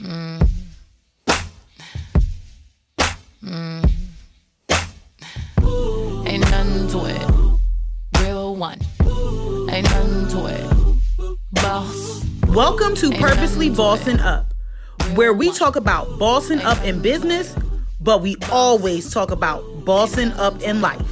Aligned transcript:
Mm. 0.00 0.48
Mm. 3.42 3.90
Ain't 6.24 6.50
nothing 6.52 6.88
to 6.88 7.06
it. 7.06 8.22
Real 8.22 8.54
one. 8.54 8.78
Ain't 9.70 9.90
nothing 9.90 10.28
to 10.28 10.46
it. 10.46 11.38
Boss. 11.50 12.24
Welcome 12.46 12.94
to 12.94 13.06
Ain't 13.06 13.16
Purposely 13.16 13.70
Bossing. 13.70 14.20
Up, 14.20 14.54
where 15.16 15.32
we 15.32 15.50
talk 15.50 15.74
about 15.74 16.16
bossing 16.16 16.60
up 16.60 16.80
in 16.84 17.02
business, 17.02 17.56
but 18.00 18.22
we 18.22 18.36
always 18.52 19.12
talk 19.12 19.32
about 19.32 19.64
bossing 19.84 20.30
up 20.34 20.62
in 20.62 20.80
life. 20.80 21.07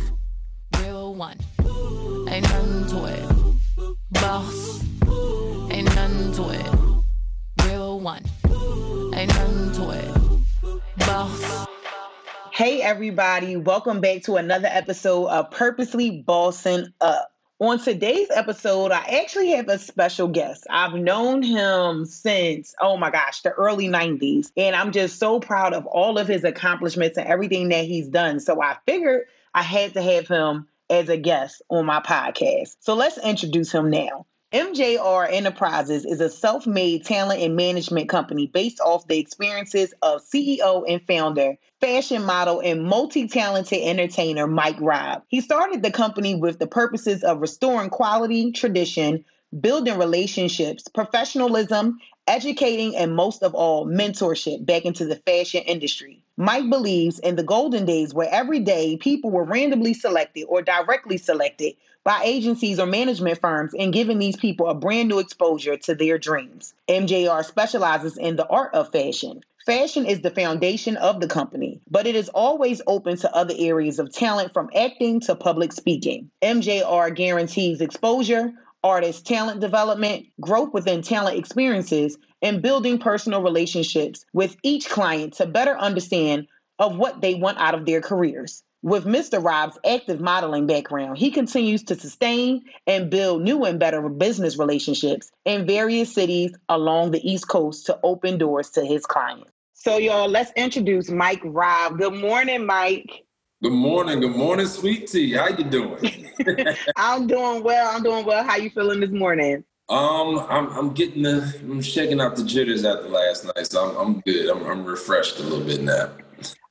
Everybody, 12.87 13.57
welcome 13.57 14.01
back 14.01 14.23
to 14.23 14.37
another 14.37 14.69
episode 14.71 15.27
of 15.27 15.51
Purposely 15.51 16.23
Bossing 16.23 16.87
Up. 17.01 17.33
On 17.59 17.81
today's 17.81 18.29
episode, 18.33 18.93
I 18.93 19.23
actually 19.23 19.51
have 19.51 19.69
a 19.69 19.77
special 19.77 20.29
guest. 20.29 20.69
I've 20.71 20.95
known 20.95 21.43
him 21.43 22.05
since, 22.05 22.77
oh 22.81 22.97
my 22.97 23.11
gosh, 23.11 23.43
the 23.43 23.51
early 23.51 23.89
90s. 23.89 24.53
And 24.57 24.77
I'm 24.77 24.93
just 24.93 25.19
so 25.19 25.41
proud 25.41 25.75
of 25.75 25.87
all 25.87 26.17
of 26.17 26.29
his 26.29 26.45
accomplishments 26.45 27.19
and 27.19 27.27
everything 27.27 27.71
that 27.71 27.87
he's 27.87 28.07
done. 28.07 28.39
So 28.39 28.63
I 28.63 28.77
figured 28.87 29.25
I 29.53 29.65
had 29.65 29.95
to 29.95 30.03
have 30.03 30.29
him 30.29 30.69
as 30.89 31.09
a 31.09 31.17
guest 31.17 31.63
on 31.69 31.87
my 31.87 31.99
podcast. 31.99 32.77
So 32.79 32.95
let's 32.95 33.19
introduce 33.19 33.73
him 33.73 33.91
now. 33.91 34.27
MJR 34.57 35.31
Enterprises 35.31 36.07
is 36.07 36.23
a 36.23 36.31
self 36.31 36.67
made 36.67 37.05
talent 37.05 37.43
and 37.43 37.57
management 37.57 38.09
company 38.09 38.47
based 38.47 38.81
off 38.81 39.07
the 39.07 39.19
experiences 39.19 39.93
of 40.01 40.23
CEO 40.25 40.83
and 40.89 41.07
founder, 41.07 41.59
fashion 41.79 42.25
model, 42.25 42.61
and 42.61 42.83
multi 42.83 43.29
talented 43.29 43.83
entertainer 43.83 44.47
Mike 44.47 44.81
Robb. 44.81 45.25
He 45.29 45.43
started 45.43 45.83
the 45.83 45.91
company 45.91 46.37
with 46.37 46.59
the 46.59 46.67
purposes 46.67 47.23
of 47.23 47.43
restoring 47.43 47.91
quality, 47.91 48.51
tradition, 48.53 49.27
building 49.61 49.99
relationships, 49.99 50.89
professionalism, 50.89 51.99
educating, 52.27 52.97
and 52.97 53.15
most 53.15 53.43
of 53.43 53.55
all, 53.55 53.87
mentorship 53.87 54.65
back 54.65 54.87
into 54.87 55.05
the 55.05 55.17
fashion 55.17 55.65
industry. 55.65 56.23
Mike 56.37 56.69
believes 56.69 57.19
in 57.19 57.35
the 57.37 57.43
golden 57.43 57.87
days 57.87 58.13
where 58.13 58.29
every 58.31 58.61
day 58.61 58.97
people 58.99 59.31
were 59.31 59.45
randomly 59.45 59.95
selected 59.95 60.45
or 60.45 60.61
directly 60.61 61.17
selected 61.17 61.75
by 62.05 62.21
agencies 62.25 62.79
or 62.79 62.87
management 62.87 63.41
firms 63.41 63.73
and 63.77 63.93
giving 63.93 64.19
these 64.19 64.37
people 64.37 64.69
a 64.69 64.75
brand 64.75 65.09
new 65.09 65.19
exposure 65.19 65.77
to 65.79 65.95
their 65.95 66.19
dreams. 66.19 66.75
MJR 66.89 67.45
specializes 67.45 68.19
in 68.19 68.37
the 68.37 68.47
art 68.47 68.75
of 68.75 68.93
fashion. 68.93 69.43
Fashion 69.65 70.07
is 70.07 70.21
the 70.21 70.31
foundation 70.31 70.97
of 70.97 71.21
the 71.21 71.27
company, 71.27 71.81
but 71.91 72.07
it 72.07 72.15
is 72.15 72.29
always 72.29 72.81
open 72.87 73.17
to 73.17 73.35
other 73.35 73.55
areas 73.59 73.99
of 73.99 74.13
talent 74.13 74.53
from 74.53 74.71
acting 74.77 75.19
to 75.21 75.35
public 75.35 75.73
speaking. 75.73 76.31
MJR 76.41 77.13
guarantees 77.13 77.81
exposure, 77.81 78.53
artist 78.83 79.27
talent 79.27 79.61
development, 79.61 80.27
growth 80.41 80.73
within 80.73 81.03
talent 81.03 81.39
experiences, 81.39 82.19
and 82.43 82.63
building 82.63 82.99
personal 82.99 83.43
relationships 83.43 84.25
with 84.33 84.57
each 84.63 84.89
client 84.89 85.35
to 85.35 85.47
better 85.47 85.77
understand 85.77 86.47
of 86.79 86.97
what 86.97 87.21
they 87.21 87.35
want 87.35 87.59
out 87.59 87.75
of 87.75 87.87
their 87.87 88.01
careers. 88.01 88.63
With 88.83 89.05
Mr. 89.05 89.43
Rob's 89.43 89.79
active 89.85 90.21
modeling 90.21 90.67
background, 90.67 91.19
he 91.19 91.31
continues 91.31 91.83
to 91.85 91.99
sustain 91.99 92.65
and 92.87 93.11
build 93.11 93.43
new 93.43 93.65
and 93.65 93.81
better 93.81 94.09
business 94.09 94.59
relationships 94.59 95.33
in 95.45 95.67
various 95.67 96.15
cities 96.15 96.53
along 96.69 97.11
the 97.11 97.29
East 97.29 97.49
Coast 97.49 97.87
to 97.87 97.99
open 98.05 98.39
doors 98.39 98.71
to 98.71 98.85
his 98.85 99.05
clients. 99.05 99.51
So, 99.75 99.97
y'all, 99.97 100.29
let's 100.29 100.53
introduce 100.57 101.11
Mike 101.11 101.41
Rob. 101.45 101.99
Good 101.99 102.15
morning, 102.15 102.67
Mike. 102.67 103.26
Good 103.63 103.73
morning, 103.73 104.21
good 104.21 104.37
morning, 104.37 104.67
sweet 104.67 105.07
tea. 105.09 105.33
How 105.33 105.49
you 105.49 105.65
doing? 105.65 106.29
I'm 106.97 107.27
doing 107.27 107.63
well. 107.63 107.97
I'm 107.97 108.03
doing 108.03 108.27
well. 108.27 108.45
How 108.45 108.57
you 108.57 108.69
feeling 108.71 109.01
this 109.01 109.11
morning? 109.11 109.65
um, 109.89 110.45
I'm 110.51 110.69
I'm 110.77 110.93
getting 110.93 111.23
the 111.23 111.55
I'm 111.63 111.81
shaking 111.81 112.21
out 112.21 112.37
the 112.37 112.45
jitters 112.45 112.85
after 112.85 113.09
last 113.09 113.45
night, 113.47 113.67
so 113.67 113.89
I'm 113.89 113.97
I'm 113.97 114.21
good. 114.27 114.51
I'm 114.51 114.63
I'm 114.67 114.85
refreshed 114.85 115.39
a 115.39 115.43
little 115.43 115.65
bit 115.65 115.81
now. 115.81 116.11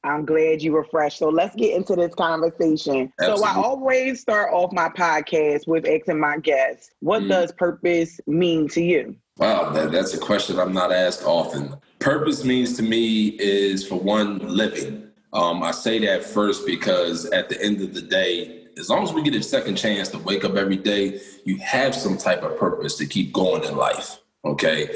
I'm 0.03 0.25
glad 0.25 0.62
you 0.62 0.74
were 0.74 0.84
fresh. 0.84 1.18
So 1.18 1.29
let's 1.29 1.56
get 1.56 1.74
into 1.75 1.95
this 1.95 2.13
conversation. 2.13 3.12
So 3.19 3.44
I 3.44 3.56
always 3.56 4.22
start 4.22 4.53
off 4.53 4.72
my 4.72 4.90
podcast 4.90 5.68
with 5.68 5.88
asking 5.88 6.19
my 6.19 6.38
guests, 6.38 6.91
what 7.00 7.24
Mm. 7.24 7.29
does 7.29 7.51
purpose 7.53 8.19
mean 8.28 8.68
to 8.69 8.84
you? 8.84 9.16
Wow, 9.38 9.72
that, 9.72 9.91
that's 9.91 10.13
a 10.13 10.19
question 10.19 10.59
I'm 10.59 10.74
not 10.74 10.91
asked 10.91 11.24
often. 11.24 11.75
Purpose 11.97 12.44
means 12.45 12.78
to 12.78 12.84
me 12.84 13.29
is 13.40 13.88
for 13.88 13.95
one 13.95 14.38
living. 14.47 15.01
Um, 15.35 15.63
I 15.63 15.72
say 15.72 16.00
that 16.00 16.23
first 16.23 16.66
because 16.66 17.25
at 17.25 17.50
the 17.50 17.62
end 17.62 17.81
of 17.81 17.94
the 17.94 18.01
day, 18.01 18.68
as 18.78 18.90
long 18.90 19.03
as 19.03 19.12
we 19.12 19.22
get 19.22 19.35
a 19.35 19.44
second 19.44 19.75
chance 19.75 20.07
to 20.09 20.19
wake 20.19 20.46
up 20.46 20.56
every 20.56 20.78
day, 20.78 21.19
you 21.44 21.57
have 21.57 21.94
some 21.94 22.18
type 22.18 22.41
of 22.41 22.57
purpose 22.57 22.97
to 22.97 23.06
keep 23.06 23.34
going 23.34 23.66
in 23.66 23.75
life. 23.75 24.18
Okay. 24.45 24.90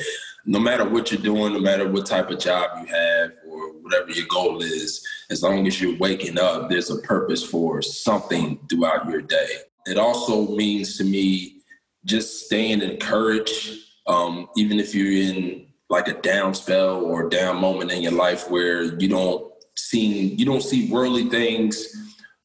No 0.46 0.58
matter 0.58 0.88
what 0.88 1.12
you're 1.12 1.22
doing, 1.22 1.54
no 1.54 1.60
matter 1.60 1.90
what 1.90 2.06
type 2.06 2.30
of 2.30 2.40
job 2.40 2.70
you 2.80 2.86
have 2.86 3.32
or 3.50 3.74
whatever 3.82 4.12
your 4.12 4.28
goal 4.28 4.62
is, 4.62 5.06
as 5.30 5.44
long 5.44 5.68
as 5.68 5.82
you're 5.82 5.98
waking 5.98 6.40
up, 6.40 6.70
there's 6.70 6.90
a 6.90 7.00
purpose 7.00 7.44
for 7.44 7.82
something 7.82 8.60
throughout 8.70 9.10
your 9.10 9.22
day. 9.22 9.50
It 9.88 9.98
also 9.98 10.56
means 10.56 10.98
to 10.98 11.04
me 11.04 11.58
just 12.06 12.46
staying 12.46 12.82
encouraged, 12.82 13.78
um, 14.08 14.48
even 14.56 14.80
if 14.80 14.96
you're 14.96 15.12
in 15.12 15.68
like 15.90 16.08
a 16.08 16.14
down 16.22 16.54
spell 16.54 17.04
or 17.04 17.28
down 17.28 17.58
moment 17.58 17.92
in 17.92 18.02
your 18.02 18.14
life 18.14 18.50
where 18.50 18.84
you 19.00 19.10
don't 19.10 19.49
see 19.80 20.36
you 20.36 20.46
don't 20.46 20.62
see 20.62 20.92
worldly 20.92 21.30
things 21.30 21.88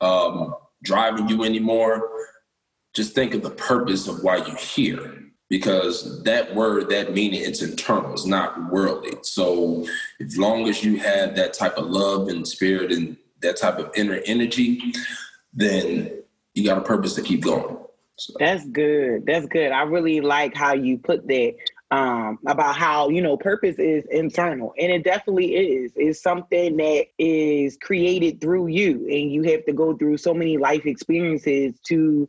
um, 0.00 0.54
driving 0.82 1.28
you 1.28 1.44
anymore. 1.44 2.10
Just 2.94 3.14
think 3.14 3.34
of 3.34 3.42
the 3.42 3.50
purpose 3.50 4.06
of 4.06 4.22
why 4.22 4.36
you're 4.36 4.56
here, 4.56 5.24
because 5.50 6.22
that 6.22 6.54
word, 6.54 6.88
that 6.90 7.12
meaning, 7.12 7.42
it's 7.42 7.62
internal. 7.62 8.12
It's 8.12 8.26
not 8.26 8.70
worldly. 8.70 9.14
So, 9.22 9.86
as 10.20 10.38
long 10.38 10.68
as 10.68 10.84
you 10.84 10.98
have 10.98 11.34
that 11.34 11.54
type 11.54 11.76
of 11.76 11.86
love 11.86 12.28
and 12.28 12.46
spirit 12.46 12.92
and 12.92 13.16
that 13.42 13.56
type 13.56 13.78
of 13.78 13.90
inner 13.96 14.20
energy, 14.26 14.94
then 15.52 16.22
you 16.54 16.64
got 16.64 16.78
a 16.78 16.82
purpose 16.82 17.14
to 17.14 17.22
keep 17.22 17.42
going. 17.42 17.78
So, 18.16 18.34
That's 18.38 18.64
good. 18.66 19.26
That's 19.26 19.46
good. 19.46 19.72
I 19.72 19.82
really 19.82 20.20
like 20.20 20.54
how 20.54 20.74
you 20.74 20.98
put 20.98 21.26
that 21.26 21.54
um, 21.90 22.38
about 22.46 22.76
how, 22.76 23.08
you 23.08 23.22
know, 23.22 23.36
purpose 23.36 23.76
is 23.78 24.04
internal. 24.10 24.72
And 24.78 24.90
it 24.90 25.04
definitely 25.04 25.54
is. 25.54 25.92
It's 25.96 26.22
something 26.22 26.76
that 26.76 27.06
is 27.18 27.76
created 27.76 28.40
through 28.40 28.68
you. 28.68 29.06
And 29.08 29.30
you 29.30 29.42
have 29.44 29.64
to 29.66 29.72
go 29.72 29.96
through 29.96 30.16
so 30.16 30.34
many 30.34 30.56
life 30.56 30.86
experiences 30.86 31.78
to 31.86 32.28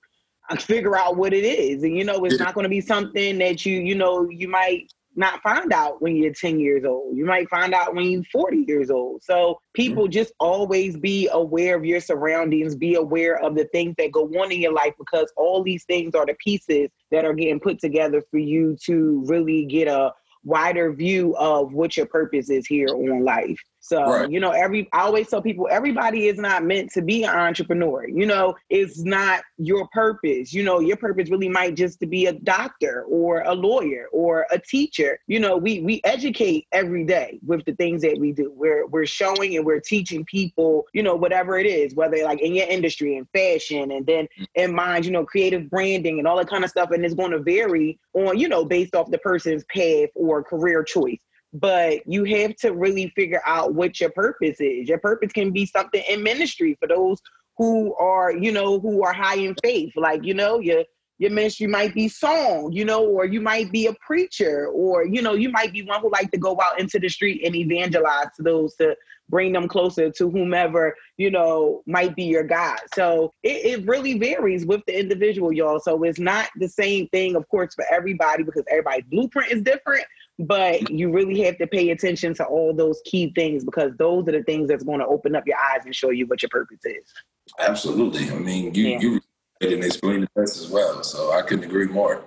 uh, 0.50 0.58
figure 0.58 0.96
out 0.96 1.18
what 1.18 1.34
it 1.34 1.44
is. 1.44 1.84
And, 1.84 1.98
you 1.98 2.04
know, 2.04 2.26
it's 2.26 2.40
not 2.40 2.54
going 2.54 2.66
to 2.66 2.70
be 2.70 2.82
something 2.82 3.40
that 3.40 3.66
you, 3.66 3.80
you 3.80 3.96
know, 3.96 4.30
you 4.30 4.48
might 4.48 4.92
not 5.16 5.42
find 5.42 5.72
out 5.72 6.02
when 6.02 6.16
you're 6.16 6.34
10 6.34 6.60
years 6.60 6.84
old. 6.84 7.16
You 7.16 7.26
might 7.26 7.50
find 7.50 7.74
out 7.74 7.96
when 7.96 8.06
you're 8.06 8.24
40 8.32 8.66
years 8.68 8.90
old. 8.90 9.24
So 9.24 9.60
people 9.74 10.04
mm-hmm. 10.04 10.12
just 10.12 10.34
always 10.40 10.98
be 10.98 11.30
aware 11.32 11.76
of 11.78 11.86
your 11.86 12.02
surroundings, 12.02 12.76
be 12.76 12.96
aware 12.96 13.38
of 13.44 13.56
the 13.56 13.66
things 13.66 13.96
that 13.98 14.12
go 14.12 14.24
on 14.24 14.52
in 14.52 14.62
your 14.62 14.74
life 14.74 14.94
because 14.98 15.32
all 15.38 15.64
these 15.64 15.86
things 15.86 16.16
are 16.16 16.26
the 16.26 16.36
pieces 16.36 16.90
that 17.12 17.26
are 17.26 17.34
getting 17.34 17.60
put 17.60 17.80
together 17.80 18.22
for 18.30 18.38
you 18.38 18.78
to 18.86 19.24
really 19.28 19.66
get 19.66 19.88
a 19.88 20.12
wider 20.44 20.94
view 20.94 21.36
of 21.38 21.74
what 21.74 21.98
your 21.98 22.06
purpose 22.06 22.50
is 22.50 22.68
here 22.68 22.90
on 22.90 23.24
life. 23.24 23.60
So, 23.88 24.04
Right. 24.04 24.32
you 24.32 24.40
know, 24.40 24.50
every 24.50 24.90
I 24.94 25.02
always 25.02 25.30
tell 25.30 25.44
people 25.44 25.68
everybody 25.70 26.26
is 26.26 26.40
not 26.40 26.64
meant 26.64 26.92
to 26.94 27.04
be 27.04 27.24
an 27.24 27.30
entrepreneur. 27.30 28.08
You 28.08 28.26
know, 28.26 28.56
it's 28.72 29.04
not 29.04 29.44
your 29.60 29.88
purpose. 29.90 30.54
You 30.56 30.64
know, 30.64 30.80
your 30.80 30.98
purpose 30.98 31.30
really 31.30 31.50
might 31.50 31.76
just 31.76 32.00
to 32.00 32.08
be 32.08 32.26
a 32.26 32.34
doctor 32.34 33.04
or 33.08 33.42
a 33.42 33.54
lawyer 33.54 34.08
or 34.12 34.48
a 34.52 34.58
teacher. 34.58 35.20
You 35.28 35.40
know, 35.40 35.56
we 35.56 35.82
we 35.82 36.02
educate 36.04 36.66
every 36.72 37.04
day 37.06 37.40
with 37.46 37.64
the 37.66 37.76
things 37.76 38.02
that 38.02 38.18
we 38.18 38.32
do. 38.32 38.52
We're 38.56 38.88
we're 38.88 39.06
showing 39.06 39.56
and 39.56 39.64
we're 39.64 39.82
teaching 39.82 40.26
people, 40.26 40.88
you 40.94 41.04
know, 41.04 41.14
whatever 41.14 41.60
it 41.60 41.68
is, 41.68 41.94
whether 41.94 42.24
like 42.24 42.42
in 42.42 42.56
your 42.56 42.68
industry 42.68 43.18
and 43.18 43.28
fashion 43.34 43.92
and 43.92 44.04
then 44.08 44.28
in 44.56 44.74
mind, 44.74 45.06
you 45.06 45.12
know, 45.12 45.26
creative 45.26 45.70
branding 45.70 46.18
and 46.18 46.28
all 46.28 46.38
that 46.38 46.50
kind 46.50 46.64
of 46.64 46.72
stuff. 46.72 46.90
And 46.90 47.06
it's 47.06 47.14
going 47.14 47.32
to 47.32 47.40
vary 47.40 48.00
on, 48.14 48.40
you 48.40 48.50
know, 48.50 48.66
based 48.66 48.96
off 48.96 49.12
the 49.12 49.20
person's 49.20 49.64
path 49.66 50.10
or 50.16 50.44
career 50.44 50.84
choice 50.84 51.20
but 51.56 52.06
you 52.06 52.24
have 52.26 52.56
to 52.58 52.74
really 52.74 53.12
figure 53.16 53.42
out 53.46 53.74
what 53.74 54.00
your 54.00 54.10
purpose 54.12 54.58
is. 54.60 54.88
Your 54.90 55.00
purpose 55.00 55.32
can 55.32 55.52
be 55.52 55.66
something 55.66 56.04
in 56.10 56.22
ministry 56.22 56.78
for 56.80 56.88
those 56.88 57.22
who 57.58 57.96
are, 57.96 58.36
you 58.36 58.52
know, 58.52 58.80
who 58.80 59.04
are 59.04 59.14
high 59.14 59.38
in 59.38 59.56
faith. 59.64 59.94
Like, 59.96 60.24
you 60.24 60.34
know, 60.34 60.60
your 60.60 60.84
your 61.18 61.32
ministry 61.32 61.68
might 61.68 61.94
be 61.94 62.10
song, 62.10 62.74
you 62.74 62.84
know, 62.84 63.06
or 63.06 63.24
you 63.24 63.40
might 63.40 63.72
be 63.72 63.88
a 63.88 63.94
preacher, 64.06 64.68
or 64.68 65.06
you 65.06 65.22
know, 65.22 65.34
you 65.34 65.50
might 65.50 65.72
be 65.72 65.82
one 65.82 66.02
who 66.02 66.12
like 66.12 66.30
to 66.32 66.38
go 66.38 66.60
out 66.62 66.78
into 66.78 67.00
the 67.00 67.08
street 67.08 67.42
and 67.46 67.56
evangelize 67.56 68.28
to 68.36 68.44
those 68.44 68.76
to 68.76 68.98
bring 69.30 69.54
them 69.54 69.68
closer 69.68 70.12
to 70.12 70.30
whomever 70.30 70.94
you 71.18 71.32
know 71.32 71.82
might 71.88 72.16
be 72.16 72.24
your 72.24 72.44
God. 72.44 72.78
So 72.94 73.32
it, 73.44 73.80
it 73.80 73.88
really 73.88 74.20
varies 74.20 74.66
with 74.66 74.82
the 74.88 75.00
individual, 75.00 75.54
y'all. 75.54 75.80
So 75.80 76.04
it's 76.04 76.20
not 76.20 76.50
the 76.58 76.68
same 76.68 77.08
thing, 77.08 77.36
of 77.36 77.48
course, 77.48 77.74
for 77.74 77.86
everybody 77.90 78.44
because 78.44 78.64
everybody's 78.70 79.06
blueprint 79.06 79.52
is 79.52 79.62
different. 79.62 80.06
But 80.40 80.90
you 80.90 81.12
really 81.12 81.42
have 81.42 81.58
to 81.58 81.68
pay 81.68 81.92
attention 81.92 82.34
to 82.36 82.46
all 82.46 82.74
those 82.74 83.02
key 83.06 83.32
things 83.36 83.64
because 83.64 83.92
those 83.98 84.28
are 84.28 84.34
the 84.34 84.44
things 84.44 84.68
that's 84.68 84.84
going 84.84 85.00
to 85.00 85.06
open 85.06 85.36
up 85.36 85.48
your 85.48 85.58
eyes 85.58 85.86
and 85.86 85.96
show 85.96 86.10
you 86.10 86.26
what 86.28 86.42
your 86.42 86.50
purpose 86.50 86.84
is. 86.84 87.14
Absolutely. 87.60 88.30
I 88.30 88.40
mean, 88.40 88.74
you 88.74 88.88
yeah. 88.88 89.00
you 89.00 89.22
and 89.62 89.84
explain 89.84 90.22
the 90.22 90.30
best 90.36 90.58
as 90.58 90.70
well. 90.70 91.04
So 91.04 91.32
I 91.32 91.42
couldn't 91.42 91.66
agree 91.66 91.88
more. 91.88 92.22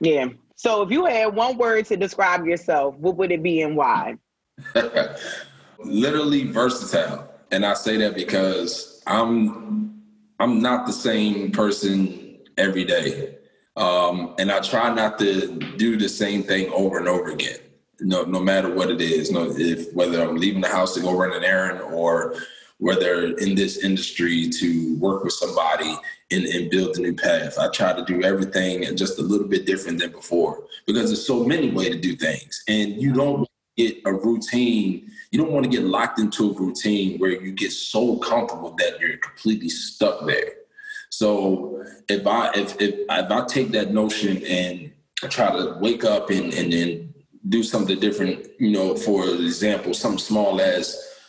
Yeah. 0.00 0.28
So 0.56 0.82
if 0.82 0.90
you 0.90 1.04
had 1.04 1.34
one 1.34 1.58
word 1.58 1.86
to 1.86 1.96
describe 1.96 2.46
yourself, 2.46 2.96
what 2.96 3.16
would 3.16 3.30
it 3.30 3.42
be 3.42 3.62
and 3.62 3.76
why? 3.76 4.16
Literally 5.78 6.44
versatile. 6.44 7.28
And 7.50 7.66
I 7.66 7.74
say 7.74 7.96
that 7.98 8.14
because 8.14 9.02
I'm 9.06 10.02
I'm 10.38 10.60
not 10.60 10.86
the 10.86 10.92
same 10.92 11.52
person 11.52 12.38
every 12.56 12.84
day. 12.84 13.38
Um, 13.76 14.34
and 14.38 14.52
I 14.52 14.60
try 14.60 14.92
not 14.92 15.18
to 15.20 15.58
do 15.76 15.96
the 15.96 16.08
same 16.08 16.42
thing 16.42 16.70
over 16.72 16.98
and 16.98 17.08
over 17.08 17.30
again. 17.30 17.58
No, 18.00 18.24
no 18.24 18.40
matter 18.40 18.72
what 18.72 18.90
it 18.90 19.00
is. 19.00 19.30
No, 19.30 19.50
if 19.50 19.92
whether 19.94 20.22
I'm 20.22 20.36
leaving 20.36 20.60
the 20.60 20.68
house 20.68 20.94
to 20.94 21.00
go 21.00 21.16
run 21.16 21.32
an 21.32 21.44
errand 21.44 21.80
or 21.80 22.34
whether 22.78 23.36
in 23.38 23.54
this 23.54 23.78
industry 23.78 24.48
to 24.48 24.98
work 24.98 25.22
with 25.22 25.32
somebody 25.32 25.96
and, 26.32 26.44
and 26.46 26.68
build 26.68 26.96
a 26.96 27.00
new 27.00 27.14
path. 27.14 27.56
I 27.56 27.68
try 27.68 27.92
to 27.92 28.04
do 28.04 28.24
everything 28.24 28.84
just 28.96 29.20
a 29.20 29.22
little 29.22 29.46
bit 29.46 29.66
different 29.66 30.00
than 30.00 30.10
before 30.10 30.64
because 30.84 31.06
there's 31.06 31.24
so 31.24 31.44
many 31.44 31.70
ways 31.70 31.90
to 31.90 32.00
do 32.00 32.16
things. 32.16 32.64
And 32.66 33.00
you 33.00 33.12
don't 33.12 33.48
get 33.76 33.98
a 34.04 34.12
routine, 34.12 35.08
you 35.30 35.38
don't 35.38 35.52
want 35.52 35.64
to 35.64 35.70
get 35.70 35.84
locked 35.84 36.18
into 36.18 36.50
a 36.50 36.54
routine 36.54 37.18
where 37.20 37.30
you 37.30 37.52
get 37.52 37.70
so 37.70 38.18
comfortable 38.18 38.74
that 38.78 38.98
you're 38.98 39.16
completely 39.18 39.68
stuck 39.68 40.26
there. 40.26 40.52
So 41.22 41.84
if 42.08 42.26
I 42.26 42.50
if 42.56 42.80
if, 42.80 42.94
if 43.08 43.30
I 43.30 43.44
take 43.46 43.70
that 43.70 43.94
notion 43.94 44.44
and 44.44 44.90
try 45.30 45.52
to 45.52 45.78
wake 45.78 46.04
up 46.04 46.30
and 46.30 46.52
and 46.52 46.72
then 46.72 47.14
do 47.48 47.62
something 47.62 48.00
different, 48.00 48.48
you 48.58 48.72
know, 48.72 48.96
for 48.96 49.24
example, 49.26 49.94
something 49.94 50.18
small 50.18 50.60
as 50.60 50.84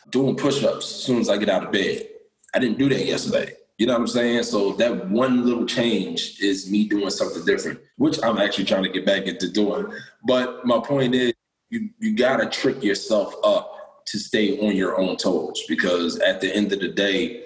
doing 0.09 0.35
push-ups 0.35 0.85
as 0.95 1.03
soon 1.03 1.19
as 1.19 1.29
I 1.29 1.37
get 1.37 1.47
out 1.47 1.65
of 1.65 1.71
bed. 1.71 2.07
I 2.55 2.57
didn't 2.57 2.79
do 2.79 2.89
that 2.89 3.05
yesterday. 3.05 3.53
You 3.77 3.85
know 3.85 3.93
what 3.93 4.01
I'm 4.01 4.07
saying? 4.07 4.43
So 4.43 4.73
that 4.73 5.11
one 5.11 5.45
little 5.45 5.67
change 5.67 6.39
is 6.41 6.71
me 6.71 6.87
doing 6.87 7.11
something 7.11 7.45
different, 7.45 7.79
which 7.97 8.17
I'm 8.23 8.39
actually 8.39 8.65
trying 8.65 8.83
to 8.85 8.89
get 8.89 9.05
back 9.05 9.27
into 9.27 9.47
doing. 9.47 9.93
But 10.25 10.65
my 10.65 10.79
point 10.79 11.13
is, 11.13 11.33
you 11.69 11.91
you 11.99 12.15
gotta 12.15 12.47
trick 12.49 12.83
yourself 12.83 13.35
up 13.43 14.05
to 14.07 14.17
stay 14.17 14.59
on 14.59 14.75
your 14.75 14.99
own 14.99 15.17
toes 15.17 15.63
because 15.67 16.19
at 16.19 16.41
the 16.41 16.51
end 16.51 16.73
of 16.73 16.79
the 16.79 16.87
day, 16.87 17.42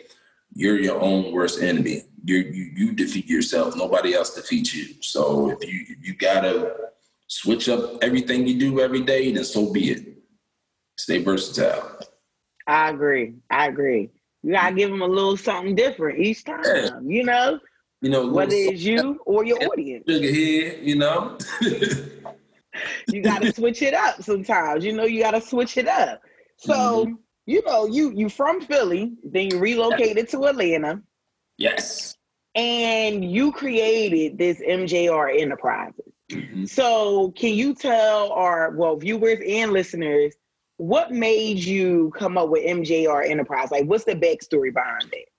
you're 0.58 0.80
your 0.80 1.00
own 1.00 1.32
worst 1.32 1.62
enemy. 1.62 2.02
you 2.24 2.38
you 2.38 2.72
you 2.76 2.94
defeat 2.94 3.28
yourself. 3.28 3.76
Nobody 3.76 4.16
else 4.16 4.34
defeats 4.34 4.74
you. 4.74 4.96
So 5.02 5.52
if 5.52 5.72
you 5.72 5.96
you 6.02 6.16
gotta 6.16 6.76
switch 7.28 7.70
up 7.70 8.04
everything 8.04 8.48
you 8.48 8.58
do 8.60 8.82
every 8.82 9.02
day, 9.02 9.32
then 9.32 9.44
so 9.44 9.72
be 9.72 9.92
it. 9.92 10.18
Stay 10.98 11.22
versatile. 11.22 12.00
I 12.66 12.90
agree. 12.90 13.36
I 13.52 13.68
agree. 13.68 14.10
You 14.42 14.54
gotta 14.54 14.76
give 14.76 14.90
them 14.90 15.04
a 15.04 15.08
little 15.08 15.38
something 15.38 15.76
different 15.76 16.20
each 16.20 16.44
time. 16.44 16.64
Yeah. 16.66 17.00
You 17.04 17.24
know. 17.24 17.60
You 18.02 18.10
know, 18.12 18.28
whether 18.28 18.56
it's 18.56 18.82
you 18.82 19.20
or 19.26 19.44
your 19.44 19.58
audience. 19.64 20.04
Here, 20.08 20.78
you 20.82 20.96
know. 20.96 21.38
you 23.08 23.22
gotta 23.22 23.54
switch 23.60 23.82
it 23.82 23.94
up 23.94 24.24
sometimes. 24.24 24.84
You 24.84 24.94
know, 24.94 25.06
you 25.06 25.22
gotta 25.22 25.42
switch 25.42 25.78
it 25.78 25.88
up. 25.88 26.22
So, 26.58 26.74
mm-hmm. 26.74 27.14
You 27.48 27.64
know, 27.66 27.86
you 27.88 28.12
you 28.12 28.30
from 28.30 28.62
Philly, 28.62 29.14
then 29.24 29.50
you 29.50 29.58
relocated 29.58 30.30
to 30.30 30.46
Atlanta. 30.46 31.02
Yes. 31.58 32.16
And 32.54 33.24
you 33.24 33.52
created 33.52 34.38
this 34.38 34.60
MJR 34.60 35.40
Enterprises. 35.40 36.14
Mm-hmm. 36.30 36.66
So, 36.66 37.32
can 37.32 37.54
you 37.54 37.74
tell 37.74 38.32
our 38.34 38.72
well 38.72 38.98
viewers 38.98 39.40
and 39.48 39.72
listeners 39.72 40.36
what 40.76 41.12
made 41.12 41.58
you 41.58 42.12
come 42.16 42.38
up 42.38 42.50
with 42.50 42.66
MJR 42.66 43.28
Enterprise? 43.28 43.72
Like, 43.72 43.86
what's 43.86 44.04
the 44.04 44.16
backstory 44.16 44.74
behind 44.74 45.10
it? 45.14 45.30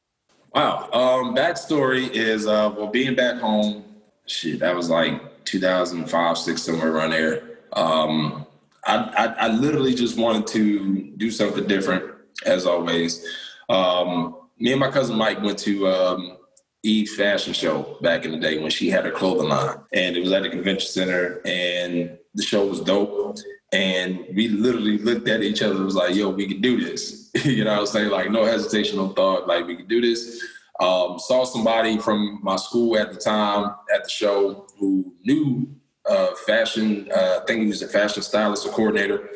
Wow. 0.54 0.88
Um, 0.92 1.36
backstory 1.36 2.10
is 2.10 2.46
uh, 2.46 2.72
well, 2.74 2.86
being 2.86 3.14
back 3.14 3.38
home. 3.38 3.84
Shit, 4.26 4.60
that 4.60 4.74
was 4.74 4.88
like 4.88 5.44
2005, 5.44 6.38
six, 6.38 6.62
somewhere 6.62 6.90
around 6.90 7.10
there. 7.10 7.58
Um, 7.74 8.46
I, 8.88 9.34
I, 9.38 9.48
literally 9.48 9.94
just 9.94 10.16
wanted 10.18 10.46
to 10.48 11.12
do 11.16 11.30
something 11.30 11.66
different, 11.66 12.04
as 12.46 12.66
always. 12.66 13.24
Um, 13.68 14.48
me 14.58 14.72
and 14.72 14.80
my 14.80 14.90
cousin 14.90 15.16
Mike 15.16 15.42
went 15.42 15.58
to 15.60 15.86
um, 15.88 16.38
Eve 16.82 17.10
Fashion 17.10 17.52
Show 17.52 17.98
back 18.00 18.24
in 18.24 18.30
the 18.30 18.38
day 18.38 18.58
when 18.58 18.70
she 18.70 18.88
had 18.88 19.04
her 19.04 19.10
clothing 19.10 19.48
line, 19.48 19.76
and 19.92 20.16
it 20.16 20.20
was 20.20 20.32
at 20.32 20.42
the 20.42 20.48
convention 20.48 20.88
center, 20.88 21.40
and 21.44 22.18
the 22.34 22.42
show 22.42 22.66
was 22.66 22.80
dope. 22.80 23.36
And 23.72 24.24
we 24.34 24.48
literally 24.48 24.96
looked 24.96 25.28
at 25.28 25.42
each 25.42 25.60
other 25.60 25.74
and 25.74 25.84
was 25.84 25.94
like, 25.94 26.14
yo, 26.14 26.30
we 26.30 26.46
can 26.46 26.62
do 26.62 26.80
this. 26.80 27.30
you 27.44 27.64
know 27.64 27.70
what 27.70 27.76
I 27.76 27.80
was 27.80 27.90
saying? 27.90 28.10
Like, 28.10 28.30
no 28.30 28.44
hesitation, 28.44 28.96
no 28.96 29.08
thought, 29.08 29.46
like, 29.46 29.66
we 29.66 29.76
can 29.76 29.86
do 29.86 30.00
this. 30.00 30.42
Um, 30.80 31.18
saw 31.18 31.44
somebody 31.44 31.98
from 31.98 32.38
my 32.42 32.56
school 32.56 32.96
at 32.96 33.12
the 33.12 33.18
time 33.18 33.74
at 33.94 34.04
the 34.04 34.10
show 34.10 34.66
who 34.78 35.12
knew 35.24 35.68
uh, 36.08 36.34
fashion. 36.46 37.08
Uh, 37.14 37.40
I 37.42 37.46
think 37.46 37.62
he 37.62 37.68
was 37.68 37.82
a 37.82 37.88
fashion 37.88 38.22
stylist 38.22 38.66
or 38.66 38.70
coordinator 38.70 39.30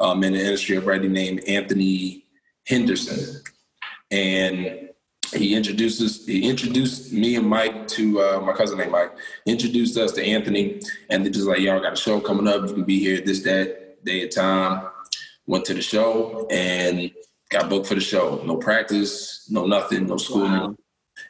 um, 0.00 0.22
in 0.24 0.32
the 0.32 0.40
industry 0.40 0.76
already 0.76 1.08
named 1.08 1.40
Anthony 1.46 2.26
Henderson. 2.66 3.42
And 4.10 4.88
he 5.32 5.54
introduces 5.54 6.26
he 6.26 6.48
introduced 6.48 7.12
me 7.12 7.36
and 7.36 7.48
Mike 7.48 7.88
to 7.88 8.20
uh, 8.20 8.40
my 8.40 8.52
cousin 8.52 8.78
named 8.78 8.92
Mike. 8.92 9.12
Introduced 9.46 9.96
us 9.96 10.12
to 10.12 10.24
Anthony, 10.24 10.80
and 11.10 11.24
they 11.24 11.30
just 11.30 11.46
like, 11.46 11.60
y'all 11.60 11.80
got 11.80 11.94
a 11.94 11.96
show 11.96 12.20
coming 12.20 12.46
up. 12.46 12.68
You 12.68 12.74
can 12.74 12.84
be 12.84 12.98
here 12.98 13.20
this 13.20 13.42
that 13.42 14.04
day 14.04 14.22
and 14.22 14.32
time. 14.32 14.88
Went 15.46 15.64
to 15.66 15.74
the 15.74 15.82
show 15.82 16.46
and 16.50 17.10
got 17.50 17.68
booked 17.68 17.86
for 17.86 17.94
the 17.94 18.00
show. 18.00 18.42
No 18.44 18.56
practice, 18.56 19.48
no 19.50 19.66
nothing, 19.66 20.06
no 20.06 20.16
school. 20.16 20.42
Wow. 20.42 20.76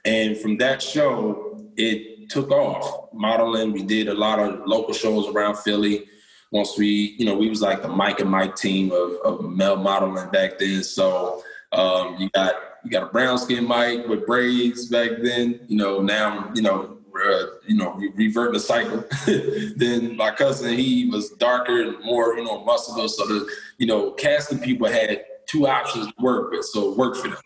And 0.05 0.37
from 0.37 0.58
that 0.58 0.82
show, 0.82 1.61
it 1.76 2.13
took 2.29 2.50
off. 2.50 3.12
Modeling, 3.12 3.73
we 3.73 3.82
did 3.82 4.09
a 4.09 4.15
lot 4.15 4.38
of 4.38 4.67
local 4.67 4.94
shows 4.94 5.29
around 5.29 5.56
Philly. 5.59 6.06
Once 6.50 6.79
we, 6.79 7.17
you 7.19 7.25
know, 7.25 7.35
we 7.35 7.49
was 7.49 7.62
like 7.62 7.82
the 7.82 7.88
Mike 7.88 8.21
and 8.21 8.31
Mike 8.31 8.55
team 8.56 8.93
of, 8.93 9.12
of 9.25 9.50
male 9.50 9.76
modeling 9.76 10.31
back 10.31 10.59
then. 10.59 10.82
So 10.85 11.43
um, 11.73 12.17
you 12.19 12.31
got 12.31 12.55
you 12.85 12.91
got 12.91 13.05
a 13.05 13.06
brown 13.06 13.38
skin 13.38 13.67
Mike 13.67 14.06
with 14.06 14.26
braids 14.26 14.87
back 14.87 15.11
then. 15.23 15.61
You 15.69 15.76
know, 15.76 16.00
now 16.00 16.53
you 16.55 16.62
know, 16.62 16.99
uh, 17.15 17.47
you 17.67 17.76
know, 17.76 17.94
re- 17.94 18.12
revert 18.15 18.53
the 18.53 18.61
cycle. 18.61 19.05
then 19.77 20.17
my 20.17 20.31
cousin, 20.31 20.77
he 20.77 21.09
was 21.11 21.31
darker 21.31 21.82
and 21.82 22.03
more, 22.05 22.37
you 22.37 22.44
know, 22.44 22.65
muscular. 22.65 23.09
So 23.09 23.27
the, 23.27 23.49
you 23.79 23.87
know, 23.87 24.12
casting 24.12 24.59
people 24.59 24.87
had 24.87 25.25
two 25.46 25.67
options 25.67 26.06
to 26.06 26.15
work 26.20 26.51
with, 26.51 26.65
so 26.67 26.93
it 26.93 26.98
worked 26.98 27.19
for 27.19 27.29
them. 27.29 27.39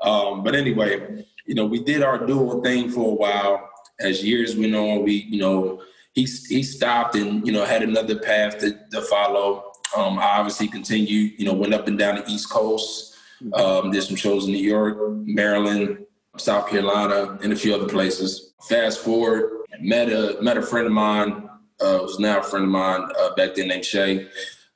Um, 0.00 0.42
but 0.42 0.54
anyway, 0.54 1.24
you 1.46 1.54
know, 1.54 1.64
we 1.64 1.82
did 1.82 2.02
our 2.02 2.26
dual 2.26 2.62
thing 2.62 2.90
for 2.90 3.10
a 3.10 3.14
while. 3.14 3.70
As 4.00 4.24
years 4.24 4.56
went 4.56 4.74
on, 4.74 5.04
we, 5.04 5.26
you 5.28 5.38
know, 5.38 5.82
he 6.14 6.22
he 6.22 6.62
stopped 6.62 7.14
and 7.14 7.46
you 7.46 7.52
know 7.52 7.64
had 7.64 7.82
another 7.82 8.18
path 8.18 8.58
to, 8.58 8.78
to 8.90 9.02
follow. 9.02 9.72
Um, 9.96 10.18
I 10.18 10.38
obviously 10.38 10.68
continued, 10.68 11.32
you 11.38 11.44
know, 11.46 11.52
went 11.52 11.74
up 11.74 11.86
and 11.88 11.98
down 11.98 12.16
the 12.16 12.26
East 12.28 12.50
Coast. 12.50 13.10
Um, 13.54 13.90
did 13.90 14.02
some 14.04 14.14
shows 14.14 14.46
in 14.46 14.52
New 14.52 14.62
York, 14.62 14.98
Maryland, 15.24 16.06
South 16.36 16.68
Carolina, 16.68 17.38
and 17.42 17.52
a 17.52 17.56
few 17.56 17.74
other 17.74 17.88
places. 17.88 18.54
Fast 18.68 19.00
forward, 19.00 19.64
met 19.80 20.10
a 20.10 20.40
met 20.40 20.56
a 20.56 20.62
friend 20.62 20.86
of 20.86 20.92
mine, 20.92 21.48
uh, 21.80 21.98
was 22.02 22.18
now 22.18 22.38
a 22.40 22.42
friend 22.42 22.64
of 22.64 22.70
mine 22.70 23.08
uh, 23.18 23.34
back 23.34 23.54
then 23.54 23.68
named 23.68 23.84
Shay. 23.84 24.28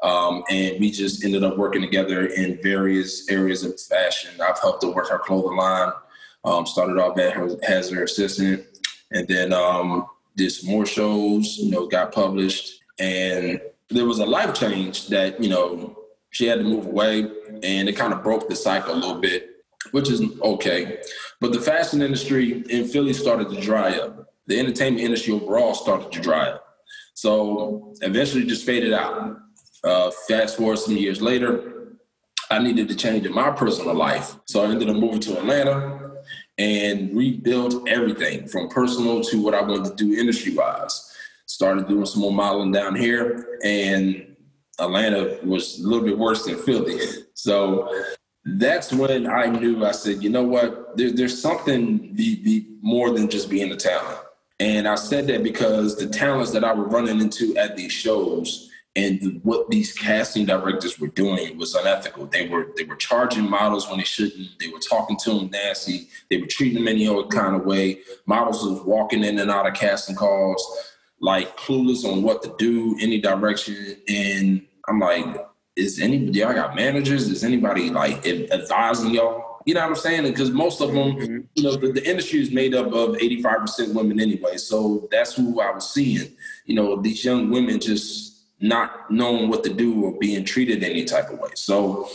Um, 0.02 0.42
and 0.50 0.78
we 0.78 0.90
just 0.90 1.24
ended 1.24 1.42
up 1.42 1.56
working 1.56 1.80
together 1.80 2.26
in 2.26 2.60
various 2.62 3.30
areas 3.30 3.64
of 3.64 3.80
fashion. 3.80 4.30
I've 4.40 4.58
helped 4.58 4.82
her 4.82 4.90
work 4.90 5.08
her 5.08 5.18
clothing 5.18 5.56
line. 5.56 5.92
Um, 6.44 6.64
started 6.64 6.98
off 6.98 7.18
at 7.18 7.32
her, 7.32 7.48
as 7.66 7.90
her 7.90 8.04
assistant, 8.04 8.64
and 9.12 9.26
then 9.28 9.52
um, 9.52 10.06
did 10.36 10.50
some 10.50 10.70
more 10.70 10.86
shows. 10.86 11.58
You 11.58 11.70
know, 11.70 11.86
got 11.86 12.12
published, 12.12 12.80
and 12.98 13.60
there 13.90 14.04
was 14.04 14.18
a 14.18 14.26
life 14.26 14.54
change 14.54 15.08
that 15.08 15.42
you 15.42 15.48
know 15.48 15.98
she 16.30 16.46
had 16.46 16.58
to 16.58 16.64
move 16.64 16.86
away, 16.86 17.20
and 17.62 17.88
it 17.88 17.96
kind 17.96 18.12
of 18.12 18.22
broke 18.22 18.48
the 18.48 18.56
cycle 18.56 18.94
a 18.94 18.96
little 18.96 19.20
bit, 19.20 19.50
which 19.92 20.10
is 20.10 20.22
okay. 20.40 20.98
But 21.40 21.52
the 21.52 21.60
fashion 21.60 22.02
industry 22.02 22.62
in 22.68 22.86
Philly 22.88 23.12
started 23.12 23.50
to 23.50 23.60
dry 23.60 23.98
up. 23.98 24.32
The 24.46 24.58
entertainment 24.58 25.04
industry 25.04 25.34
overall 25.34 25.74
started 25.74 26.12
to 26.12 26.20
dry 26.20 26.48
up. 26.50 26.64
So 27.14 27.94
eventually 28.02 28.44
just 28.44 28.64
faded 28.64 28.92
out. 28.92 29.38
Uh, 29.82 30.10
fast 30.28 30.56
forward 30.56 30.78
some 30.78 30.96
years 30.96 31.20
later, 31.20 31.96
I 32.50 32.58
needed 32.58 32.88
to 32.88 32.94
change 32.94 33.26
in 33.26 33.32
my 33.32 33.50
personal 33.50 33.94
life. 33.94 34.36
So 34.46 34.62
I 34.62 34.68
ended 34.68 34.88
up 34.88 34.96
moving 34.96 35.20
to 35.20 35.38
Atlanta 35.38 36.05
and 36.58 37.14
rebuilt 37.14 37.86
everything 37.88 38.46
from 38.48 38.68
personal 38.68 39.22
to 39.22 39.42
what 39.42 39.54
I 39.54 39.60
wanted 39.60 39.84
to 39.90 39.94
do 39.96 40.18
industry 40.18 40.54
wise. 40.54 41.12
Started 41.46 41.88
doing 41.88 42.06
some 42.06 42.22
more 42.22 42.32
modeling 42.32 42.72
down 42.72 42.96
here 42.96 43.58
and 43.62 44.36
Atlanta 44.78 45.38
was 45.44 45.80
a 45.80 45.86
little 45.86 46.04
bit 46.04 46.18
worse 46.18 46.44
than 46.44 46.56
Philly. 46.56 46.98
So 47.34 48.04
that's 48.44 48.92
when 48.92 49.26
I 49.26 49.46
knew 49.46 49.84
I 49.84 49.92
said, 49.92 50.22
you 50.22 50.30
know 50.30 50.44
what, 50.44 50.96
there, 50.96 51.10
there's 51.10 51.40
something 51.40 52.14
be, 52.14 52.36
be 52.42 52.66
more 52.80 53.10
than 53.10 53.28
just 53.28 53.50
being 53.50 53.72
a 53.72 53.76
talent. 53.76 54.18
And 54.60 54.88
I 54.88 54.94
said 54.94 55.26
that 55.26 55.42
because 55.42 55.96
the 55.96 56.06
talents 56.06 56.52
that 56.52 56.64
I 56.64 56.72
was 56.72 56.90
running 56.92 57.20
into 57.20 57.56
at 57.56 57.76
these 57.76 57.92
shows 57.92 58.70
and 58.96 59.40
what 59.44 59.68
these 59.68 59.92
casting 59.92 60.46
directors 60.46 60.98
were 60.98 61.08
doing 61.08 61.58
was 61.58 61.74
unethical. 61.74 62.26
They 62.26 62.48
were 62.48 62.72
they 62.76 62.84
were 62.84 62.96
charging 62.96 63.48
models 63.48 63.88
when 63.88 63.98
they 63.98 64.04
shouldn't. 64.04 64.58
They 64.58 64.68
were 64.68 64.78
talking 64.78 65.18
to 65.18 65.34
them 65.34 65.50
nasty. 65.50 66.08
They 66.30 66.38
were 66.38 66.46
treating 66.46 66.78
them 66.78 66.88
any 66.88 67.06
old 67.06 67.30
kind 67.30 67.54
of 67.54 67.66
way. 67.66 68.00
Models 68.24 68.64
was 68.64 68.82
walking 68.84 69.22
in 69.22 69.38
and 69.38 69.50
out 69.50 69.66
of 69.68 69.74
casting 69.74 70.16
calls, 70.16 70.66
like 71.20 71.58
clueless 71.58 72.10
on 72.10 72.22
what 72.22 72.42
to 72.44 72.54
do, 72.56 72.96
any 72.98 73.20
direction. 73.20 73.98
And 74.08 74.66
I'm 74.88 74.98
like, 74.98 75.26
is 75.76 76.00
anybody? 76.00 76.38
Y'all 76.38 76.54
got 76.54 76.74
managers? 76.74 77.28
Is 77.28 77.44
anybody 77.44 77.90
like 77.90 78.26
advising 78.26 79.14
y'all? 79.14 79.60
You 79.66 79.74
know 79.74 79.80
what 79.80 79.90
I'm 79.90 79.96
saying? 79.96 80.22
Because 80.22 80.52
most 80.52 80.80
of 80.80 80.92
them, 80.92 81.16
mm-hmm. 81.16 81.38
you 81.54 81.62
know, 81.64 81.76
the, 81.76 81.92
the 81.92 82.08
industry 82.08 82.40
is 82.40 82.50
made 82.50 82.74
up 82.74 82.86
of 82.86 83.16
85% 83.16 83.92
women 83.94 84.20
anyway. 84.20 84.56
So 84.56 85.06
that's 85.10 85.34
who 85.34 85.60
I 85.60 85.72
was 85.72 85.92
seeing. 85.92 86.34
You 86.64 86.76
know, 86.76 87.02
these 87.02 87.24
young 87.24 87.50
women 87.50 87.80
just 87.80 88.35
not 88.68 89.10
knowing 89.10 89.48
what 89.48 89.64
to 89.64 89.72
do 89.72 90.04
or 90.04 90.18
being 90.18 90.44
treated 90.44 90.82
any 90.82 91.04
type 91.04 91.30
of 91.30 91.38
way. 91.38 91.50
So 91.54 92.08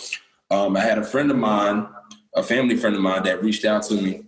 um, 0.50 0.76
I 0.76 0.82
had 0.82 0.98
a 0.98 1.04
friend 1.04 1.32
of 1.32 1.38
mine, 1.38 1.88
a 2.36 2.44
family 2.44 2.76
friend 2.78 2.96
of 2.96 3.02
mine, 3.02 3.24
that 3.24 3.44
reached 3.44 3.66
out 3.66 3.84
to 3.84 3.96
me. 3.96 4.24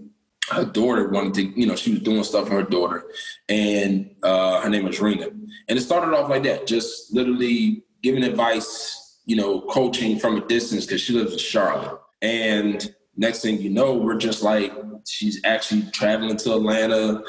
Her 0.49 0.65
daughter 0.65 1.07
wanted 1.09 1.33
to, 1.35 1.59
you 1.59 1.65
know, 1.65 1.75
she 1.75 1.91
was 1.91 2.01
doing 2.01 2.23
stuff 2.23 2.47
for 2.47 2.55
her 2.55 2.63
daughter, 2.63 3.05
and 3.47 4.13
uh, 4.23 4.61
her 4.61 4.69
name 4.69 4.85
was 4.85 4.99
Rena. 4.99 5.27
And 5.69 5.77
it 5.77 5.81
started 5.81 6.13
off 6.15 6.29
like 6.29 6.43
that, 6.43 6.67
just 6.67 7.13
literally 7.13 7.83
giving 8.01 8.23
advice, 8.23 9.21
you 9.25 9.37
know, 9.37 9.61
coaching 9.61 10.19
from 10.19 10.35
a 10.35 10.45
distance 10.47 10.85
because 10.85 11.01
she 11.01 11.13
lives 11.13 11.31
in 11.31 11.39
Charlotte. 11.39 11.97
And 12.21 12.93
next 13.15 13.41
thing 13.41 13.61
you 13.61 13.69
know, 13.69 13.93
we're 13.93 14.17
just 14.17 14.43
like, 14.43 14.73
she's 15.07 15.39
actually 15.45 15.83
traveling 15.91 16.35
to 16.37 16.55
Atlanta 16.55 17.23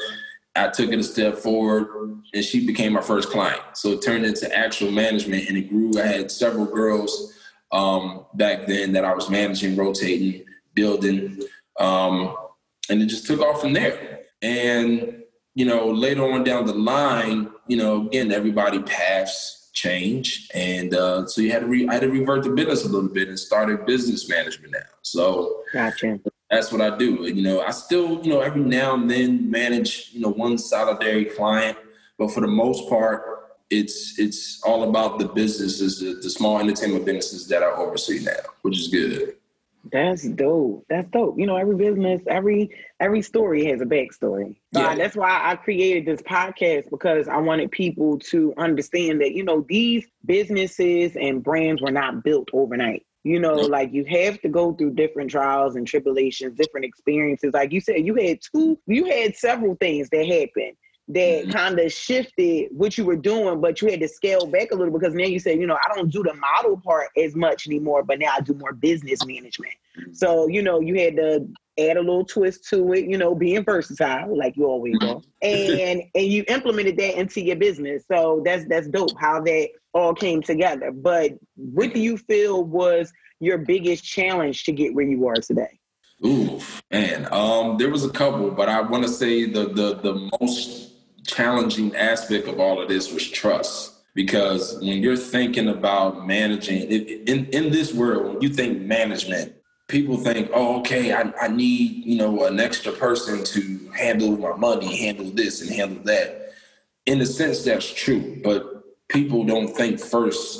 I 0.55 0.69
took 0.69 0.91
it 0.91 0.99
a 0.99 1.03
step 1.03 1.37
forward 1.37 2.21
and 2.33 2.43
she 2.43 2.65
became 2.65 2.93
my 2.93 3.01
first 3.01 3.29
client. 3.29 3.61
So 3.73 3.91
it 3.91 4.01
turned 4.01 4.25
into 4.25 4.53
actual 4.55 4.91
management 4.91 5.49
and 5.49 5.57
it 5.57 5.69
grew. 5.69 5.99
I 5.99 6.05
had 6.05 6.31
several 6.31 6.65
girls 6.65 7.33
um, 7.71 8.25
back 8.35 8.65
then 8.65 8.93
that 8.93 9.03
I 9.03 9.13
was 9.13 9.29
managing, 9.29 9.75
rotating, 9.75 10.45
building. 10.73 11.41
Um, 11.79 12.35
and 12.89 13.01
it 13.01 13.07
just 13.07 13.27
took 13.27 13.41
off 13.41 13.61
from 13.61 13.73
there. 13.73 14.21
And, 14.41 15.23
you 15.55 15.65
know, 15.65 15.89
later 15.89 16.31
on 16.31 16.43
down 16.43 16.65
the 16.65 16.73
line, 16.73 17.49
you 17.67 17.77
know, 17.77 18.07
again, 18.07 18.31
everybody 18.31 18.79
paths 18.79 19.71
change. 19.73 20.49
And 20.53 20.93
uh, 20.93 21.27
so 21.27 21.41
you 21.41 21.51
had 21.51 21.61
to 21.61 21.67
re- 21.67 21.87
I 21.89 21.93
had 21.93 22.03
to 22.03 22.09
revert 22.09 22.43
the 22.43 22.51
business 22.51 22.85
a 22.85 22.89
little 22.89 23.09
bit 23.09 23.27
and 23.27 23.37
started 23.37 23.85
business 23.85 24.29
management 24.29 24.73
now. 24.73 24.79
So 25.01 25.63
gotcha 25.73 26.19
that's 26.49 26.71
what 26.71 26.81
I 26.81 26.95
do. 26.97 27.23
You 27.23 27.41
know, 27.41 27.61
I 27.61 27.71
still, 27.71 28.21
you 28.23 28.29
know, 28.29 28.41
every 28.41 28.61
now 28.61 28.93
and 28.93 29.09
then 29.09 29.49
manage, 29.49 30.09
you 30.13 30.21
know, 30.21 30.29
one 30.29 30.55
solidary 30.55 31.35
client, 31.35 31.77
but 32.17 32.31
for 32.31 32.41
the 32.41 32.47
most 32.47 32.87
part, 32.89 33.35
it's 33.71 34.19
it's 34.19 34.61
all 34.63 34.87
about 34.87 35.17
the 35.17 35.27
businesses, 35.27 35.99
the, 35.99 36.19
the 36.21 36.29
small 36.29 36.59
entertainment 36.59 37.05
businesses 37.05 37.47
that 37.47 37.63
I 37.63 37.71
oversee 37.71 38.23
now, 38.23 38.31
which 38.61 38.77
is 38.77 38.87
good. 38.89 39.35
That's 39.91 40.23
dope. 40.23 40.85
That's 40.89 41.09
dope. 41.11 41.37
You 41.37 41.45
know, 41.45 41.57
every 41.57 41.75
business, 41.75 42.21
every 42.27 42.69
every 42.99 43.21
story 43.21 43.65
has 43.65 43.81
a 43.81 43.85
backstory. 43.85 44.55
So 44.73 44.81
yeah. 44.81 44.89
I, 44.89 44.95
that's 44.95 45.15
why 45.15 45.41
I 45.43 45.55
created 45.55 46.05
this 46.05 46.21
podcast 46.23 46.89
because 46.89 47.27
I 47.27 47.37
wanted 47.37 47.71
people 47.71 48.17
to 48.19 48.53
understand 48.57 49.21
that 49.21 49.33
you 49.33 49.43
know 49.43 49.65
these 49.67 50.07
businesses 50.25 51.15
and 51.15 51.43
brands 51.43 51.81
were 51.81 51.91
not 51.91 52.23
built 52.23 52.49
overnight. 52.53 53.05
You 53.25 53.39
know, 53.39 53.55
like 53.55 53.91
you 53.91 54.05
have 54.05 54.39
to 54.41 54.49
go 54.49 54.73
through 54.73 54.91
different 54.91 55.31
trials 55.31 55.75
and 55.75 55.87
tribulations, 55.87 56.55
different 56.55 56.85
experiences. 56.85 57.55
Like 57.55 57.73
you 57.73 57.81
said, 57.81 58.05
you 58.05 58.13
had 58.13 58.39
two, 58.39 58.77
you 58.85 59.05
had 59.05 59.35
several 59.35 59.75
things 59.77 60.09
that 60.11 60.27
happened 60.27 60.77
that 61.07 61.43
mm-hmm. 61.43 61.49
kind 61.49 61.79
of 61.79 61.91
shifted 61.91 62.69
what 62.71 62.99
you 62.99 63.03
were 63.03 63.15
doing, 63.15 63.61
but 63.61 63.81
you 63.81 63.89
had 63.89 63.99
to 64.01 64.07
scale 64.07 64.45
back 64.45 64.69
a 64.69 64.75
little 64.75 64.93
because 64.93 65.15
now 65.15 65.25
you 65.25 65.39
said, 65.39 65.59
you 65.59 65.65
know, 65.65 65.75
I 65.83 65.95
don't 65.95 66.11
do 66.11 66.21
the 66.21 66.35
model 66.35 66.79
part 66.85 67.07
as 67.17 67.35
much 67.35 67.65
anymore, 67.65 68.03
but 68.03 68.19
now 68.19 68.35
I 68.37 68.41
do 68.41 68.53
more 68.53 68.73
business 68.73 69.25
management. 69.25 69.73
Mm-hmm. 69.99 70.13
So, 70.13 70.47
you 70.47 70.61
know, 70.61 70.79
you 70.79 70.93
had 70.99 71.15
to 71.15 71.47
add 71.77 71.97
a 71.97 72.01
little 72.01 72.25
twist 72.25 72.67
to 72.69 72.93
it, 72.93 73.05
you 73.05 73.17
know, 73.17 73.35
being 73.35 73.63
versatile, 73.63 74.37
like 74.37 74.55
you 74.55 74.65
always 74.65 74.95
are. 75.01 75.21
And 75.41 76.03
and 76.15 76.25
you 76.25 76.43
implemented 76.47 76.97
that 76.97 77.19
into 77.19 77.41
your 77.41 77.55
business. 77.55 78.03
So 78.09 78.41
that's 78.45 78.65
that's 78.67 78.87
dope 78.87 79.17
how 79.19 79.41
that 79.41 79.69
all 79.93 80.13
came 80.13 80.41
together. 80.41 80.91
But 80.91 81.33
what 81.55 81.93
do 81.93 81.99
you 81.99 82.17
feel 82.17 82.63
was 82.63 83.11
your 83.39 83.57
biggest 83.57 84.03
challenge 84.03 84.63
to 84.65 84.71
get 84.71 84.93
where 84.93 85.05
you 85.05 85.27
are 85.27 85.35
today? 85.35 85.79
Ooh, 86.25 86.59
man. 86.91 87.27
Um, 87.31 87.77
there 87.77 87.89
was 87.89 88.05
a 88.05 88.09
couple, 88.09 88.51
but 88.51 88.69
I 88.69 88.81
want 88.81 89.03
to 89.03 89.09
say 89.09 89.45
the 89.45 89.67
the 89.67 89.95
the 89.95 90.29
most 90.39 90.93
challenging 91.25 91.95
aspect 91.95 92.47
of 92.47 92.59
all 92.59 92.81
of 92.81 92.87
this 92.87 93.11
was 93.11 93.29
trust. 93.29 93.91
Because 94.13 94.79
when 94.79 95.03
you're 95.03 95.17
thinking 95.17 95.67
about 95.67 96.25
managing 96.25 96.83
in 96.89 97.47
in 97.47 97.69
this 97.69 97.93
world, 97.93 98.35
when 98.35 98.41
you 98.41 98.47
think 98.47 98.81
management, 98.81 99.54
people 99.87 100.17
think, 100.17 100.49
oh, 100.53 100.79
okay, 100.79 101.13
I, 101.13 101.31
I 101.41 101.47
need, 101.47 102.05
you 102.05 102.17
know, 102.17 102.45
an 102.45 102.59
extra 102.59 102.91
person 102.91 103.43
to 103.43 103.91
handle 103.91 104.37
my 104.37 104.55
money, 104.55 104.95
handle 104.97 105.29
this 105.31 105.61
and 105.61 105.69
handle 105.69 106.03
that. 106.03 106.53
In 107.05 107.21
a 107.21 107.25
sense, 107.25 107.63
that's 107.63 107.93
true. 107.93 108.41
But 108.43 108.83
people 109.09 109.43
don't 109.43 109.67
think 109.67 109.99
first 109.99 110.59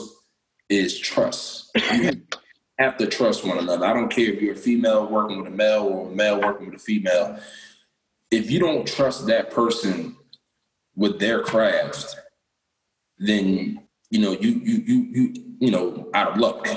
is 0.69 0.97
trust. 0.99 1.71
You 1.93 2.21
have 2.77 2.97
to 2.97 3.07
trust 3.07 3.45
one 3.45 3.57
another. 3.57 3.85
I 3.85 3.93
don't 3.93 4.09
care 4.09 4.31
if 4.31 4.41
you're 4.41 4.53
a 4.53 4.57
female 4.57 5.07
working 5.07 5.37
with 5.37 5.47
a 5.47 5.55
male 5.55 5.83
or 5.83 6.11
a 6.11 6.15
male 6.15 6.41
working 6.41 6.67
with 6.67 6.75
a 6.75 6.83
female. 6.83 7.39
If 8.31 8.51
you 8.51 8.59
don't 8.59 8.85
trust 8.85 9.27
that 9.27 9.51
person 9.51 10.15
with 10.95 11.19
their 11.19 11.41
craft, 11.41 12.15
then 13.17 13.81
you 14.09 14.19
know 14.19 14.33
you 14.33 14.49
you 14.49 14.83
you 14.85 15.07
you 15.11 15.55
you 15.59 15.71
know 15.71 16.09
out 16.13 16.33
of 16.33 16.37
luck. 16.37 16.67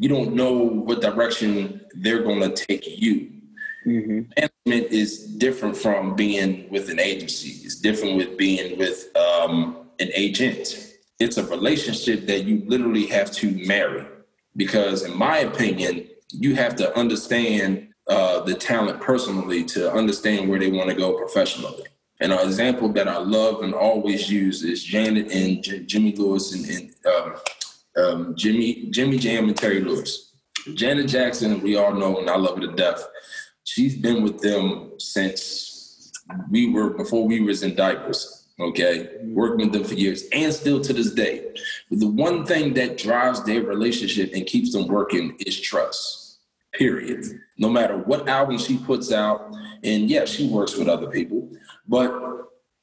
You 0.00 0.08
don't 0.08 0.34
know 0.34 0.52
what 0.52 1.00
direction 1.00 1.80
they're 1.94 2.22
going 2.22 2.40
to 2.40 2.66
take 2.66 2.84
you. 3.00 3.30
Mm-hmm. 3.86 4.20
Management 4.66 4.92
is 4.92 5.26
different 5.36 5.76
from 5.76 6.16
being 6.16 6.68
with 6.70 6.90
an 6.90 6.98
agency. 6.98 7.64
It's 7.64 7.76
different 7.76 8.16
with 8.16 8.36
being 8.36 8.78
with 8.78 9.14
um, 9.16 9.88
an 10.00 10.10
agent 10.14 10.90
it's 11.20 11.36
a 11.36 11.46
relationship 11.46 12.26
that 12.26 12.44
you 12.44 12.64
literally 12.66 13.06
have 13.06 13.30
to 13.30 13.50
marry 13.66 14.06
because 14.56 15.04
in 15.04 15.16
my 15.16 15.38
opinion 15.38 16.08
you 16.30 16.54
have 16.56 16.74
to 16.76 16.98
understand 16.98 17.88
uh, 18.08 18.40
the 18.40 18.54
talent 18.54 19.00
personally 19.00 19.62
to 19.62 19.92
understand 19.92 20.48
where 20.48 20.58
they 20.58 20.70
want 20.70 20.88
to 20.88 20.96
go 20.96 21.16
professionally 21.16 21.84
and 22.20 22.32
an 22.32 22.40
example 22.40 22.88
that 22.88 23.06
i 23.06 23.18
love 23.18 23.62
and 23.62 23.74
always 23.74 24.30
use 24.30 24.64
is 24.64 24.82
janet 24.82 25.30
and 25.30 25.62
J- 25.62 25.84
jimmy 25.84 26.12
lewis 26.16 26.52
and, 26.54 26.66
and 26.66 26.94
um, 27.06 27.36
um, 27.96 28.34
jimmy 28.36 28.88
jimmy 28.90 29.18
jam 29.18 29.48
and 29.48 29.56
terry 29.56 29.80
lewis 29.80 30.32
janet 30.74 31.08
jackson 31.08 31.60
we 31.60 31.76
all 31.76 31.92
know 31.92 32.18
and 32.18 32.30
i 32.30 32.36
love 32.36 32.56
her 32.56 32.66
to 32.66 32.72
death 32.74 33.06
she's 33.64 33.96
been 33.96 34.22
with 34.22 34.40
them 34.40 34.92
since 34.98 36.12
we 36.50 36.70
were 36.70 36.90
before 36.90 37.26
we 37.26 37.40
was 37.40 37.62
in 37.62 37.74
diapers 37.74 38.40
okay, 38.60 39.08
working 39.24 39.66
with 39.66 39.72
them 39.72 39.84
for 39.84 39.94
years 39.94 40.24
and 40.32 40.52
still 40.52 40.80
to 40.80 40.92
this 40.92 41.12
day. 41.12 41.52
But 41.88 42.00
the 42.00 42.08
one 42.08 42.44
thing 42.44 42.74
that 42.74 42.98
drives 42.98 43.42
their 43.44 43.62
relationship 43.62 44.32
and 44.34 44.46
keeps 44.46 44.72
them 44.72 44.86
working 44.86 45.36
is 45.40 45.58
trust, 45.60 46.38
period. 46.72 47.24
No 47.58 47.68
matter 47.68 47.96
what 47.96 48.28
album 48.28 48.58
she 48.58 48.78
puts 48.78 49.12
out, 49.12 49.54
and 49.82 50.10
yeah, 50.10 50.24
she 50.24 50.48
works 50.48 50.76
with 50.76 50.88
other 50.88 51.08
people, 51.08 51.50
but 51.88 52.12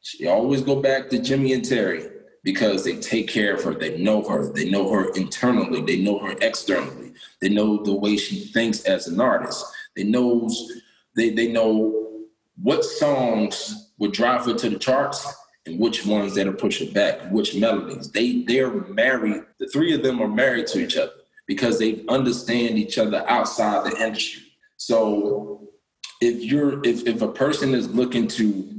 she 0.01 0.27
always 0.27 0.61
go 0.61 0.81
back 0.81 1.09
to 1.09 1.19
Jimmy 1.19 1.53
and 1.53 1.63
Terry 1.63 2.07
because 2.47 2.85
they 2.85 2.95
take 2.95 3.27
care 3.27 3.55
of 3.55 3.63
her. 3.65 3.73
They 3.73 3.97
know 3.97 4.23
her. 4.23 4.53
They 4.53 4.69
know 4.69 4.89
her 4.89 5.09
internally. 5.15 5.81
They 5.81 5.97
know 5.97 6.17
her 6.19 6.33
externally. 6.41 7.11
They 7.41 7.49
know 7.49 7.83
the 7.83 7.93
way 7.93 8.15
she 8.15 8.45
thinks 8.45 8.85
as 8.85 9.07
an 9.07 9.19
artist. 9.19 9.65
They 9.97 10.05
knows 10.05 10.71
they, 11.13 11.31
they 11.31 11.51
know 11.51 12.21
what 12.63 12.85
songs 12.85 13.91
would 13.97 14.13
drive 14.13 14.45
her 14.45 14.53
to 14.53 14.69
the 14.69 14.79
charts 14.79 15.27
and 15.65 15.77
which 15.77 16.05
ones 16.05 16.35
that'll 16.35 16.53
push 16.53 16.79
it 16.79 16.93
back, 16.93 17.19
which 17.31 17.53
melodies. 17.53 18.09
They 18.13 18.43
they're 18.43 18.71
married. 18.71 19.43
The 19.59 19.67
three 19.67 19.93
of 19.93 20.01
them 20.01 20.21
are 20.21 20.29
married 20.29 20.67
to 20.67 20.79
each 20.79 20.95
other 20.95 21.11
because 21.47 21.77
they 21.79 22.05
understand 22.07 22.79
each 22.79 22.97
other 22.97 23.25
outside 23.27 23.91
the 23.91 24.01
industry. 24.01 24.43
So 24.77 25.67
if 26.21 26.41
you're 26.41 26.81
if 26.85 27.05
if 27.05 27.21
a 27.21 27.27
person 27.27 27.75
is 27.75 27.89
looking 27.89 28.25
to 28.39 28.76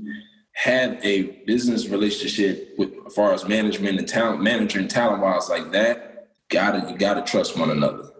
have 0.58 0.98
a 1.04 1.22
business 1.46 1.88
relationship 1.88 2.74
with 2.78 2.92
as 3.06 3.14
far 3.14 3.32
as 3.32 3.46
management 3.46 3.98
and 3.98 4.08
talent 4.08 4.42
manager 4.42 4.80
and 4.80 4.90
talent 4.90 5.22
wise 5.22 5.48
like 5.48 5.70
that, 5.72 6.28
gotta 6.48 6.90
you 6.90 6.98
gotta 6.98 7.22
trust 7.22 7.56
one 7.58 7.70
another. 7.70 8.10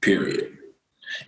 Period. 0.00 0.56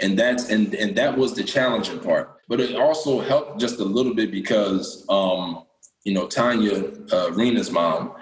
And 0.00 0.18
that's 0.18 0.50
and 0.50 0.74
and 0.74 0.96
that 0.96 1.16
was 1.16 1.34
the 1.34 1.42
challenging 1.42 2.00
part. 2.00 2.38
But 2.48 2.60
it 2.60 2.76
also 2.76 3.20
helped 3.20 3.60
just 3.60 3.80
a 3.80 3.84
little 3.84 4.14
bit 4.14 4.30
because 4.30 5.06
um 5.08 5.64
you 6.04 6.14
know, 6.14 6.26
Tanya, 6.26 6.92
uh, 7.12 7.30
Rena's 7.32 7.70
mom, 7.70 8.12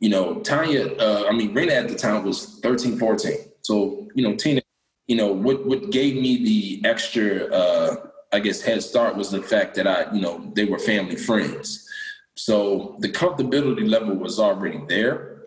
you 0.00 0.08
know, 0.08 0.40
Tanya, 0.40 0.94
uh, 0.96 1.26
I 1.28 1.32
mean, 1.32 1.54
Rena 1.54 1.72
at 1.74 1.88
the 1.88 1.94
time 1.94 2.24
was 2.24 2.58
13, 2.62 2.98
14. 2.98 3.32
So, 3.62 4.08
you 4.14 4.26
know, 4.26 4.34
Tina, 4.34 4.62
you 5.06 5.16
know, 5.16 5.32
what, 5.32 5.64
what 5.66 5.90
gave 5.90 6.16
me 6.16 6.44
the 6.44 6.88
extra, 6.88 7.46
uh, 7.46 7.96
I 8.34 8.40
guess, 8.40 8.60
head 8.60 8.82
start 8.82 9.16
was 9.16 9.30
the 9.30 9.42
fact 9.42 9.74
that 9.76 9.86
I, 9.86 10.12
you 10.14 10.20
know, 10.20 10.50
they 10.56 10.64
were 10.64 10.78
family 10.78 11.16
friends. 11.16 11.88
So 12.34 12.96
the 12.98 13.08
comfortability 13.08 13.88
level 13.88 14.14
was 14.16 14.38
already 14.38 14.80
there. 14.88 15.46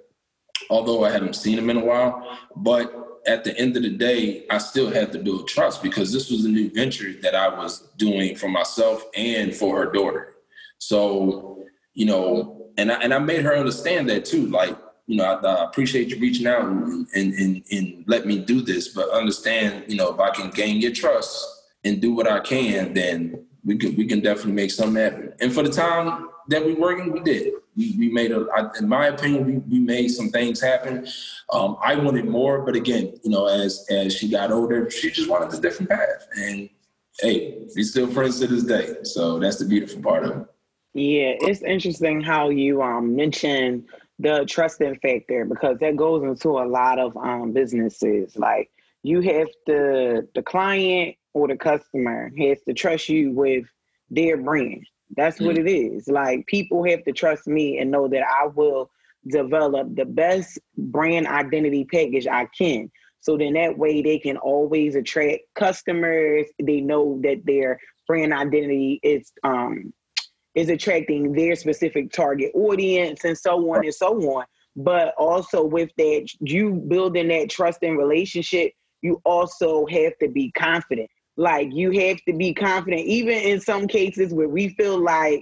although 0.69 1.03
I 1.03 1.11
haven't 1.11 1.35
seen 1.35 1.57
him 1.57 1.69
in 1.69 1.77
a 1.77 1.85
while. 1.85 2.37
But 2.55 3.21
at 3.25 3.43
the 3.43 3.57
end 3.57 3.75
of 3.77 3.83
the 3.83 3.89
day, 3.89 4.45
I 4.49 4.57
still 4.57 4.89
had 4.89 5.11
to 5.13 5.19
build 5.19 5.47
trust 5.47 5.83
because 5.83 6.11
this 6.13 6.29
was 6.31 6.45
a 6.45 6.49
new 6.49 6.69
venture 6.71 7.13
that 7.21 7.35
I 7.35 7.49
was 7.49 7.81
doing 7.97 8.35
for 8.35 8.47
myself 8.49 9.03
and 9.15 9.53
for 9.53 9.77
her 9.77 9.91
daughter. 9.91 10.35
So, 10.79 11.65
you 11.93 12.05
know, 12.05 12.69
and 12.77 12.91
I, 12.91 12.95
and 13.01 13.13
I 13.13 13.19
made 13.19 13.41
her 13.41 13.55
understand 13.55 14.09
that 14.09 14.25
too. 14.25 14.47
Like, 14.47 14.77
you 15.07 15.17
know, 15.17 15.25
I, 15.25 15.35
I 15.35 15.63
appreciate 15.65 16.09
you 16.09 16.19
reaching 16.19 16.47
out 16.47 16.63
and, 16.65 17.07
and, 17.15 17.33
and, 17.33 17.63
and 17.71 18.03
let 18.07 18.25
me 18.25 18.39
do 18.39 18.61
this, 18.61 18.89
but 18.89 19.09
understand, 19.09 19.85
you 19.87 19.97
know, 19.97 20.13
if 20.13 20.19
I 20.19 20.29
can 20.31 20.49
gain 20.51 20.77
your 20.77 20.91
trust 20.91 21.56
and 21.87 22.01
do 22.01 22.13
what 22.13 22.27
I 22.27 22.39
can, 22.39 22.93
then 22.93 23.45
we 23.65 23.77
can, 23.77 23.95
we 23.95 24.05
can 24.05 24.19
definitely 24.21 24.53
make 24.53 24.71
something 24.71 25.01
happen. 25.01 25.33
And 25.39 25.53
for 25.53 25.63
the 25.63 25.69
time 25.69 26.29
that 26.49 26.65
we 26.65 26.73
working, 26.73 27.11
we 27.11 27.19
did. 27.21 27.53
We, 27.75 27.95
we 27.97 28.09
made 28.09 28.31
a, 28.31 28.47
in 28.79 28.87
my 28.87 29.07
opinion, 29.07 29.45
we, 29.45 29.53
we 29.57 29.79
made 29.79 30.09
some 30.09 30.29
things 30.29 30.59
happen. 30.61 31.07
Um, 31.51 31.77
I 31.83 31.95
wanted 31.95 32.25
more, 32.25 32.61
but 32.61 32.75
again, 32.75 33.19
you 33.23 33.29
know, 33.29 33.45
as 33.47 33.85
as 33.89 34.15
she 34.15 34.29
got 34.29 34.51
older, 34.51 34.89
she 34.89 35.11
just 35.11 35.29
wanted 35.29 35.53
a 35.57 35.61
different 35.61 35.89
path. 35.89 36.27
And 36.35 36.69
hey, 37.19 37.67
we 37.75 37.83
still 37.83 38.07
friends 38.07 38.39
to 38.39 38.47
this 38.47 38.63
day. 38.63 38.95
So 39.03 39.39
that's 39.39 39.57
the 39.57 39.65
beautiful 39.65 40.01
part 40.01 40.23
of 40.23 40.31
it. 40.31 40.47
Yeah, 40.93 41.35
it's 41.49 41.61
interesting 41.61 42.21
how 42.21 42.49
you 42.49 42.81
um 42.81 43.15
mentioned 43.15 43.85
the 44.19 44.45
trusting 44.49 44.95
factor 44.95 45.45
because 45.45 45.77
that 45.79 45.95
goes 45.95 46.23
into 46.23 46.49
a 46.57 46.65
lot 46.65 46.97
of 46.97 47.15
um 47.17 47.53
businesses. 47.53 48.35
Like 48.35 48.71
you 49.03 49.21
have 49.21 49.49
the 49.67 50.27
the 50.33 50.41
client 50.41 51.15
or 51.37 51.47
the 51.47 51.55
customer 51.55 52.31
has 52.37 52.61
to 52.67 52.73
trust 52.73 53.09
you 53.09 53.31
with 53.31 53.65
their 54.09 54.37
brand. 54.37 54.85
That's 55.15 55.39
what 55.39 55.55
mm-hmm. 55.55 55.67
it 55.67 55.71
is. 55.71 56.07
Like 56.07 56.45
people 56.47 56.83
have 56.83 57.03
to 57.05 57.11
trust 57.11 57.47
me 57.47 57.77
and 57.77 57.91
know 57.91 58.07
that 58.07 58.23
I 58.23 58.47
will 58.47 58.89
develop 59.27 59.95
the 59.95 60.05
best 60.05 60.59
brand 60.77 61.27
identity 61.27 61.85
package 61.85 62.27
I 62.27 62.47
can. 62.57 62.89
So 63.19 63.37
then 63.37 63.53
that 63.53 63.77
way 63.77 64.01
they 64.01 64.19
can 64.19 64.37
always 64.37 64.95
attract 64.95 65.41
customers. 65.55 66.47
They 66.61 66.81
know 66.81 67.19
that 67.23 67.41
their 67.45 67.79
brand 68.07 68.33
identity 68.33 68.99
is 69.03 69.31
um 69.43 69.93
is 70.55 70.69
attracting 70.69 71.33
their 71.33 71.55
specific 71.55 72.11
target 72.11 72.51
audience 72.55 73.23
and 73.25 73.37
so 73.37 73.73
on 73.73 73.85
and 73.85 73.93
so 73.93 74.17
on. 74.33 74.45
But 74.75 75.13
also 75.17 75.63
with 75.63 75.89
that, 75.97 76.29
you 76.39 76.71
building 76.87 77.27
that 77.27 77.49
trust 77.49 77.79
and 77.83 77.97
relationship, 77.97 78.71
you 79.01 79.21
also 79.23 79.85
have 79.87 80.17
to 80.19 80.29
be 80.29 80.51
confident. 80.51 81.09
Like 81.37 81.69
you 81.71 81.91
have 81.91 82.17
to 82.27 82.33
be 82.33 82.53
confident, 82.53 83.03
even 83.03 83.37
in 83.37 83.61
some 83.61 83.87
cases 83.87 84.33
where 84.33 84.49
we 84.49 84.69
feel 84.69 84.97
like, 84.97 85.41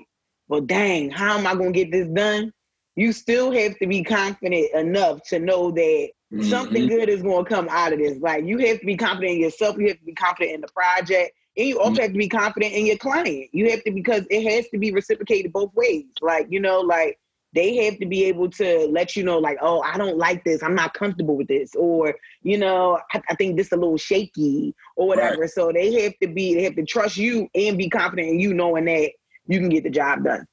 well, 0.50 0.62
dang, 0.62 1.10
how 1.10 1.38
am 1.38 1.48
I 1.48 1.56
gonna 1.56 1.72
get 1.72 1.92
this 1.92 2.08
done? 2.08 2.52
You 2.96 3.14
still 3.14 3.52
have 3.52 3.78
to 3.80 3.88
be 3.88 4.04
confident 4.04 4.74
enough 4.74 5.22
to 5.30 5.40
know 5.40 5.72
that 5.72 6.10
mm-hmm. 6.34 6.44
something 6.44 6.88
good 6.88 7.10
is 7.10 7.24
gonna 7.24 7.46
come 7.46 7.68
out 7.70 7.94
of 7.94 8.00
this. 8.00 8.20
Like 8.20 8.46
you 8.46 8.58
have 8.60 8.82
to 8.82 8.86
be 8.86 8.98
confident 8.98 9.34
in 9.36 9.40
yourself, 9.40 9.78
you 9.78 9.88
have 9.88 10.00
to 10.00 10.06
be 10.06 10.14
confident 10.14 10.56
in 10.56 10.62
the 10.62 10.68
project, 10.68 11.32
and 11.58 11.68
you 11.68 11.80
also 11.80 11.94
mm-hmm. 11.94 12.02
have 12.02 12.12
to 12.12 12.18
be 12.18 12.30
confident 12.30 12.74
in 12.74 12.86
your 12.86 12.98
client. 12.98 13.50
You 13.54 13.72
have 13.72 13.84
to 13.86 13.92
because 13.92 14.24
it 14.30 14.52
has 14.52 14.68
to 14.70 14.78
be 14.78 14.92
reciprocated 14.92 15.54
both 15.54 15.74
ways. 15.74 16.06
Like, 16.22 16.48
you 16.50 16.60
know, 16.60 16.82
like 16.82 17.18
they 17.56 17.86
have 17.86 17.98
to 18.00 18.06
be 18.06 18.26
able 18.26 18.50
to 18.52 18.88
let 18.92 19.16
you 19.16 19.24
know, 19.24 19.40
like, 19.40 19.58
oh, 19.62 19.82
I 19.82 19.98
don't 19.98 20.18
like 20.18 20.44
this. 20.44 20.62
I'm 20.62 20.76
not 20.76 20.94
comfortable 20.94 21.36
with 21.36 21.48
this. 21.48 21.74
Or, 21.74 22.14
you 22.44 22.58
know, 22.58 23.00
I, 23.14 23.22
I 23.30 23.36
think 23.36 23.58
this 23.58 23.72
a 23.72 23.78
little 23.78 23.98
shaky 23.98 24.76
or 24.96 25.08
whatever. 25.08 25.42
Right. 25.42 25.50
So 25.50 25.72
they 25.72 26.04
have 26.04 26.14
to 26.22 26.28
be, 26.28 26.54
they 26.54 26.64
have 26.64 26.76
to 26.76 26.86
trust 26.86 27.18
you 27.18 27.50
and 27.56 27.78
be 27.78 27.90
confident 27.90 28.28
in 28.30 28.40
you 28.40 28.54
knowing 28.54 28.86
that 28.86 29.12
you 29.48 29.60
can 29.60 29.70
get 29.70 29.84
the 29.84 29.90
job 29.90 30.24
done. 30.24 30.46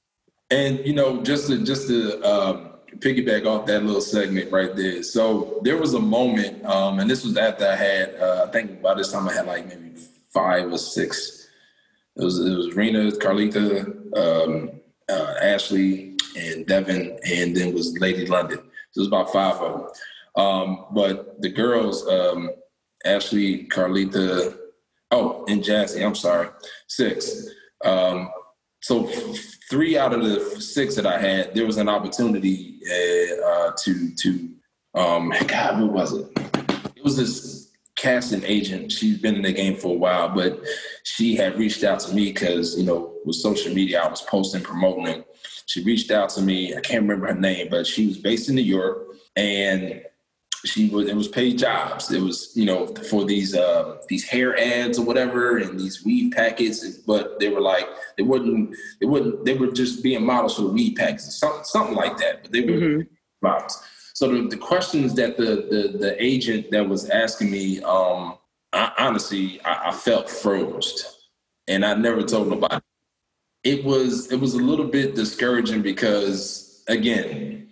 And, 0.50 0.78
you 0.86 0.94
know, 0.94 1.22
just 1.22 1.48
to, 1.48 1.62
just 1.64 1.88
to, 1.88 2.22
um, 2.22 2.68
piggyback 2.98 3.46
off 3.46 3.66
that 3.66 3.82
little 3.82 4.02
segment 4.02 4.52
right 4.52 4.76
there. 4.76 5.02
So 5.02 5.60
there 5.64 5.78
was 5.78 5.94
a 5.94 6.00
moment, 6.00 6.64
um, 6.66 7.00
and 7.00 7.10
this 7.10 7.24
was 7.24 7.36
after 7.36 7.66
I 7.66 7.74
had, 7.74 8.14
uh, 8.16 8.46
I 8.46 8.50
think 8.52 8.82
by 8.82 8.94
this 8.94 9.10
time 9.10 9.28
I 9.28 9.32
had 9.32 9.46
like 9.46 9.66
maybe 9.66 9.92
five 10.32 10.70
or 10.70 10.78
six. 10.78 11.48
It 12.14 12.22
was 12.22 12.38
it 12.38 12.54
was 12.54 12.76
Rena, 12.76 13.10
Carlita, 13.12 13.86
um, 14.14 14.70
uh, 15.08 15.34
Ashley, 15.40 16.11
and 16.36 16.66
Devin, 16.66 17.18
and 17.24 17.56
then 17.56 17.74
was 17.74 17.98
Lady 17.98 18.26
London. 18.26 18.58
So 18.92 18.98
it 18.98 19.00
was 19.00 19.08
about 19.08 19.32
five 19.32 19.56
of 19.56 19.80
them. 19.80 19.88
Um, 20.36 20.86
but 20.92 21.40
the 21.40 21.50
girls, 21.50 22.06
um, 22.08 22.50
Ashley, 23.04 23.66
Carlita, 23.66 24.56
oh, 25.10 25.44
and 25.48 25.62
Jazzy, 25.62 26.04
I'm 26.04 26.14
sorry, 26.14 26.48
six. 26.86 27.48
Um, 27.84 28.30
so 28.80 29.08
three 29.70 29.96
out 29.96 30.12
of 30.12 30.22
the 30.22 30.60
six 30.60 30.94
that 30.96 31.06
I 31.06 31.18
had, 31.18 31.54
there 31.54 31.66
was 31.66 31.76
an 31.76 31.88
opportunity 31.88 32.80
uh, 32.90 33.46
uh, 33.46 33.72
to 33.84 34.14
to 34.14 34.48
um, 34.94 35.32
God, 35.46 35.80
what 35.80 35.92
was 35.92 36.12
it? 36.12 36.26
It 36.96 37.04
was 37.04 37.16
this 37.16 37.72
casting 37.96 38.42
agent. 38.44 38.90
She's 38.90 39.18
been 39.18 39.36
in 39.36 39.42
the 39.42 39.52
game 39.52 39.76
for 39.76 39.94
a 39.94 39.98
while, 39.98 40.28
but 40.28 40.60
she 41.04 41.36
had 41.36 41.58
reached 41.58 41.84
out 41.84 42.00
to 42.00 42.14
me 42.14 42.32
because 42.32 42.76
you 42.78 42.84
know 42.84 43.14
with 43.24 43.36
social 43.36 43.72
media, 43.72 44.02
I 44.02 44.08
was 44.08 44.22
posting, 44.22 44.62
promoting 44.62 45.24
she 45.66 45.84
reached 45.84 46.10
out 46.10 46.30
to 46.30 46.42
me. 46.42 46.74
I 46.74 46.80
can't 46.80 47.02
remember 47.02 47.28
her 47.28 47.38
name, 47.38 47.68
but 47.70 47.86
she 47.86 48.06
was 48.06 48.18
based 48.18 48.48
in 48.48 48.54
New 48.54 48.62
York, 48.62 49.06
and 49.36 50.02
she 50.64 50.88
was 50.90 51.08
it 51.08 51.16
was 51.16 51.28
paid 51.28 51.58
jobs. 51.58 52.10
It 52.12 52.20
was 52.20 52.52
you 52.54 52.64
know 52.64 52.86
for 52.86 53.24
these 53.24 53.54
uh, 53.54 53.98
these 54.08 54.24
hair 54.24 54.58
ads 54.58 54.98
or 54.98 55.04
whatever, 55.04 55.58
and 55.58 55.78
these 55.78 56.04
weave 56.04 56.32
packets. 56.32 56.98
But 56.98 57.38
they 57.40 57.48
were 57.48 57.60
like 57.60 57.86
they 58.16 58.22
wouldn't 58.22 58.74
they 59.00 59.06
wouldn't 59.06 59.44
they 59.44 59.54
were 59.54 59.72
just 59.72 60.02
being 60.02 60.24
models 60.24 60.56
for 60.56 60.66
weave 60.66 60.96
packets, 60.96 61.36
something 61.36 61.64
something 61.64 61.96
like 61.96 62.16
that. 62.18 62.42
But 62.42 62.52
they 62.52 62.60
were 62.60 62.72
mm-hmm. 62.72 63.14
models. 63.40 63.82
So 64.14 64.28
the, 64.28 64.48
the 64.48 64.56
questions 64.56 65.14
that 65.14 65.36
the, 65.36 65.66
the 65.70 65.98
the 65.98 66.22
agent 66.22 66.70
that 66.70 66.88
was 66.88 67.10
asking 67.10 67.50
me, 67.50 67.82
um, 67.82 68.38
I, 68.72 68.92
honestly, 68.98 69.60
I, 69.64 69.88
I 69.88 69.92
felt 69.92 70.30
froze, 70.30 71.28
and 71.66 71.84
I 71.84 71.94
never 71.94 72.22
told 72.22 72.48
nobody 72.48 72.80
it 73.64 73.84
was 73.84 74.30
it 74.32 74.40
was 74.40 74.54
a 74.54 74.58
little 74.58 74.86
bit 74.86 75.14
discouraging 75.14 75.82
because 75.82 76.82
again, 76.88 77.68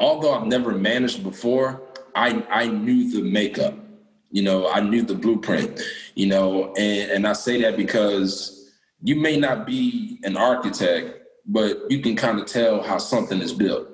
although 0.00 0.34
I've 0.34 0.46
never 0.46 0.72
managed 0.72 1.22
before, 1.22 1.82
I 2.14 2.44
I 2.50 2.66
knew 2.66 3.10
the 3.10 3.22
makeup. 3.22 3.74
You 4.30 4.42
know, 4.42 4.68
I 4.68 4.80
knew 4.80 5.02
the 5.02 5.14
blueprint. 5.14 5.80
You 6.14 6.26
know, 6.26 6.74
and 6.74 7.10
and 7.10 7.26
I 7.26 7.32
say 7.32 7.60
that 7.62 7.76
because 7.76 8.70
you 9.02 9.16
may 9.16 9.36
not 9.36 9.66
be 9.66 10.18
an 10.24 10.36
architect, 10.36 11.18
but 11.46 11.90
you 11.90 12.00
can 12.00 12.16
kind 12.16 12.38
of 12.38 12.46
tell 12.46 12.82
how 12.82 12.98
something 12.98 13.40
is 13.40 13.52
built. 13.52 13.88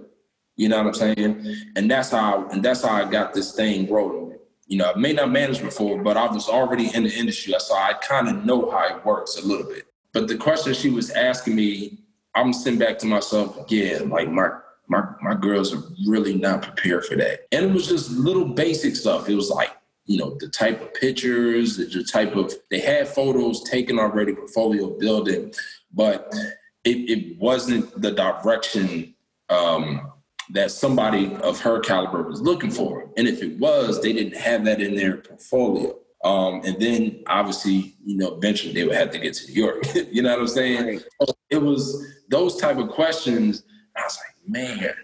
You 0.56 0.68
know 0.68 0.78
what 0.78 0.86
I'm 0.86 0.94
saying? 0.94 1.56
And 1.76 1.90
that's 1.90 2.10
how 2.10 2.48
and 2.48 2.62
that's 2.62 2.82
how 2.82 2.94
I 2.94 3.10
got 3.10 3.34
this 3.34 3.52
thing 3.54 3.90
rolling. 3.90 4.38
You 4.66 4.78
know, 4.78 4.92
I 4.94 4.98
may 4.98 5.12
not 5.12 5.30
manage 5.30 5.62
before, 5.62 6.02
but 6.02 6.16
I 6.16 6.26
was 6.26 6.48
already 6.48 6.94
in 6.94 7.04
the 7.04 7.10
industry, 7.14 7.54
so 7.58 7.74
I 7.74 7.94
kind 7.94 8.28
of 8.28 8.44
know 8.44 8.70
how 8.70 8.96
it 8.96 9.04
works 9.04 9.38
a 9.38 9.46
little 9.46 9.66
bit. 9.66 9.87
But 10.18 10.26
the 10.26 10.36
question 10.36 10.74
she 10.74 10.90
was 10.90 11.10
asking 11.10 11.54
me, 11.54 11.96
I'm 12.34 12.52
sitting 12.52 12.76
back 12.76 12.98
to 12.98 13.06
myself, 13.06 13.56
yeah, 13.68 14.00
like 14.04 14.28
my 14.28 14.48
my 14.88 15.04
my 15.22 15.34
girls 15.34 15.72
are 15.72 15.80
really 16.08 16.34
not 16.34 16.62
prepared 16.62 17.04
for 17.04 17.14
that. 17.14 17.46
And 17.52 17.64
it 17.64 17.72
was 17.72 17.86
just 17.86 18.10
little 18.10 18.46
basic 18.46 18.96
stuff. 18.96 19.28
It 19.28 19.36
was 19.36 19.48
like, 19.48 19.70
you 20.06 20.18
know, 20.18 20.36
the 20.40 20.48
type 20.48 20.82
of 20.82 20.92
pictures, 20.92 21.76
the 21.76 22.02
type 22.02 22.34
of 22.34 22.52
they 22.68 22.80
had 22.80 23.06
photos 23.06 23.62
taken 23.62 24.00
already, 24.00 24.34
portfolio 24.34 24.90
building, 24.98 25.54
but 25.94 26.34
it, 26.82 27.08
it 27.08 27.38
wasn't 27.38 28.02
the 28.02 28.10
direction 28.10 29.14
um, 29.50 30.14
that 30.50 30.72
somebody 30.72 31.32
of 31.44 31.60
her 31.60 31.78
caliber 31.78 32.24
was 32.24 32.40
looking 32.40 32.72
for. 32.72 33.08
And 33.16 33.28
if 33.28 33.40
it 33.40 33.56
was, 33.60 34.02
they 34.02 34.12
didn't 34.12 34.36
have 34.36 34.64
that 34.64 34.80
in 34.80 34.96
their 34.96 35.18
portfolio. 35.18 35.96
Um, 36.24 36.62
and 36.64 36.80
then 36.80 37.22
obviously, 37.26 37.94
you 38.04 38.16
know, 38.16 38.34
eventually 38.34 38.72
they 38.72 38.84
would 38.84 38.96
have 38.96 39.10
to 39.12 39.18
get 39.18 39.34
to 39.34 39.52
New 39.52 39.62
York. 39.62 39.84
you 40.10 40.22
know 40.22 40.30
what 40.30 40.40
I'm 40.40 40.48
saying? 40.48 40.86
Right. 40.86 41.02
So 41.22 41.32
it 41.50 41.62
was 41.62 42.06
those 42.28 42.56
type 42.56 42.78
of 42.78 42.88
questions. 42.88 43.62
I 43.96 44.02
was 44.02 44.18
like, 44.18 44.48
man, 44.48 44.94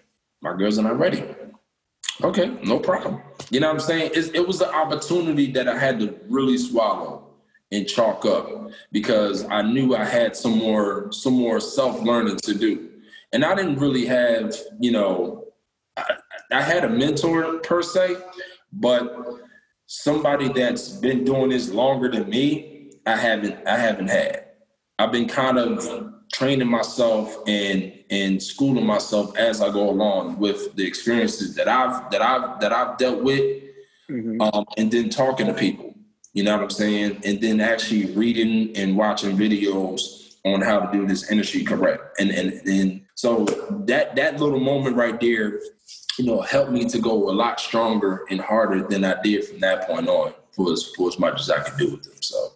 my 0.43 0.57
girls 0.57 0.79
are 0.79 0.83
not 0.83 0.99
ready. 0.99 1.25
Okay, 2.23 2.57
no 2.65 2.79
problem. 2.79 3.21
You 3.51 3.61
know 3.61 3.69
what 3.69 3.75
I'm 3.75 3.81
saying? 3.81 4.13
It, 4.15 4.35
it 4.35 4.47
was 4.47 4.59
the 4.59 4.73
opportunity 4.73 5.51
that 5.53 5.69
I 5.69 5.79
had 5.79 5.99
to 6.01 6.19
really 6.29 6.59
swallow 6.59 7.25
and 7.73 7.89
chalk 7.89 8.25
up 8.25 8.71
because 8.93 9.45
I 9.51 9.63
knew 9.63 9.97
I 9.97 10.05
had 10.05 10.37
some 10.37 10.57
more 10.57 11.11
some 11.13 11.35
more 11.35 11.59
self 11.61 12.01
learning 12.03 12.37
to 12.39 12.55
do, 12.55 12.91
and 13.33 13.45
I 13.45 13.55
didn't 13.55 13.77
really 13.77 14.07
have 14.07 14.55
you 14.79 14.93
know 14.93 15.49
I, 15.97 16.05
I 16.53 16.63
had 16.63 16.85
a 16.85 16.89
mentor 16.89 17.59
per 17.59 17.83
se, 17.83 18.17
but 18.73 19.41
somebody 19.87 20.49
that's 20.49 20.89
been 20.89 21.25
doing 21.25 21.51
this 21.51 21.71
longer 21.71 22.11
than 22.11 22.29
me, 22.29 22.91
I 23.07 23.17
haven't 23.17 23.67
I 23.67 23.77
haven't 23.77 24.09
had. 24.09 24.45
I've 24.99 25.13
been 25.13 25.29
kind 25.29 25.59
of 25.59 26.13
training 26.33 26.69
myself 26.69 27.37
and 27.47 27.93
and 28.11 28.43
schooling 28.43 28.87
myself 28.87 29.37
as 29.37 29.61
I 29.61 29.71
go 29.71 29.89
along 29.89 30.39
with 30.39 30.75
the 30.77 30.87
experiences 30.87 31.55
that 31.57 31.69
I've 31.69 32.11
that 32.11 32.23
I've 32.23 32.61
that 32.61 32.73
I've 32.73 32.97
dealt 32.99 33.23
with, 33.23 33.63
mm-hmm. 34.11 34.41
um, 34.41 34.65
and 34.77 34.91
then 34.91 35.11
talking 35.11 35.47
to 35.47 35.55
people. 35.55 35.95
You 36.33 36.43
know 36.43 36.57
what 36.57 36.65
I'm 36.65 36.71
saying? 36.71 37.21
And 37.25 37.41
then 37.41 37.61
actually 37.61 38.07
reading 38.15 38.77
and 38.77 38.97
watching 38.97 39.37
videos 39.37 40.35
on 40.45 40.61
how 40.61 40.81
to 40.81 40.93
do 40.93 41.07
this 41.07 41.31
industry 41.31 41.63
correct. 41.63 42.21
And 42.21 42.31
and 42.31 42.53
and 42.67 43.03
so 43.15 43.45
that 43.87 44.17
that 44.17 44.41
little 44.41 44.61
moment 44.61 44.97
right 44.97 45.21
there 45.21 45.61
you 46.19 46.25
know, 46.25 46.41
helped 46.43 46.71
me 46.71 46.85
to 46.89 46.99
go 46.99 47.31
a 47.31 47.33
lot 47.33 47.61
stronger 47.61 48.25
and 48.31 48.41
harder 48.41 48.87
than 48.87 49.05
I 49.05 49.21
did 49.23 49.45
from 49.45 49.61
that 49.61 49.87
point 49.87 50.09
on 50.09 50.35
for 50.53 50.73
as, 50.73 50.93
for 50.97 51.09
as 51.09 51.19
much 51.19 51.41
as 51.41 51.51
I 51.51 51.61
could 51.61 51.79
do 51.79 51.93
with 51.93 52.05
them. 52.05 52.15
So, 52.21 52.49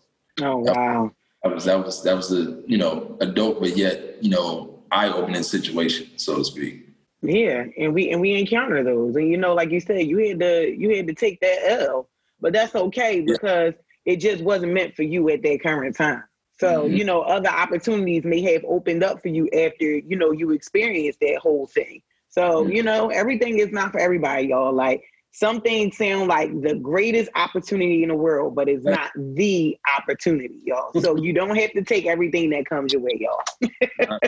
oh 0.42 0.56
wow, 0.58 1.10
that 1.42 1.54
was 1.54 1.64
that 1.64 1.84
was 1.84 2.02
that 2.02 2.16
was 2.16 2.32
a 2.32 2.62
you 2.66 2.78
know 2.78 3.16
a 3.20 3.26
dope 3.26 3.60
but 3.60 3.76
yet 3.76 4.22
you 4.22 4.30
know 4.30 4.78
eye 4.90 5.08
opening 5.08 5.42
situation, 5.42 6.10
so 6.16 6.36
to 6.36 6.44
speak. 6.44 6.88
Yeah, 7.20 7.64
and 7.76 7.92
we 7.92 8.10
and 8.10 8.20
we 8.20 8.34
encounter 8.34 8.84
those, 8.84 9.16
and 9.16 9.28
you 9.28 9.36
know, 9.36 9.54
like 9.54 9.70
you 9.70 9.80
said, 9.80 10.06
you 10.06 10.28
had 10.28 10.40
to 10.40 10.74
you 10.76 10.96
had 10.96 11.06
to 11.08 11.14
take 11.14 11.40
that 11.40 11.58
L, 11.64 12.08
but 12.40 12.52
that's 12.52 12.74
okay 12.74 13.20
because 13.20 13.74
yeah. 14.04 14.12
it 14.12 14.16
just 14.16 14.42
wasn't 14.42 14.72
meant 14.72 14.94
for 14.94 15.02
you 15.02 15.28
at 15.30 15.42
that 15.42 15.62
current 15.62 15.96
time. 15.96 16.22
So 16.60 16.84
mm-hmm. 16.84 16.94
you 16.94 17.04
know, 17.04 17.22
other 17.22 17.48
opportunities 17.48 18.24
may 18.24 18.40
have 18.52 18.64
opened 18.64 19.02
up 19.02 19.20
for 19.20 19.28
you 19.28 19.48
after 19.48 19.84
you 19.84 20.16
know 20.16 20.30
you 20.30 20.52
experienced 20.52 21.18
that 21.20 21.38
whole 21.42 21.66
thing. 21.66 22.02
So 22.28 22.64
mm-hmm. 22.64 22.72
you 22.72 22.82
know, 22.82 23.08
everything 23.08 23.58
is 23.58 23.72
not 23.72 23.92
for 23.92 23.98
everybody, 23.98 24.48
y'all. 24.48 24.72
Like 24.72 25.02
some 25.32 25.60
things 25.60 25.96
sound 25.96 26.28
like 26.28 26.50
the 26.62 26.74
greatest 26.74 27.30
opportunity 27.34 28.02
in 28.02 28.08
the 28.08 28.14
world, 28.14 28.54
but 28.54 28.68
it's 28.68 28.84
not 28.84 29.10
the 29.16 29.76
opportunity, 29.96 30.60
y'all. 30.64 30.90
So 31.00 31.16
you 31.16 31.32
don't 31.32 31.56
have 31.56 31.72
to 31.72 31.82
take 31.82 32.06
everything 32.06 32.50
that 32.50 32.66
comes 32.66 32.92
your 32.92 33.02
way, 33.02 33.20
y'all. 33.20 34.18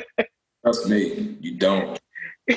Trust 0.65 0.89
me, 0.89 1.37
you 1.41 1.57
don't. 1.57 1.99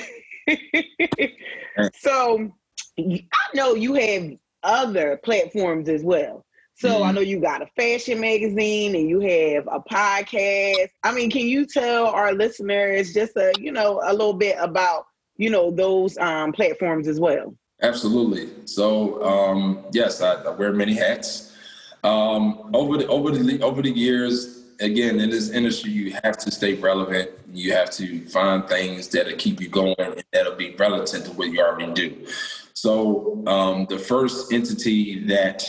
so 1.96 2.52
I 3.00 3.24
know 3.56 3.76
you 3.76 3.94
have 3.94 4.32
other 4.64 5.20
platforms 5.24 5.90
as 5.90 6.04
well. 6.04 6.46
So 6.76 6.90
mm-hmm. 6.90 7.04
I 7.04 7.12
know 7.12 7.22
you 7.22 7.40
got 7.40 7.62
a 7.62 7.68
fashion 7.76 8.20
magazine 8.20 8.96
and 8.96 9.08
you 9.08 9.20
have 9.22 9.68
a 9.68 9.80
podcast. 9.80 10.90
I 11.04 11.14
mean, 11.14 11.30
can 11.30 11.48
you 11.48 11.66
tell 11.66 12.08
our 12.08 12.34
listeners 12.34 13.14
just 13.14 13.36
a 13.38 13.54
you 13.60 13.72
know 13.72 14.02
a 14.04 14.12
little 14.12 14.34
bit 14.34 14.58
about 14.60 15.06
you 15.38 15.50
know 15.50 15.72
those 15.72 16.18
um, 16.18 16.52
platforms 16.52 17.08
as 17.08 17.20
well? 17.20 17.56
Absolutely. 17.82 18.50
So 18.66 19.24
um, 19.24 19.86
yes, 19.92 20.22
I, 20.22 20.36
I, 20.44 20.50
wear 20.50 20.72
many 20.74 20.94
hats. 20.94 21.56
Um, 22.04 22.70
over 22.74 22.98
the 22.98 23.08
over 23.08 23.32
the 23.32 23.62
over 23.62 23.82
the 23.82 23.92
years, 23.92 24.64
again, 24.80 25.20
in 25.20 25.30
this 25.30 25.50
industry, 25.50 25.92
you 25.92 26.14
have 26.24 26.38
to 26.40 26.52
stay 26.52 26.76
relevant. 26.76 27.32
You 27.52 27.74
have 27.74 27.92
to 27.92 28.26
find 28.28 28.68
things 28.68 29.08
that'll 29.10 29.38
keep 29.38 29.62
you 29.62 29.70
going 29.70 29.96
and 29.98 30.24
that'll 30.32 30.56
be 30.56 30.76
relevant 30.76 31.26
to 31.26 31.32
what 31.32 31.50
you 31.50 31.62
already 31.62 31.92
do. 31.94 32.28
So 32.74 33.44
um, 33.48 33.86
the 33.90 34.00
first 34.00 34.52
entity 34.52 35.26
that 35.26 35.64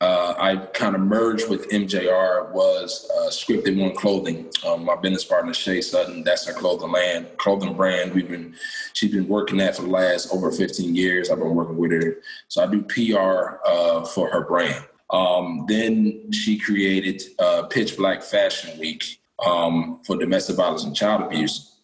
uh, 0.00 0.34
I 0.38 0.56
kind 0.74 0.94
of 0.94 1.00
merged 1.00 1.48
with 1.48 1.68
MJR 1.70 2.52
was 2.52 3.10
uh, 3.16 3.30
Scripted 3.30 3.80
One 3.80 3.94
Clothing. 3.96 4.48
Um, 4.64 4.84
my 4.84 4.94
business 4.94 5.24
partner 5.24 5.52
Shay 5.52 5.80
Sutton, 5.80 6.22
that's 6.22 6.46
her 6.46 6.52
clothing 6.52 6.92
land, 6.92 7.26
clothing 7.38 7.74
brand. 7.74 8.14
We've 8.14 8.28
been 8.28 8.54
she's 8.92 9.10
been 9.10 9.26
working 9.26 9.58
that 9.58 9.74
for 9.74 9.82
the 9.82 9.88
last 9.88 10.32
over 10.32 10.52
15 10.52 10.94
years. 10.94 11.30
I've 11.30 11.40
been 11.40 11.54
working 11.54 11.76
with 11.76 11.90
her, 11.90 12.18
so 12.46 12.62
I 12.62 12.66
do 12.68 12.82
PR 12.82 13.58
uh, 13.66 14.04
for 14.04 14.30
her 14.30 14.42
brand. 14.42 14.84
Um, 15.10 15.64
then 15.66 16.30
she 16.30 16.58
created 16.58 17.22
uh, 17.40 17.64
Pitch 17.64 17.96
Black 17.96 18.22
Fashion 18.22 18.78
Week 18.78 19.20
um, 19.44 20.00
for 20.06 20.16
domestic 20.16 20.56
violence 20.56 20.84
and 20.84 20.94
child 20.94 21.22
abuse 21.22 21.76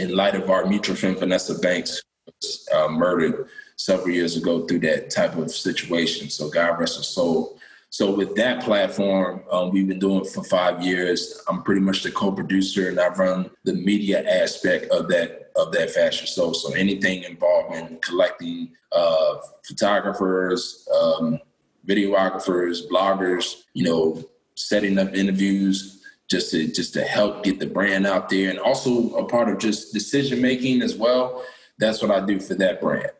in 0.00 0.16
light 0.16 0.34
of 0.34 0.50
our 0.50 0.66
mutual 0.66 0.96
friend 0.96 1.16
Vanessa 1.16 1.56
Banks 1.58 2.02
was 2.26 2.68
uh, 2.74 2.88
murdered 2.88 3.48
several 3.76 4.10
years 4.10 4.36
ago 4.36 4.66
through 4.66 4.80
that 4.80 5.10
type 5.10 5.36
of 5.36 5.50
situation. 5.50 6.30
So 6.30 6.48
God 6.48 6.78
rest 6.78 6.96
her 6.96 7.02
soul. 7.02 7.58
So 7.90 8.12
with 8.12 8.34
that 8.34 8.64
platform, 8.64 9.44
um, 9.52 9.70
we've 9.70 9.86
been 9.86 10.00
doing 10.00 10.24
for 10.24 10.42
five 10.42 10.82
years. 10.82 11.40
I'm 11.48 11.62
pretty 11.62 11.80
much 11.80 12.02
the 12.02 12.10
co-producer, 12.10 12.88
and 12.88 12.98
I 12.98 13.08
run 13.08 13.50
the 13.62 13.74
media 13.74 14.28
aspect 14.42 14.90
of 14.90 15.06
that 15.08 15.52
of 15.54 15.70
that 15.70 15.92
fashion 15.92 16.26
show. 16.26 16.52
So 16.52 16.74
anything 16.74 17.22
involving 17.22 17.98
collecting 18.00 18.72
uh, 18.90 19.36
photographers, 19.64 20.88
um, 20.92 21.38
videographers, 21.86 22.88
bloggers, 22.90 23.62
you 23.74 23.84
know, 23.84 24.24
setting 24.56 24.98
up 24.98 25.14
interviews 25.14 26.02
just 26.28 26.50
to 26.50 26.66
just 26.66 26.94
to 26.94 27.04
help 27.04 27.44
get 27.44 27.60
the 27.60 27.66
brand 27.66 28.06
out 28.06 28.28
there 28.28 28.50
and 28.50 28.58
also 28.58 29.14
a 29.14 29.24
part 29.24 29.48
of 29.48 29.58
just 29.58 29.92
decision 29.92 30.40
making 30.40 30.82
as 30.82 30.96
well. 30.96 31.44
That's 31.78 32.02
what 32.02 32.10
I 32.10 32.24
do 32.24 32.40
for 32.40 32.54
that 32.54 32.80
brand. 32.80 33.10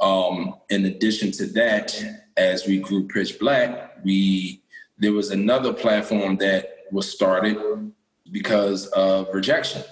Um, 0.00 0.56
in 0.70 0.86
addition 0.86 1.30
to 1.32 1.46
that, 1.46 1.94
as 2.36 2.66
we 2.66 2.78
grew 2.78 3.06
Pitch 3.06 3.38
Black, 3.38 3.98
we 4.04 4.62
there 4.98 5.12
was 5.12 5.30
another 5.30 5.72
platform 5.72 6.36
that 6.36 6.84
was 6.92 7.10
started 7.10 7.56
because 8.30 8.86
of 8.88 9.28
rejection. 9.32 9.82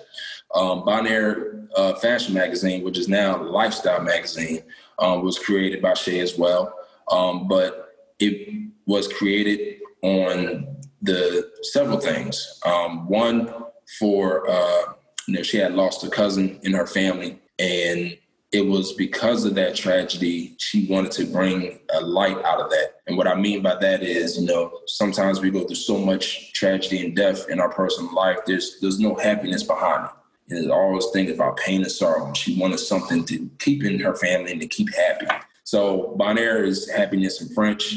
Um, 0.55 0.85
Bonheur 0.85 1.69
uh, 1.77 1.95
Fashion 1.95 2.35
Magazine, 2.35 2.85
which 2.85 2.99
is 2.99 3.09
now 3.09 3.43
Lifestyle 3.43 4.03
Magazine, 4.03 4.63
um, 4.99 5.23
was 5.23 5.39
created 5.39 5.81
by 5.83 5.95
Shay 5.95 6.21
as 6.21 6.39
well. 6.39 6.75
Um, 7.11 7.49
but 7.49 7.95
it 8.19 8.71
was 8.87 9.09
created 9.09 9.81
on 10.03 10.77
the 11.03 11.51
several 11.63 11.99
things. 11.99 12.61
Um, 12.65 13.09
one 13.09 13.53
for 13.99 14.49
uh, 14.49 14.93
you 15.27 15.35
know 15.35 15.43
she 15.43 15.59
had 15.59 15.75
lost 15.75 16.05
a 16.05 16.11
cousin 16.11 16.59
in 16.63 16.73
her 16.73 16.87
family, 16.87 17.41
and 17.59 18.17
it 18.51 18.63
was 18.63 18.95
because 18.95 19.45
of 19.45 19.55
that 19.55 19.77
tragedy 19.77 20.55
she 20.59 20.87
wanted 20.87 21.13
to 21.13 21.27
bring 21.27 21.79
a 21.95 22.01
light 22.01 22.43
out 22.45 22.61
of 22.61 22.71
that. 22.71 22.95
And 23.07 23.17
what 23.17 23.27
I 23.27 23.35
mean 23.35 23.63
by 23.63 23.75
that 23.77 24.03
is, 24.03 24.39
you 24.39 24.47
know, 24.47 24.81
sometimes 24.87 25.41
we 25.41 25.51
go 25.51 25.65
through 25.65 25.77
so 25.77 25.99
much 25.99 26.53
tragedy 26.55 27.05
and 27.05 27.15
death 27.15 27.49
in 27.51 27.61
our 27.61 27.69
personal 27.69 28.15
life. 28.15 28.39
There's 28.47 28.79
there's 28.81 28.99
no 28.99 29.15
happiness 29.17 29.63
behind 29.63 30.07
it. 30.07 30.11
And 30.49 30.59
there's 30.59 30.71
always 30.71 31.07
things 31.13 31.31
about 31.31 31.59
pain 31.59 31.83
and 31.83 31.91
sorrow. 31.91 32.27
And 32.27 32.37
she 32.37 32.59
wanted 32.59 32.79
something 32.79 33.25
to 33.27 33.51
keep 33.59 33.85
in 33.85 34.01
her 34.01 34.15
family 34.15 34.53
and 34.53 34.61
to 34.63 34.67
keep 34.67 34.95
happy. 34.95 35.27
So 35.65 36.15
Bonheur 36.17 36.65
is 36.65 36.89
happiness 36.89 37.43
in 37.43 37.55
French, 37.55 37.95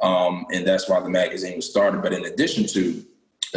um, 0.00 0.44
and 0.52 0.66
that's 0.66 0.88
why 0.88 0.98
the 0.98 1.08
magazine 1.08 1.54
was 1.54 1.70
started. 1.70 2.02
But 2.02 2.12
in 2.12 2.24
addition 2.24 2.66
to, 2.66 3.04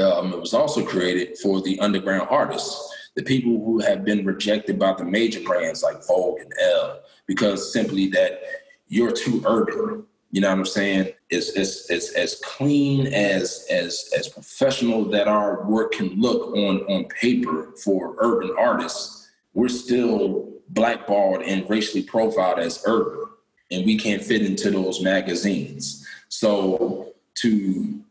um, 0.03 0.31
it 0.33 0.39
was 0.39 0.53
also 0.53 0.85
created 0.85 1.39
for 1.39 1.59
the 1.61 1.79
underground 1.79 2.27
artists, 2.29 2.94
the 3.15 3.23
people 3.23 3.63
who 3.63 3.79
have 3.79 4.03
been 4.03 4.25
rejected 4.25 4.77
by 4.77 4.93
the 4.93 5.05
major 5.05 5.41
brands 5.41 5.83
like 5.83 6.05
Vogue 6.05 6.39
and 6.39 6.51
Elle, 6.61 7.01
because 7.25 7.71
simply 7.71 8.07
that 8.09 8.41
you're 8.87 9.11
too 9.11 9.43
urban. 9.45 10.05
You 10.31 10.41
know 10.41 10.49
what 10.49 10.59
I'm 10.59 10.65
saying? 10.65 11.13
It's, 11.29 11.51
it's 11.51 12.11
as 12.11 12.41
clean 12.43 13.07
as 13.07 13.65
as 13.71 14.09
as 14.17 14.27
professional 14.27 15.05
that 15.05 15.27
our 15.27 15.65
work 15.65 15.93
can 15.93 16.19
look 16.19 16.53
on 16.55 16.81
on 16.81 17.05
paper 17.05 17.71
for 17.83 18.15
urban 18.19 18.53
artists. 18.59 19.29
We're 19.53 19.69
still 19.69 20.51
blackballed 20.69 21.43
and 21.43 21.69
racially 21.69 22.03
profiled 22.03 22.59
as 22.59 22.83
urban 22.85 23.25
and 23.71 23.85
we 23.85 23.97
can't 23.97 24.23
fit 24.23 24.41
into 24.41 24.71
those 24.71 25.01
magazines. 25.01 26.07
So 26.29 27.13
to 27.35 28.03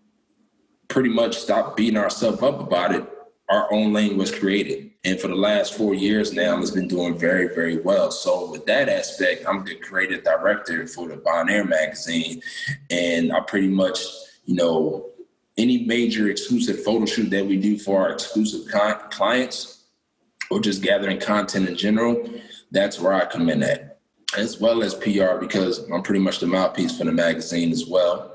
pretty 0.88 1.10
much 1.10 1.36
stop 1.36 1.76
beating 1.76 1.98
ourselves 1.98 2.42
up 2.42 2.60
about 2.60 2.94
it, 2.94 3.08
our 3.48 3.72
own 3.72 3.92
lane 3.92 4.16
was 4.16 4.36
created. 4.36 4.90
And 5.04 5.20
for 5.20 5.28
the 5.28 5.34
last 5.34 5.74
four 5.74 5.94
years 5.94 6.32
now, 6.32 6.58
it's 6.58 6.70
been 6.70 6.88
doing 6.88 7.18
very, 7.18 7.54
very 7.54 7.78
well. 7.78 8.10
So 8.10 8.50
with 8.50 8.64
that 8.66 8.88
aspect, 8.88 9.44
I'm 9.46 9.64
the 9.64 9.74
creative 9.74 10.24
director 10.24 10.86
for 10.86 11.08
the 11.08 11.16
Bonheur 11.16 11.64
magazine. 11.64 12.40
And 12.90 13.32
I 13.32 13.40
pretty 13.40 13.68
much, 13.68 14.00
you 14.46 14.54
know, 14.54 15.10
any 15.58 15.84
major 15.84 16.30
exclusive 16.30 16.82
photo 16.82 17.04
shoot 17.04 17.30
that 17.30 17.44
we 17.44 17.58
do 17.58 17.78
for 17.78 18.02
our 18.02 18.12
exclusive 18.12 18.66
clients 19.10 19.84
or 20.50 20.60
just 20.60 20.82
gathering 20.82 21.20
content 21.20 21.68
in 21.68 21.76
general, 21.76 22.28
that's 22.70 22.98
where 22.98 23.12
I 23.12 23.26
come 23.26 23.48
in 23.50 23.62
at 23.62 23.94
as 24.36 24.60
well 24.60 24.82
as 24.82 24.94
PR 24.94 25.36
because 25.38 25.88
I'm 25.90 26.02
pretty 26.02 26.20
much 26.20 26.40
the 26.40 26.46
mouthpiece 26.46 26.98
for 26.98 27.04
the 27.04 27.12
magazine 27.12 27.70
as 27.70 27.86
well. 27.86 28.33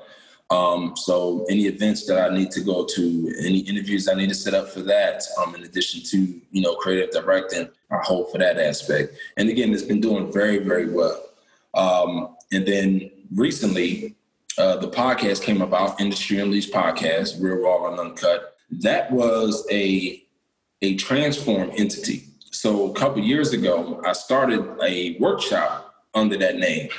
Um, 0.52 0.94
so 0.96 1.46
any 1.50 1.68
events 1.68 2.08
that 2.08 2.20
I 2.20 2.34
need 2.36 2.50
to 2.52 2.62
go 2.62 2.84
to, 2.84 3.34
any 3.40 3.60
interviews 3.60 4.08
I 4.08 4.16
need 4.16 4.30
to 4.30 4.36
set 4.36 4.56
up 4.56 4.70
for 4.70 4.82
that, 4.82 5.22
um, 5.40 5.54
in 5.56 5.64
addition 5.64 6.02
to 6.04 6.42
you 6.52 6.62
know 6.62 6.76
creative 6.76 7.12
directing, 7.12 7.70
I 7.92 7.98
hold 8.04 8.32
for 8.32 8.40
that 8.40 8.58
aspect. 8.58 9.14
And 9.38 9.50
again, 9.50 9.72
it's 9.74 9.84
been 9.84 10.02
doing 10.02 10.32
very 10.32 10.58
very 10.58 10.90
well. 10.90 11.24
Um, 11.76 12.36
and 12.52 12.66
then 12.66 13.12
recently, 13.36 14.16
uh, 14.58 14.78
the 14.78 14.90
podcast 14.90 15.44
came 15.44 15.62
about, 15.62 16.02
Industry 16.02 16.40
Unleashed 16.40 16.74
podcast, 16.74 17.42
Real 17.42 17.58
Raw 17.58 17.92
and 17.92 18.00
Uncut. 18.00 18.58
That 18.72 19.12
was 19.12 19.66
a 19.72 20.24
a 20.82 20.96
transform 20.96 21.72
entity. 21.78 22.24
So 22.52 22.90
a 22.92 22.94
couple 22.94 23.22
years 23.22 23.54
ago, 23.54 24.02
I 24.06 24.14
started 24.14 24.66
a 24.84 25.18
workshop 25.20 25.94
under 26.14 26.38
that 26.38 26.58
name. 26.58 26.90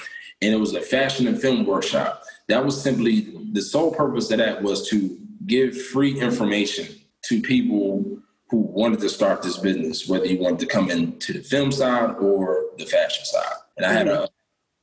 And 0.42 0.54
it 0.54 0.56
was 0.56 0.74
a 0.74 0.80
fashion 0.80 1.26
and 1.26 1.40
film 1.40 1.66
workshop. 1.66 2.19
That 2.50 2.64
was 2.64 2.82
simply 2.82 3.32
the 3.52 3.62
sole 3.62 3.94
purpose 3.94 4.30
of 4.32 4.38
that 4.38 4.60
was 4.60 4.88
to 4.90 5.16
give 5.46 5.80
free 5.80 6.20
information 6.20 6.88
to 7.26 7.40
people 7.40 8.18
who 8.48 8.56
wanted 8.56 8.98
to 9.00 9.08
start 9.08 9.40
this 9.40 9.56
business, 9.56 10.08
whether 10.08 10.26
you 10.26 10.40
wanted 10.40 10.58
to 10.58 10.66
come 10.66 10.90
into 10.90 11.32
the 11.32 11.44
film 11.44 11.70
side 11.70 12.16
or 12.16 12.64
the 12.76 12.86
fashion 12.86 13.24
side. 13.24 13.54
And 13.76 13.86
I 13.86 13.92
had 13.92 14.08
a, 14.08 14.28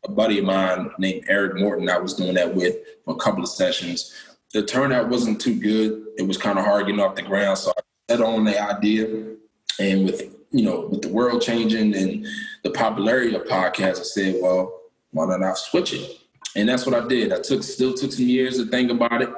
a 0.06 0.12
buddy 0.12 0.40
of 0.40 0.46
mine 0.46 0.92
named 0.98 1.26
Eric 1.28 1.58
Morton 1.58 1.90
I 1.90 1.98
was 1.98 2.14
doing 2.14 2.36
that 2.36 2.56
with 2.56 2.78
for 3.04 3.16
a 3.16 3.20
couple 3.20 3.44
of 3.44 3.50
sessions. 3.50 4.14
The 4.54 4.64
turnout 4.64 5.10
wasn't 5.10 5.42
too 5.42 5.60
good. 5.60 6.06
It 6.18 6.26
was 6.26 6.38
kind 6.38 6.58
of 6.58 6.64
hard 6.64 6.86
getting 6.86 7.02
off 7.02 7.16
the 7.16 7.22
ground. 7.22 7.58
So 7.58 7.74
I 7.78 7.82
set 8.10 8.22
on 8.22 8.46
the 8.46 8.58
idea. 8.58 9.36
And 9.78 10.06
with 10.06 10.34
you 10.52 10.64
know, 10.64 10.88
with 10.90 11.02
the 11.02 11.10
world 11.10 11.42
changing 11.42 11.94
and 11.98 12.26
the 12.64 12.70
popularity 12.72 13.36
of 13.36 13.44
podcasts, 13.44 14.00
I 14.00 14.04
said, 14.04 14.36
well, 14.42 14.84
why 15.12 15.26
not 15.26 15.44
I 15.44 15.54
switch 15.54 15.94
it? 15.94 16.10
And 16.56 16.68
that's 16.68 16.86
what 16.86 16.96
I 16.96 17.08
did. 17.08 17.34
I 17.34 17.42
took 17.42 17.64
still 17.64 17.94
took 17.94 18.12
some 18.12 18.26
years 18.26 18.58
to 18.58 18.66
think 18.66 18.92
about 18.92 19.22
it. 19.22 19.30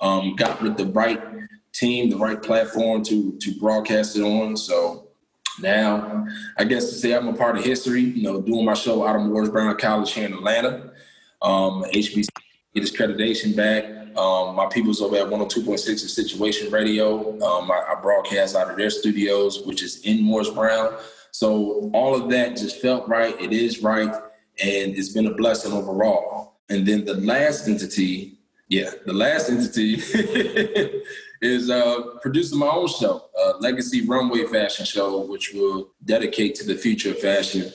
Um, 0.00 0.34
got 0.36 0.60
with 0.62 0.76
the 0.76 0.86
right 0.86 1.20
team, 1.72 2.10
the 2.10 2.16
right 2.16 2.42
platform 2.42 3.04
to 3.04 3.38
to 3.38 3.58
broadcast 3.58 4.16
it 4.16 4.22
on. 4.22 4.56
So 4.56 5.08
now, 5.60 6.26
I 6.58 6.64
guess 6.64 6.90
to 6.90 6.94
say 6.94 7.14
I'm 7.14 7.28
a 7.28 7.34
part 7.34 7.58
of 7.58 7.64
history. 7.64 8.02
You 8.02 8.22
know, 8.22 8.40
doing 8.40 8.64
my 8.64 8.74
show 8.74 9.06
out 9.06 9.16
of 9.16 9.22
Morris 9.22 9.50
Brown 9.50 9.76
College 9.76 10.12
here 10.12 10.26
in 10.26 10.32
Atlanta. 10.32 10.92
Um, 11.42 11.84
HBC 11.92 12.28
get 12.74 12.82
his 12.82 12.92
accreditation 12.92 13.56
back. 13.56 13.84
Um, 14.16 14.54
my 14.56 14.66
people's 14.66 15.00
over 15.00 15.16
at 15.16 15.26
102.6 15.26 15.88
is 15.88 16.14
Situation 16.14 16.70
Radio. 16.70 17.40
Um, 17.42 17.70
I, 17.70 17.82
I, 17.88 18.00
broadcast 18.00 18.54
out 18.54 18.70
of 18.70 18.76
their 18.76 18.90
studios, 18.90 19.64
which 19.64 19.82
is 19.82 20.02
in 20.02 20.22
Morris 20.22 20.50
Brown. 20.50 20.94
So 21.30 21.90
all 21.94 22.14
of 22.14 22.30
that 22.30 22.56
just 22.56 22.80
felt 22.80 23.08
right. 23.08 23.38
It 23.40 23.52
is 23.52 23.82
right. 23.82 24.12
And 24.62 24.96
it's 24.96 25.10
been 25.10 25.26
a 25.26 25.34
blessing 25.34 25.72
overall. 25.72 26.51
And 26.72 26.86
then 26.86 27.04
the 27.04 27.14
last 27.14 27.68
entity, 27.68 28.38
yeah, 28.68 28.92
the 29.04 29.12
last 29.12 29.50
entity 29.50 29.96
is 31.42 31.68
uh, 31.68 32.00
producing 32.22 32.58
my 32.60 32.68
own 32.68 32.88
show, 32.88 33.26
Legacy 33.60 34.06
Runway 34.06 34.46
Fashion 34.46 34.86
Show, 34.86 35.20
which 35.26 35.52
will 35.52 35.90
dedicate 36.06 36.54
to 36.56 36.66
the 36.66 36.74
future 36.74 37.10
of 37.10 37.18
fashion. 37.18 37.70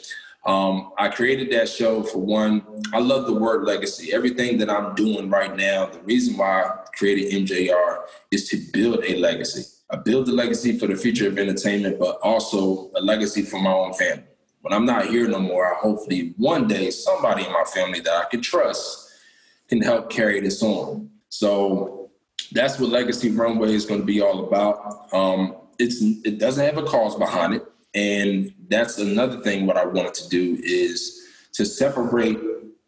Um, 0.48 0.94
I 0.98 1.10
created 1.10 1.52
that 1.52 1.70
show 1.70 2.02
for 2.02 2.18
one. 2.18 2.64
I 2.92 3.00
love 3.00 3.28
the 3.28 3.34
word 3.34 3.66
legacy. 3.66 4.14
Everything 4.14 4.58
that 4.58 4.70
I'm 4.70 4.96
doing 4.96 5.30
right 5.30 5.56
now, 5.56 5.86
the 5.86 6.00
reason 6.00 6.36
why 6.36 6.64
I 6.64 6.72
created 6.98 7.32
MJR 7.46 8.00
is 8.32 8.50
to 8.50 8.58
build 8.74 9.04
a 9.06 9.16
legacy. 9.18 9.64
I 9.92 9.98
build 9.98 10.28
a 10.28 10.32
legacy 10.32 10.80
for 10.80 10.88
the 10.88 10.96
future 10.96 11.28
of 11.28 11.38
entertainment, 11.38 12.00
but 12.00 12.18
also 12.24 12.90
a 12.96 13.02
legacy 13.02 13.44
for 13.44 13.62
my 13.62 13.72
own 13.72 13.94
family. 13.94 14.24
When 14.68 14.78
I'm 14.78 14.86
not 14.86 15.08
here 15.08 15.30
no 15.30 15.40
more, 15.40 15.74
I 15.74 15.78
hopefully 15.80 16.34
one 16.36 16.68
day 16.68 16.92
somebody 16.92 17.46
in 17.46 17.54
my 17.54 17.64
family 17.74 18.02
that 18.02 18.14
I 18.14 18.26
can 18.30 18.42
trust 18.42 19.10
can 19.70 19.82
help 19.82 20.10
carry 20.10 20.42
this 20.42 20.62
on. 20.62 21.10
So 21.30 22.12
that's 22.52 22.78
what 22.78 22.90
Legacy 22.90 23.32
Runway 23.32 23.74
is 23.74 23.86
going 23.86 24.02
to 24.02 24.06
be 24.06 24.20
all 24.20 24.46
about. 24.46 25.08
Um, 25.14 25.56
it's 25.80 26.02
it 26.02 26.38
doesn't 26.38 26.66
have 26.66 26.78
a 26.78 26.84
cause 26.84 27.16
behind 27.16 27.54
it. 27.54 27.66
And 27.96 28.54
that's 28.68 28.98
another 28.98 29.40
thing 29.40 29.68
what 29.68 29.78
I 29.78 29.86
wanted 29.86 30.16
to 30.16 30.28
do 30.28 30.58
is 30.62 31.26
to 31.54 31.64
separate, 31.64 32.38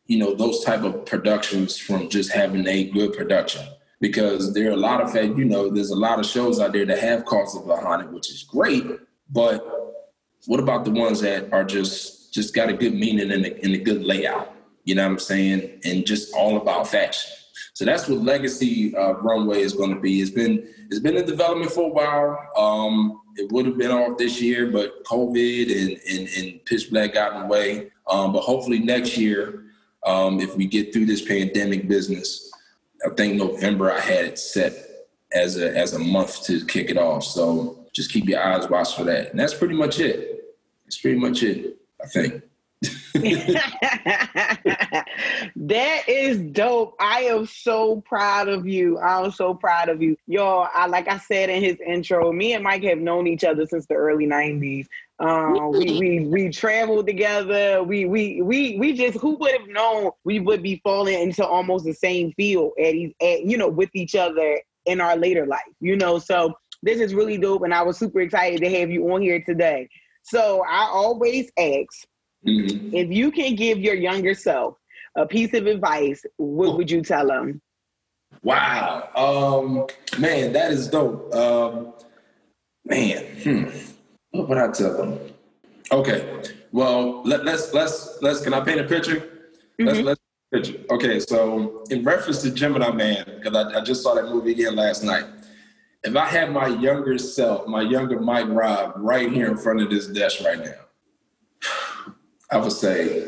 you 0.08 0.20
know, 0.20 0.36
those 0.36 0.66
type 0.66 0.84
of 0.84 1.06
productions 1.06 1.78
from 1.78 2.10
just 2.10 2.30
having 2.34 2.68
a 2.68 2.90
good 2.90 3.14
production. 3.14 3.66
Because 4.02 4.54
there 4.54 4.68
are 4.68 4.74
a 4.74 4.76
lot 4.76 5.00
of, 5.00 5.16
you 5.16 5.46
know, 5.46 5.70
there's 5.70 5.92
a 5.92 5.96
lot 5.96 6.20
of 6.20 6.26
shows 6.26 6.60
out 6.60 6.74
there 6.74 6.86
that 6.86 7.00
have 7.00 7.24
causes 7.24 7.62
behind 7.62 8.02
it, 8.02 8.12
which 8.12 8.30
is 8.30 8.44
great. 8.44 8.86
But 9.30 9.80
what 10.48 10.60
about 10.60 10.86
the 10.86 10.92
ones 10.92 11.22
that 11.22 11.52
are 11.54 11.64
just 11.64 12.34
just 12.34 12.54
got 12.54 12.70
a 12.70 12.74
good 12.74 12.94
meaning 12.94 13.32
and 13.32 13.46
a, 13.46 13.64
and 13.64 13.74
a 13.74 13.78
good 13.78 14.04
layout? 14.04 14.54
You 14.84 14.96
know 14.96 15.04
what 15.04 15.14
I'm 15.14 15.20
saying? 15.20 15.82
And 15.84 16.06
just 16.06 16.34
all 16.34 16.58
about 16.58 16.88
fashion. 16.88 17.32
So 17.74 17.86
that's 17.86 18.10
what 18.10 18.20
Legacy 18.20 18.96
uh, 18.96 19.14
Runway 19.14 19.62
is 19.62 19.74
going 19.74 19.94
to 19.94 20.00
be. 20.00 20.22
It's 20.22 20.32
been 20.32 20.68
it's 20.90 21.00
been 21.00 21.16
in 21.16 21.26
development 21.26 21.72
for 21.72 21.86
a 21.86 21.94
while. 21.94 22.38
Um, 22.58 23.22
it 23.36 23.52
would 23.52 23.66
have 23.66 23.78
been 23.78 23.92
off 23.92 24.18
this 24.18 24.42
year, 24.42 24.68
but 24.68 25.04
COVID 25.06 25.72
and, 25.72 25.98
and, 26.10 26.28
and 26.38 26.66
pitch 26.66 26.90
black 26.90 27.14
got 27.14 27.36
in 27.36 27.42
the 27.42 27.48
way. 27.48 27.92
Um, 28.08 28.34
but 28.34 28.42
hopefully 28.42 28.80
next 28.80 29.18
year, 29.18 29.64
um, 30.06 30.42
if 30.42 30.58
we 30.58 30.66
get 30.66 30.92
through 30.92 31.06
this 31.06 31.22
pandemic 31.22 31.88
business, 31.88 32.52
I 33.06 33.14
think 33.16 33.36
November 33.36 33.92
I 33.92 34.00
had 34.00 34.26
it 34.26 34.40
set 34.40 34.74
as 35.32 35.58
a 35.58 35.74
as 35.78 35.94
a 35.94 36.00
month 36.00 36.44
to 36.48 36.66
kick 36.66 36.90
it 36.90 36.98
off. 36.98 37.24
So 37.24 37.79
just 38.00 38.14
keep 38.14 38.30
your 38.30 38.42
eyes 38.42 38.70
watched 38.70 38.96
for 38.96 39.04
that. 39.04 39.32
And 39.32 39.40
that's 39.40 39.54
pretty 39.54 39.76
much 39.76 40.00
it. 40.00 40.56
That's 40.86 40.98
pretty 40.98 41.20
much 41.20 41.44
it, 41.44 41.76
I 42.02 42.08
think. 42.08 42.44
that 45.54 46.04
is 46.08 46.40
dope. 46.54 46.96
I 46.98 47.24
am 47.24 47.46
so 47.46 48.00
proud 48.00 48.48
of 48.48 48.66
you. 48.66 48.98
I'm 49.00 49.32
so 49.32 49.54
proud 49.54 49.90
of 49.90 50.02
you. 50.02 50.16
Yo, 50.28 50.66
I 50.74 50.88
like 50.88 51.10
I 51.10 51.18
said 51.18 51.50
in 51.50 51.62
his 51.62 51.76
intro, 51.86 52.32
me 52.32 52.54
and 52.54 52.64
Mike 52.64 52.84
have 52.84 53.00
known 53.00 53.28
each 53.28 53.44
other 53.44 53.66
since 53.66 53.86
the 53.88 53.96
early 53.96 54.26
90s. 54.26 54.86
Um, 55.20 55.72
we, 55.72 56.00
we 56.00 56.26
we 56.26 56.50
traveled 56.52 57.06
together. 57.06 57.84
We 57.84 58.06
we 58.06 58.42
we 58.42 58.78
we 58.80 58.94
just 58.94 59.18
who 59.18 59.36
would 59.36 59.52
have 59.52 59.68
known 59.68 60.12
we 60.24 60.40
would 60.40 60.64
be 60.64 60.80
falling 60.86 61.22
into 61.22 61.46
almost 61.46 61.84
the 61.84 61.92
same 61.92 62.32
field 62.38 62.72
at, 62.80 62.96
at 63.22 63.44
you 63.44 63.58
know 63.58 63.68
with 63.68 63.90
each 63.94 64.16
other 64.16 64.62
in 64.86 65.02
our 65.02 65.18
later 65.18 65.46
life. 65.46 65.60
You 65.82 65.98
know, 65.98 66.18
so 66.18 66.54
this 66.82 67.00
is 67.00 67.14
really 67.14 67.38
dope, 67.38 67.64
and 67.64 67.74
I 67.74 67.84
was 67.84 67.98
super 67.98 68.22
excited 68.22 68.62
to 68.62 68.80
have 68.80 68.90
you 68.90 69.12
on 69.14 69.22
here 69.22 69.42
today. 69.46 69.90
So 70.24 70.64
I 70.68 70.86
always 70.86 71.52
ask 71.58 72.08
Mm-hmm. 72.46 72.96
If 72.96 73.12
you 73.12 73.32
can 73.32 73.56
give 73.56 73.80
your 73.80 73.96
younger 73.96 74.34
self 74.34 74.76
a 75.16 75.26
piece 75.26 75.54
of 75.54 75.66
advice, 75.66 76.24
what 76.38 76.78
would 76.78 76.90
you 76.90 77.02
tell 77.02 77.28
them? 77.28 77.62
Wow, 78.44 79.10
um, 79.16 79.88
man, 80.20 80.54
that 80.54 80.72
is 80.72 80.88
dope. 80.88 81.34
Um, 81.34 81.94
man, 82.86 83.26
hmm. 83.44 83.64
what 84.32 84.48
would 84.48 84.58
I 84.58 84.72
tell 84.72 84.96
them? 84.96 85.20
Okay, 85.92 86.44
well, 86.72 87.24
let, 87.24 87.46
us 87.48 87.74
let's 87.74 88.20
let's. 88.22 88.42
Can 88.42 88.54
I 88.54 88.62
paint 88.62 88.80
a 88.80 88.84
picture? 88.86 89.16
Mm-hmm. 89.80 89.86
Let's 89.86 90.00
let's 90.00 90.22
picture. 90.54 90.80
Okay, 90.92 91.20
so 91.20 91.84
in 91.90 92.04
reference 92.04 92.42
to 92.44 92.52
Gemini 92.52 92.92
Man, 92.92 93.26
because 93.26 93.56
I, 93.56 93.80
I 93.80 93.84
just 93.84 94.04
saw 94.04 94.14
that 94.14 94.26
movie 94.26 94.52
again 94.52 94.76
last 94.76 95.04
night. 95.04 95.26
If 96.04 96.16
I 96.16 96.26
had 96.26 96.52
my 96.52 96.68
younger 96.68 97.18
self, 97.18 97.68
my 97.68 97.82
younger 97.82 98.20
Mike 98.20 98.48
Rob, 98.48 98.94
right 98.96 99.32
here 99.32 99.48
in 99.48 99.58
front 99.58 99.82
of 99.82 99.90
this 99.90 100.08
desk 100.08 100.42
right 100.44 100.60
now, 100.60 101.72
I 102.52 102.58
would 102.58 102.72
say, 102.72 103.28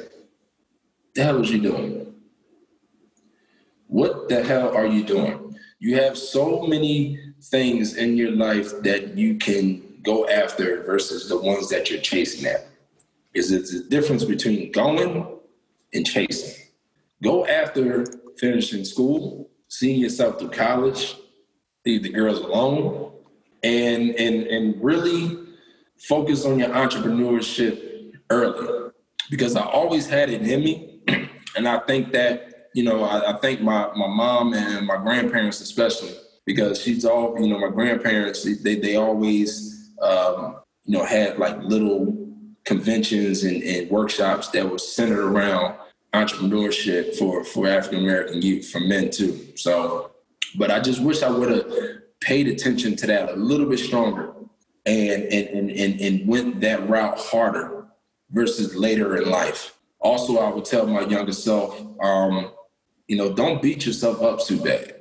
the 1.13 1.23
hell 1.23 1.41
is 1.41 1.51
you 1.51 1.61
doing? 1.61 2.13
What 3.87 4.29
the 4.29 4.41
hell 4.43 4.75
are 4.75 4.85
you 4.85 5.03
doing? 5.03 5.57
You 5.79 5.97
have 5.97 6.17
so 6.17 6.65
many 6.65 7.19
things 7.43 7.97
in 7.97 8.15
your 8.15 8.31
life 8.31 8.81
that 8.83 9.17
you 9.17 9.35
can 9.35 9.83
go 10.03 10.27
after 10.29 10.83
versus 10.83 11.27
the 11.27 11.37
ones 11.37 11.69
that 11.69 11.89
you're 11.89 12.01
chasing 12.01 12.45
at. 12.47 12.67
Is 13.33 13.51
it 13.51 13.67
the 13.69 13.87
difference 13.89 14.23
between 14.23 14.71
going 14.71 15.27
and 15.93 16.05
chasing? 16.05 16.63
Go 17.21 17.45
after 17.45 18.05
finishing 18.37 18.85
school, 18.85 19.49
seeing 19.67 19.99
yourself 19.99 20.39
through 20.39 20.51
college, 20.51 21.17
leave 21.85 22.03
the 22.03 22.09
girls 22.09 22.39
alone, 22.39 23.11
and 23.63 24.11
and 24.15 24.47
and 24.47 24.83
really 24.83 25.37
focus 25.97 26.45
on 26.45 26.59
your 26.59 26.69
entrepreneurship 26.69 28.13
early 28.29 28.91
because 29.29 29.55
I 29.55 29.63
always 29.63 30.07
had 30.07 30.29
it 30.29 30.41
in 30.41 30.63
me. 30.63 30.99
and 31.55 31.67
I 31.67 31.79
think 31.79 32.11
that, 32.11 32.69
you 32.73 32.83
know, 32.83 33.03
I, 33.03 33.33
I 33.33 33.39
think 33.39 33.61
my, 33.61 33.89
my 33.95 34.07
mom 34.07 34.53
and 34.53 34.85
my 34.85 34.97
grandparents 34.97 35.61
especially, 35.61 36.13
because 36.45 36.81
she's 36.81 37.05
all, 37.05 37.39
you 37.39 37.47
know, 37.47 37.59
my 37.59 37.69
grandparents, 37.69 38.43
they, 38.61 38.75
they 38.75 38.95
always, 38.95 39.91
um, 40.01 40.57
you 40.85 40.97
know, 40.97 41.05
had 41.05 41.39
like 41.39 41.57
little 41.63 42.17
conventions 42.65 43.43
and, 43.43 43.63
and 43.63 43.89
workshops 43.89 44.49
that 44.49 44.69
were 44.69 44.77
centered 44.77 45.25
around 45.25 45.75
entrepreneurship 46.13 47.15
for, 47.15 47.43
for 47.43 47.67
African 47.67 47.99
American 47.99 48.41
youth, 48.41 48.69
for 48.69 48.81
men 48.81 49.09
too. 49.09 49.47
So, 49.55 50.10
but 50.55 50.71
I 50.71 50.79
just 50.79 51.01
wish 51.01 51.23
I 51.23 51.29
would 51.29 51.49
have 51.49 51.71
paid 52.21 52.47
attention 52.47 52.95
to 52.97 53.07
that 53.07 53.29
a 53.29 53.35
little 53.35 53.65
bit 53.67 53.79
stronger 53.79 54.33
and, 54.85 55.23
and, 55.23 55.71
and, 55.71 56.01
and 56.01 56.27
went 56.27 56.61
that 56.61 56.87
route 56.89 57.17
harder 57.17 57.87
versus 58.31 58.75
later 58.75 59.17
in 59.17 59.29
life. 59.29 59.77
Also, 59.99 60.37
I 60.37 60.49
would 60.49 60.65
tell 60.65 60.87
my 60.87 61.01
younger 61.01 61.33
self, 61.33 61.79
um, 62.01 62.51
you 63.07 63.17
know, 63.17 63.33
don't 63.33 63.61
beat 63.61 63.85
yourself 63.85 64.21
up 64.21 64.39
too 64.41 64.59
bad, 64.59 64.95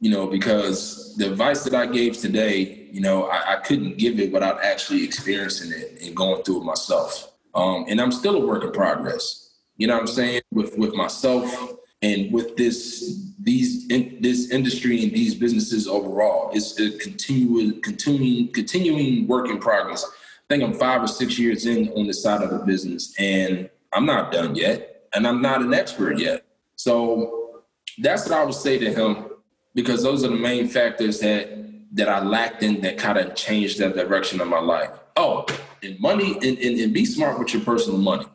you 0.00 0.10
know, 0.10 0.26
because 0.26 1.16
the 1.16 1.30
advice 1.30 1.64
that 1.64 1.74
I 1.74 1.86
gave 1.86 2.18
today, 2.18 2.88
you 2.90 3.00
know, 3.00 3.24
I, 3.24 3.54
I 3.54 3.56
couldn't 3.56 3.98
give 3.98 4.20
it 4.20 4.32
without 4.32 4.62
actually 4.62 5.04
experiencing 5.04 5.72
it 5.72 6.02
and 6.02 6.14
going 6.14 6.42
through 6.42 6.62
it 6.62 6.64
myself. 6.64 7.32
Um, 7.54 7.86
and 7.88 8.00
I'm 8.00 8.12
still 8.12 8.36
a 8.36 8.46
work 8.46 8.64
in 8.64 8.72
progress. 8.72 9.54
You 9.76 9.86
know 9.86 9.94
what 9.94 10.02
I'm 10.02 10.06
saying? 10.06 10.42
With 10.52 10.76
with 10.76 10.94
myself 10.94 11.74
and 12.02 12.32
with 12.32 12.56
this 12.56 13.31
these 13.42 13.90
in, 13.90 14.18
this 14.20 14.50
industry 14.50 15.02
and 15.02 15.12
these 15.12 15.34
businesses 15.34 15.88
overall, 15.88 16.50
it's 16.52 16.78
a 16.78 16.90
continuing 16.98 17.80
continuing 17.82 18.52
continuing 18.52 19.26
work 19.26 19.48
in 19.48 19.58
progress 19.58 20.04
I 20.52 20.54
think 20.54 20.64
I'm 20.64 20.74
five 20.74 21.02
or 21.02 21.06
six 21.06 21.38
years 21.38 21.66
in 21.66 21.88
on 21.96 22.06
the 22.06 22.12
side 22.12 22.42
of 22.42 22.50
the 22.50 22.58
business, 22.58 23.14
and 23.18 23.70
I'm 23.92 24.04
not 24.04 24.32
done 24.32 24.54
yet, 24.54 25.06
and 25.14 25.26
I'm 25.26 25.40
not 25.40 25.62
an 25.62 25.72
expert 25.72 26.18
yet. 26.18 26.44
So 26.76 27.62
that's 27.98 28.28
what 28.28 28.38
I 28.38 28.44
would 28.44 28.54
say 28.54 28.78
to 28.78 28.92
him, 28.92 29.28
because 29.74 30.02
those 30.02 30.24
are 30.24 30.28
the 30.28 30.36
main 30.36 30.68
factors 30.68 31.20
that 31.20 31.48
that 31.94 32.08
I 32.08 32.22
lacked 32.22 32.62
in 32.62 32.80
that 32.80 32.98
kind 32.98 33.18
of 33.18 33.34
changed 33.34 33.78
that 33.78 33.94
direction 33.94 34.40
of 34.40 34.48
my 34.48 34.60
life. 34.60 34.90
Oh, 35.16 35.46
and 35.82 35.98
money, 36.00 36.34
and, 36.34 36.58
and, 36.58 36.80
and 36.80 36.92
be 36.92 37.04
smart 37.04 37.38
with 37.38 37.52
your 37.54 37.62
personal 37.62 37.98
money. 37.98 38.26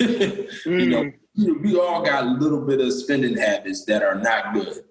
mm. 0.00 0.48
You 0.64 0.86
know, 0.86 1.12
we 1.36 1.78
all 1.78 2.02
got 2.04 2.24
a 2.24 2.30
little 2.30 2.60
bit 2.60 2.80
of 2.80 2.92
spending 2.92 3.36
habits 3.36 3.84
that 3.84 4.02
are 4.02 4.14
not 4.14 4.54
good. 4.54 4.84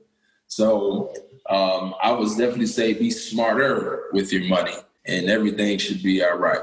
So 0.47 1.13
um, 1.49 1.95
I 2.01 2.12
would 2.12 2.29
definitely 2.29 2.67
say 2.67 2.93
be 2.93 3.12
smarter 3.12 4.05
with 4.13 4.31
your 4.31 4.43
money, 4.45 4.75
and 5.05 5.29
everything 5.29 5.77
should 5.77 6.03
be 6.03 6.23
all 6.23 6.38
right. 6.38 6.62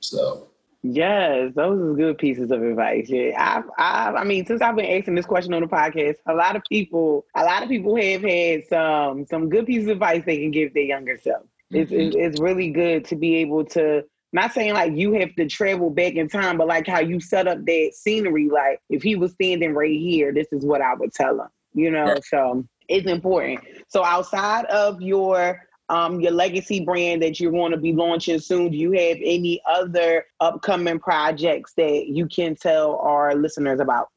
So. 0.00 0.48
Yes, 0.86 1.52
those 1.54 1.80
are 1.80 1.94
good 1.94 2.18
pieces 2.18 2.50
of 2.50 2.62
advice. 2.62 3.08
Yeah, 3.08 3.32
I've, 3.38 3.64
I've, 3.78 4.14
I 4.16 4.24
mean, 4.24 4.44
since 4.44 4.60
I've 4.60 4.76
been 4.76 4.84
asking 4.84 5.14
this 5.14 5.24
question 5.24 5.54
on 5.54 5.62
the 5.62 5.66
podcast, 5.66 6.16
a 6.26 6.34
lot 6.34 6.56
of 6.56 6.62
people, 6.68 7.24
a 7.34 7.42
lot 7.42 7.62
of 7.62 7.70
people 7.70 7.96
have 7.96 8.22
had 8.22 8.66
some, 8.68 9.24
some 9.24 9.48
good 9.48 9.64
pieces 9.64 9.88
of 9.88 9.92
advice 9.92 10.24
they 10.26 10.42
can 10.42 10.50
give 10.50 10.74
their 10.74 10.82
younger 10.82 11.16
self. 11.16 11.46
It's, 11.70 11.90
mm-hmm. 11.90 12.20
it's 12.20 12.38
really 12.38 12.70
good 12.70 13.06
to 13.06 13.16
be 13.16 13.36
able 13.36 13.64
to 13.66 14.04
not 14.34 14.52
saying 14.52 14.74
like 14.74 14.96
you 14.96 15.12
have 15.14 15.32
to 15.36 15.46
travel 15.46 15.90
back 15.90 16.14
in 16.14 16.28
time, 16.28 16.58
but 16.58 16.66
like 16.66 16.88
how 16.88 16.98
you 16.98 17.20
set 17.20 17.46
up 17.46 17.64
that 17.64 17.92
scenery. 17.94 18.50
Like 18.50 18.80
if 18.90 19.00
he 19.00 19.14
was 19.14 19.32
standing 19.32 19.74
right 19.74 19.98
here, 19.98 20.32
this 20.32 20.48
is 20.52 20.64
what 20.64 20.82
I 20.82 20.92
would 20.94 21.12
tell 21.12 21.40
him. 21.40 21.48
You 21.72 21.92
know, 21.92 22.04
right. 22.04 22.24
so 22.24 22.66
it's 22.88 23.06
important. 23.06 23.60
So 23.88 24.04
outside 24.04 24.64
of 24.66 25.00
your 25.00 25.60
um, 25.88 26.20
your 26.20 26.32
legacy 26.32 26.84
brand 26.84 27.22
that 27.22 27.38
you're 27.38 27.52
going 27.52 27.70
to 27.72 27.78
be 27.78 27.92
launching 27.92 28.40
soon, 28.40 28.72
do 28.72 28.76
you 28.76 28.92
have 28.92 29.18
any 29.22 29.60
other 29.68 30.24
upcoming 30.40 30.98
projects 30.98 31.72
that 31.76 32.06
you 32.08 32.26
can 32.26 32.56
tell 32.56 32.96
our 32.96 33.36
listeners 33.36 33.78
about? 33.78 34.08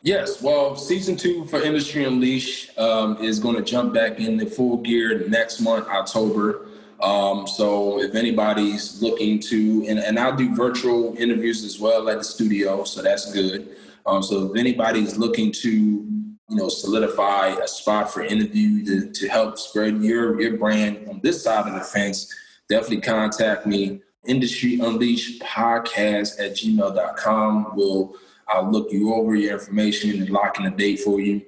Yes, 0.00 0.40
well, 0.40 0.76
season 0.76 1.16
two 1.16 1.44
for 1.46 1.60
Industry 1.60 2.04
Unleash 2.04 2.70
um, 2.78 3.18
is 3.22 3.40
going 3.40 3.56
to 3.56 3.62
jump 3.62 3.92
back 3.92 4.20
in 4.20 4.36
the 4.36 4.46
full 4.46 4.78
gear 4.78 5.28
next 5.28 5.60
month, 5.60 5.88
October. 5.88 6.67
Um, 7.00 7.46
so 7.46 8.00
if 8.02 8.14
anybody's 8.14 9.00
looking 9.00 9.38
to, 9.40 9.86
and, 9.88 9.98
and 9.98 10.18
I'll 10.18 10.34
do 10.34 10.54
virtual 10.54 11.14
interviews 11.16 11.64
as 11.64 11.78
well 11.78 12.08
at 12.08 12.18
the 12.18 12.24
studio, 12.24 12.84
so 12.84 13.02
that's 13.02 13.32
good. 13.32 13.76
Um, 14.06 14.22
so 14.22 14.50
if 14.50 14.56
anybody's 14.56 15.16
looking 15.16 15.52
to, 15.52 15.70
you 15.70 16.56
know, 16.56 16.68
solidify 16.68 17.48
a 17.62 17.68
spot 17.68 18.12
for 18.12 18.22
interview 18.22 18.84
to, 18.84 19.12
to 19.12 19.28
help 19.28 19.58
spread 19.58 20.02
your 20.02 20.40
your 20.40 20.56
brand 20.56 21.06
on 21.08 21.20
this 21.22 21.44
side 21.44 21.68
of 21.68 21.74
the 21.74 21.80
fence, 21.80 22.34
definitely 22.68 23.02
contact 23.02 23.66
me. 23.66 24.00
Industry 24.26 24.80
Unleashed 24.80 25.40
podcast 25.42 26.40
at 26.40 26.52
gmail.com. 26.52 27.72
We'll 27.74 28.14
I'll 28.48 28.70
look 28.70 28.90
you 28.90 29.14
over 29.14 29.34
your 29.34 29.52
information 29.52 30.22
and 30.22 30.30
lock 30.30 30.58
in 30.58 30.66
a 30.66 30.70
date 30.70 31.00
for 31.00 31.20
you. 31.20 31.42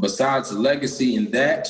Besides 0.00 0.50
the 0.50 0.58
legacy 0.58 1.16
and 1.16 1.30
that, 1.32 1.68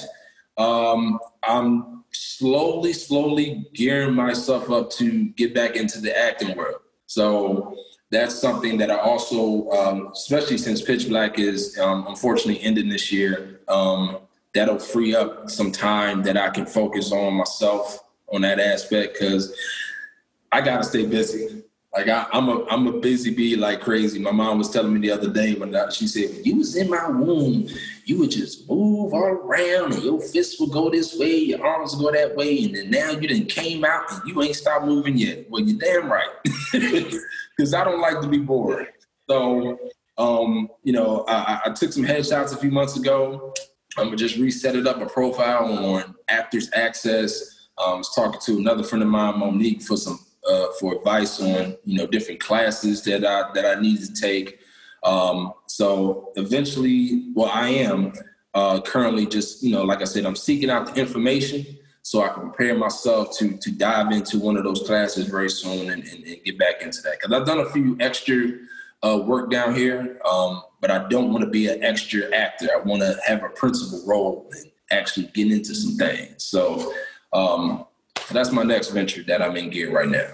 um, 0.57 1.19
I'm 1.43 1.94
slowly, 2.15 2.93
slowly 2.93 3.67
gearing 3.75 4.15
myself 4.15 4.71
up 4.71 4.91
to 4.91 5.27
get 5.31 5.55
back 5.55 5.77
into 5.77 6.01
the 6.01 6.17
acting 6.17 6.57
world. 6.57 6.81
So 7.07 7.77
that's 8.11 8.35
something 8.35 8.79
that 8.79 8.91
I 8.91 8.99
also, 8.99 9.69
um, 9.71 10.11
especially 10.13 10.59
since 10.59 10.81
Pitch 10.81 11.09
Black 11.09 11.39
is 11.39 11.79
um, 11.79 12.07
unfortunately 12.09 12.63
ending 12.63 12.89
this 12.89 13.13
year, 13.13 13.61
um, 13.69 14.19
that'll 14.55 14.79
free 14.79 15.15
up 15.15 15.51
some 15.51 15.73
time 15.73 16.23
that 16.23 16.37
I 16.37 16.51
can 16.51 16.65
focus 16.65 17.13
on 17.13 17.35
myself 17.35 17.99
on 18.33 18.43
that 18.43 18.61
aspect 18.61 19.15
because 19.19 19.55
I 20.53 20.61
got 20.61 20.79
to 20.79 20.85
stay 20.85 21.05
busy. 21.05 21.64
Like 21.95 22.09
I, 22.09 22.27
am 22.33 22.49
a 22.49 22.65
I'm 22.67 22.89
a 22.89 22.99
busy 22.99 23.33
bee 23.33 23.55
like 23.55 23.81
crazy. 23.81 24.19
My 24.19 24.33
mom 24.33 24.59
was 24.59 24.69
telling 24.69 24.93
me 24.93 24.99
the 24.99 25.13
other 25.13 25.31
day 25.31 25.55
when 25.55 25.73
she 25.93 26.09
said, 26.09 26.45
you 26.45 26.57
was 26.57 26.75
in 26.75 26.91
my 26.91 27.09
womb, 27.09 27.69
you 28.05 28.19
would 28.19 28.33
just 28.33 28.69
move 28.69 29.15
all 29.15 29.23
around 29.23 29.93
and 29.93 30.03
your 30.03 30.21
fists 30.21 30.59
would 30.59 30.73
go 30.73 30.91
this 30.91 31.17
way, 31.17 31.37
your 31.37 31.65
arms 31.65 31.95
would 31.95 32.03
go 32.03 32.11
that 32.11 32.35
way, 32.35 32.65
and 32.65 32.75
then 32.75 32.91
now 32.91 33.11
you 33.13 33.29
didn't 33.29 33.49
came 33.49 33.85
out 33.85 34.11
and 34.11 34.23
you 34.27 34.43
ain't 34.43 34.57
stopped 34.57 34.87
moving 34.87 35.17
yet. 35.17 35.49
Well, 35.49 35.63
you're 35.63 35.79
damn 35.79 36.11
right, 36.11 36.31
because 36.73 37.75
I 37.75 37.85
don't 37.85 38.01
like 38.01 38.21
to 38.23 38.29
be 38.29 38.39
bored. 38.39 38.89
So, 39.31 39.79
um, 40.19 40.69
you 40.83 40.93
know, 40.93 41.25
I, 41.29 41.61
I 41.67 41.71
took 41.71 41.93
some 41.93 42.05
headshots 42.05 42.53
a 42.53 42.57
few 42.57 42.73
months 42.73 42.97
ago. 42.97 43.55
I'm 43.97 44.07
gonna 44.07 44.17
just 44.17 44.37
reset 44.37 44.75
it 44.75 44.89
up 44.89 45.01
a 45.01 45.07
profile 45.07 45.73
on 45.73 46.17
Actors 46.27 46.71
Access. 46.75 47.69
Um, 47.79 47.95
I 47.95 47.97
was 47.99 48.13
talking 48.15 48.41
to 48.47 48.59
another 48.59 48.83
friend 48.83 49.03
of 49.05 49.09
mine, 49.09 49.39
Monique, 49.39 49.83
for 49.83 49.97
some 49.97 50.19
uh, 50.49 50.67
for 50.79 50.97
advice 50.97 51.41
on 51.41 51.77
you 51.85 51.99
know 51.99 52.07
different 52.07 52.41
classes 52.41 53.03
that 53.03 53.25
I 53.25 53.51
that 53.55 53.77
I 53.77 53.81
need 53.81 54.01
to 54.01 54.13
take. 54.13 54.61
Um, 55.03 55.53
so 55.67 56.33
eventually, 56.37 57.31
well, 57.35 57.51
I 57.53 57.69
am 57.69 58.13
uh, 58.55 58.81
currently 58.81 59.27
just 59.27 59.63
you 59.63 59.73
know 59.73 59.83
like 59.83 60.01
I 60.01 60.05
said, 60.05 60.27
I'm 60.27 60.37
seeking 60.37 60.71
out 60.71 60.95
the 60.95 61.01
information 61.01 61.65
so 62.03 62.23
I 62.23 62.29
can 62.29 62.51
prepare 62.51 62.77
myself 62.77 63.37
to 63.39 63.57
to 63.57 63.73
dive 63.73 64.13
into 64.13 64.39
one 64.39 64.57
of 64.57 64.65
those 64.65 64.83
classes 64.83 65.27
very 65.27 65.51
soon 65.51 65.91
and, 65.91 66.03
and, 66.05 66.25
and 66.25 66.45
get 66.45 66.59
back 66.59 66.83
into 66.83 67.01
that 67.03 67.19
because 67.21 67.33
I've 67.33 67.47
done 67.47 67.61
a 67.61 67.71
few 67.71 67.97
extra 68.01 68.53
uh, 69.03 69.19
work 69.19 69.51
down 69.51 69.75
here, 69.75 70.19
um, 70.25 70.63
but 70.81 70.91
I 70.91 71.07
don't 71.09 71.31
want 71.31 71.45
to 71.45 71.51
be 71.51 71.69
an 71.69 71.83
extra 71.83 72.35
actor. 72.35 72.69
I 72.75 72.81
want 72.81 73.03
to 73.03 73.19
have 73.27 73.43
a 73.43 73.51
principal 73.51 74.03
role 74.07 74.51
and 74.53 74.71
actually 74.91 75.27
get 75.35 75.51
into 75.51 75.75
some 75.75 75.97
things. 75.97 76.45
So. 76.45 76.93
Um, 77.33 77.87
that's 78.31 78.53
my 78.53 78.63
next 78.63 78.91
venture 78.91 79.23
that 79.25 79.43
I'm 79.43 79.57
in 79.57 79.71
gear 79.71 79.93
right 79.93 80.09
now. 80.09 80.29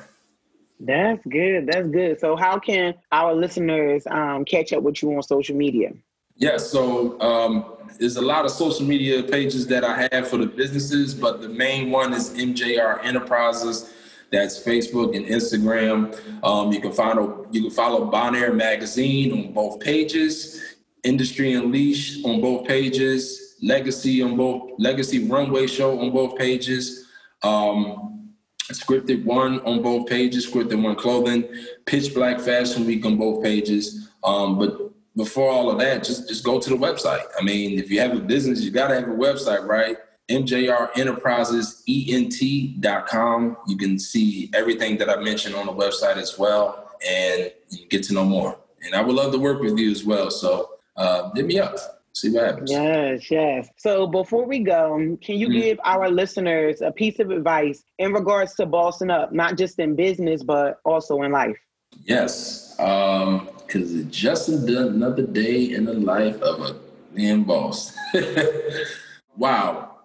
That's 0.80 1.24
good. 1.26 1.66
That's 1.66 1.88
good. 1.88 2.20
So, 2.20 2.36
how 2.36 2.58
can 2.58 2.94
our 3.12 3.34
listeners 3.34 4.06
um, 4.10 4.44
catch 4.44 4.72
up 4.72 4.82
with 4.82 5.02
you 5.02 5.14
on 5.14 5.22
social 5.22 5.56
media? 5.56 5.92
Yes. 6.36 6.70
so 6.70 7.20
um, 7.20 7.76
there's 7.98 8.16
a 8.16 8.22
lot 8.22 8.46
of 8.46 8.50
social 8.50 8.86
media 8.86 9.22
pages 9.22 9.66
that 9.66 9.84
I 9.84 10.08
have 10.10 10.26
for 10.26 10.38
the 10.38 10.46
businesses, 10.46 11.14
but 11.14 11.42
the 11.42 11.50
main 11.50 11.90
one 11.90 12.14
is 12.14 12.30
MJR 12.30 13.04
Enterprises. 13.04 13.92
That's 14.32 14.58
Facebook 14.62 15.14
and 15.14 15.26
Instagram. 15.26 16.18
Um, 16.42 16.72
you 16.72 16.80
can 16.80 16.92
follow 16.92 17.46
you 17.50 17.62
can 17.62 17.70
follow 17.70 18.06
Bonheur 18.06 18.54
Magazine 18.54 19.32
on 19.32 19.52
both 19.52 19.80
pages, 19.80 20.76
Industry 21.04 21.52
Unleashed 21.52 22.24
on 22.24 22.40
both 22.40 22.66
pages, 22.66 23.56
Legacy 23.60 24.22
on 24.22 24.36
both 24.36 24.70
Legacy 24.78 25.26
Runway 25.26 25.66
Show 25.66 26.00
on 26.00 26.10
both 26.10 26.38
pages. 26.38 27.09
Um, 27.42 28.34
scripted 28.72 29.24
one 29.24 29.60
on 29.60 29.82
both 29.82 30.08
pages, 30.08 30.48
scripted 30.48 30.82
one 30.82 30.96
clothing, 30.96 31.48
pitch 31.86 32.14
black 32.14 32.40
fashion 32.40 32.86
week 32.86 33.04
on 33.04 33.16
both 33.16 33.42
pages. 33.42 34.10
Um, 34.22 34.58
but 34.58 34.78
before 35.16 35.50
all 35.50 35.70
of 35.70 35.78
that, 35.78 36.04
just 36.04 36.28
just 36.28 36.44
go 36.44 36.60
to 36.60 36.70
the 36.70 36.76
website. 36.76 37.24
I 37.38 37.42
mean, 37.42 37.78
if 37.78 37.90
you 37.90 38.00
have 38.00 38.16
a 38.16 38.20
business, 38.20 38.62
you 38.62 38.70
gotta 38.70 38.94
have 38.94 39.08
a 39.08 39.14
website, 39.14 39.66
right? 39.66 39.96
MJR 40.28 40.90
Enterprises 40.96 41.82
ENT.com. 41.88 43.56
You 43.66 43.76
can 43.76 43.98
see 43.98 44.48
everything 44.54 44.96
that 44.98 45.10
I 45.10 45.16
mentioned 45.16 45.56
on 45.56 45.66
the 45.66 45.72
website 45.72 46.16
as 46.16 46.38
well 46.38 46.90
and 47.06 47.50
get 47.88 48.04
to 48.04 48.14
know 48.14 48.24
more. 48.24 48.56
And 48.84 48.94
I 48.94 49.02
would 49.02 49.16
love 49.16 49.32
to 49.32 49.38
work 49.38 49.60
with 49.60 49.76
you 49.76 49.90
as 49.90 50.04
well. 50.04 50.30
So 50.30 50.70
uh, 50.96 51.30
hit 51.34 51.46
me 51.46 51.58
up 51.58 51.99
see 52.14 52.30
what 52.30 52.44
happens. 52.44 52.70
Yes, 52.70 53.30
yes. 53.30 53.68
So 53.76 54.06
before 54.06 54.46
we 54.46 54.60
go, 54.60 54.96
can 55.22 55.36
you 55.36 55.48
mm-hmm. 55.48 55.60
give 55.60 55.80
our 55.84 56.10
listeners 56.10 56.80
a 56.80 56.90
piece 56.90 57.18
of 57.18 57.30
advice 57.30 57.84
in 57.98 58.12
regards 58.12 58.54
to 58.56 58.66
bossing 58.66 59.10
up, 59.10 59.32
not 59.32 59.56
just 59.56 59.78
in 59.78 59.96
business, 59.96 60.42
but 60.42 60.80
also 60.84 61.22
in 61.22 61.32
life? 61.32 61.58
Yes, 62.04 62.74
because 62.76 63.26
um, 63.26 63.48
it's 63.66 64.16
just 64.16 64.48
another 64.48 65.26
day 65.26 65.72
in 65.72 65.84
the 65.84 65.94
life 65.94 66.40
of 66.40 66.60
a 66.62 66.76
damn 67.16 67.44
boss. 67.44 67.96
wow. 69.36 69.98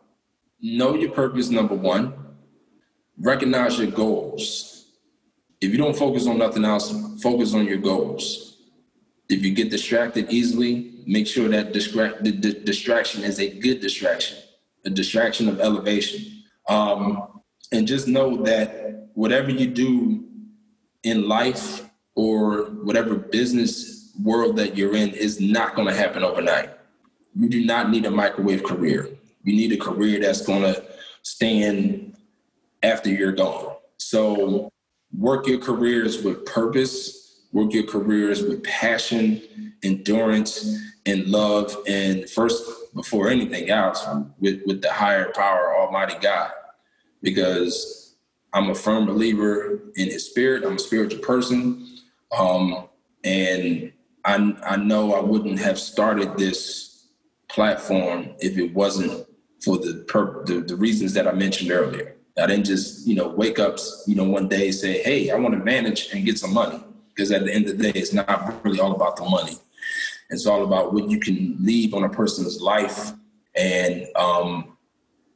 Know 0.61 0.95
your 0.95 1.11
purpose, 1.11 1.49
number 1.49 1.75
one. 1.75 2.13
Recognize 3.19 3.77
your 3.77 3.91
goals. 3.91 4.87
If 5.61 5.71
you 5.71 5.77
don't 5.77 5.95
focus 5.95 6.27
on 6.27 6.37
nothing 6.37 6.65
else, 6.65 6.93
focus 7.21 7.53
on 7.53 7.65
your 7.65 7.77
goals. 7.77 8.57
If 9.29 9.43
you 9.43 9.53
get 9.53 9.69
distracted 9.69 10.31
easily, 10.31 10.94
make 11.05 11.27
sure 11.27 11.47
that 11.49 11.73
distract, 11.73 12.23
the, 12.23 12.31
the 12.31 12.53
distraction 12.53 13.23
is 13.23 13.39
a 13.39 13.59
good 13.59 13.79
distraction, 13.79 14.37
a 14.85 14.89
distraction 14.89 15.47
of 15.47 15.59
elevation. 15.59 16.43
Um, 16.67 17.41
and 17.71 17.87
just 17.87 18.07
know 18.07 18.43
that 18.43 19.09
whatever 19.13 19.51
you 19.51 19.67
do 19.67 20.25
in 21.03 21.27
life 21.27 21.87
or 22.15 22.65
whatever 22.83 23.15
business 23.15 24.11
world 24.21 24.55
that 24.57 24.77
you're 24.77 24.95
in 24.95 25.09
is 25.09 25.39
not 25.39 25.75
going 25.75 25.87
to 25.87 25.93
happen 25.93 26.23
overnight. 26.23 26.69
You 27.35 27.49
do 27.49 27.65
not 27.65 27.89
need 27.89 28.05
a 28.05 28.11
microwave 28.11 28.63
career. 28.63 29.09
You 29.43 29.55
need 29.55 29.71
a 29.73 29.77
career 29.77 30.19
that's 30.19 30.45
going 30.45 30.61
to 30.61 30.83
stand 31.21 32.15
after 32.81 33.09
you're 33.09 33.33
gone. 33.33 33.75
So 33.97 34.71
work 35.17 35.47
your 35.47 35.59
careers 35.59 36.23
with 36.23 36.45
purpose, 36.45 37.45
work 37.51 37.73
your 37.73 37.85
careers 37.85 38.41
with 38.41 38.63
passion, 38.63 39.73
endurance, 39.83 40.79
in 41.05 41.31
love 41.31 41.75
and 41.87 42.29
first 42.29 42.93
before 42.95 43.29
anything 43.29 43.69
else 43.69 44.05
with, 44.39 44.61
with 44.65 44.81
the 44.81 44.91
higher 44.91 45.31
power 45.33 45.75
almighty 45.77 46.15
god. 46.21 46.51
Because 47.21 48.15
i'm 48.53 48.69
a 48.69 48.75
firm 48.75 49.05
believer 49.05 49.79
in 49.95 50.09
his 50.09 50.25
spirit. 50.29 50.63
I'm 50.63 50.75
a 50.75 50.79
spiritual 50.79 51.21
person. 51.21 51.99
Um, 52.37 52.87
and 53.23 53.91
I, 54.25 54.55
I 54.63 54.75
know 54.77 55.13
i 55.13 55.21
wouldn't 55.21 55.59
have 55.59 55.79
started 55.79 56.37
this 56.37 57.07
platform 57.47 58.29
if 58.39 58.57
it 58.57 58.73
wasn't 58.73 59.25
for 59.63 59.77
the, 59.77 60.03
per, 60.07 60.43
the, 60.45 60.61
the 60.61 60.75
reasons 60.75 61.13
that 61.13 61.27
i 61.27 61.31
mentioned 61.31 61.71
earlier. 61.71 62.15
I 62.37 62.47
didn't 62.47 62.65
just 62.65 63.07
you 63.07 63.15
know 63.15 63.27
wake 63.27 63.59
up 63.59 63.77
you 64.07 64.15
know 64.15 64.23
one 64.23 64.47
day 64.47 64.71
say 64.71 65.03
hey 65.03 65.29
i 65.29 65.35
want 65.35 65.53
to 65.53 65.63
manage 65.63 66.09
and 66.11 66.25
get 66.25 66.39
some 66.39 66.53
money. 66.53 66.83
Because 67.13 67.31
at 67.31 67.45
the 67.45 67.53
end 67.53 67.69
of 67.69 67.77
the 67.77 67.91
day 67.91 67.99
it's 67.99 68.11
not 68.11 68.63
really 68.65 68.79
all 68.79 68.93
about 68.93 69.15
the 69.15 69.23
money 69.23 69.57
it's 70.29 70.45
all 70.45 70.63
about 70.63 70.93
what 70.93 71.09
you 71.09 71.19
can 71.19 71.55
leave 71.59 71.93
on 71.93 72.03
a 72.03 72.09
person's 72.09 72.61
life. 72.61 73.11
And, 73.55 74.07
um, 74.15 74.77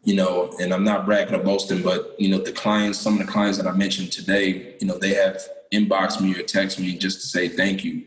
you 0.04 0.16
know, 0.16 0.54
and 0.60 0.74
I'm 0.74 0.84
not 0.84 1.06
bragging 1.06 1.36
or 1.36 1.44
boasting, 1.44 1.82
but, 1.82 2.16
you 2.20 2.30
know, 2.30 2.40
the 2.40 2.52
clients, 2.52 3.00
some 3.00 3.20
of 3.20 3.26
the 3.26 3.32
clients 3.32 3.58
that 3.58 3.68
I 3.68 3.72
mentioned 3.72 4.12
today, 4.12 4.76
you 4.80 4.88
know, 4.88 4.98
they 4.98 5.14
have 5.14 5.42
inbox 5.72 6.20
me 6.22 6.36
or 6.36 6.44
text 6.44 6.80
me 6.80 6.98
just 6.98 7.22
to 7.22 7.28
say 7.28 7.48
thank 7.48 7.84
you. 7.84 8.04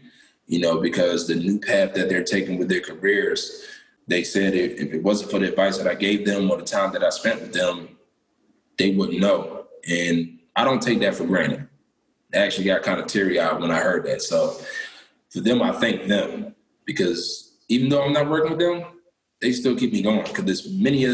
You 0.47 0.59
know, 0.61 0.81
because 0.81 1.29
the 1.29 1.37
new 1.37 1.59
path 1.59 1.95
that 1.95 2.09
they're 2.09 2.25
taking 2.25 2.59
with 2.59 2.69
their 2.69 2.81
careers, 2.81 3.65
they 4.09 4.25
said 4.25 4.55
if, 4.55 4.73
if 4.81 4.93
it 4.93 5.03
wasn't 5.03 5.31
for 5.31 5.39
the 5.39 5.49
advice 5.49 5.79
that 5.79 5.87
I 5.87 5.95
gave 5.95 6.27
them 6.27 6.51
or 6.51 6.57
the 6.57 6.65
time 6.65 6.93
that 6.93 7.05
I 7.05 7.11
spent 7.11 7.41
with 7.41 7.53
them, 7.53 7.97
they 8.77 8.95
wouldn't 8.95 9.21
know. 9.21 9.67
And 9.89 10.41
I 10.57 10.65
don't 10.65 10.83
take 10.83 11.01
that 11.01 11.15
for 11.15 11.25
granted. 11.25 11.69
I 12.35 12.39
actually 12.39 12.65
got 12.65 12.83
kind 12.83 13.01
of 13.01 13.07
teary 13.07 13.39
eyed 13.39 13.61
when 13.61 13.71
I 13.71 13.79
heard 13.79 14.05
that. 14.07 14.23
So 14.23 14.57
for 15.31 15.41
them, 15.41 15.63
I 15.63 15.73
thank 15.73 16.09
them 16.09 16.55
because 16.87 17.59
even 17.69 17.89
though 17.89 18.03
I'm 18.03 18.13
not 18.13 18.29
working 18.29 18.51
with 18.51 18.61
them, 18.61 18.85
they 19.41 19.53
still 19.53 19.77
keep 19.77 19.93
me 19.93 20.03
going 20.03 20.23
because 20.23 20.45
there's 20.45 20.73
many 20.73 21.05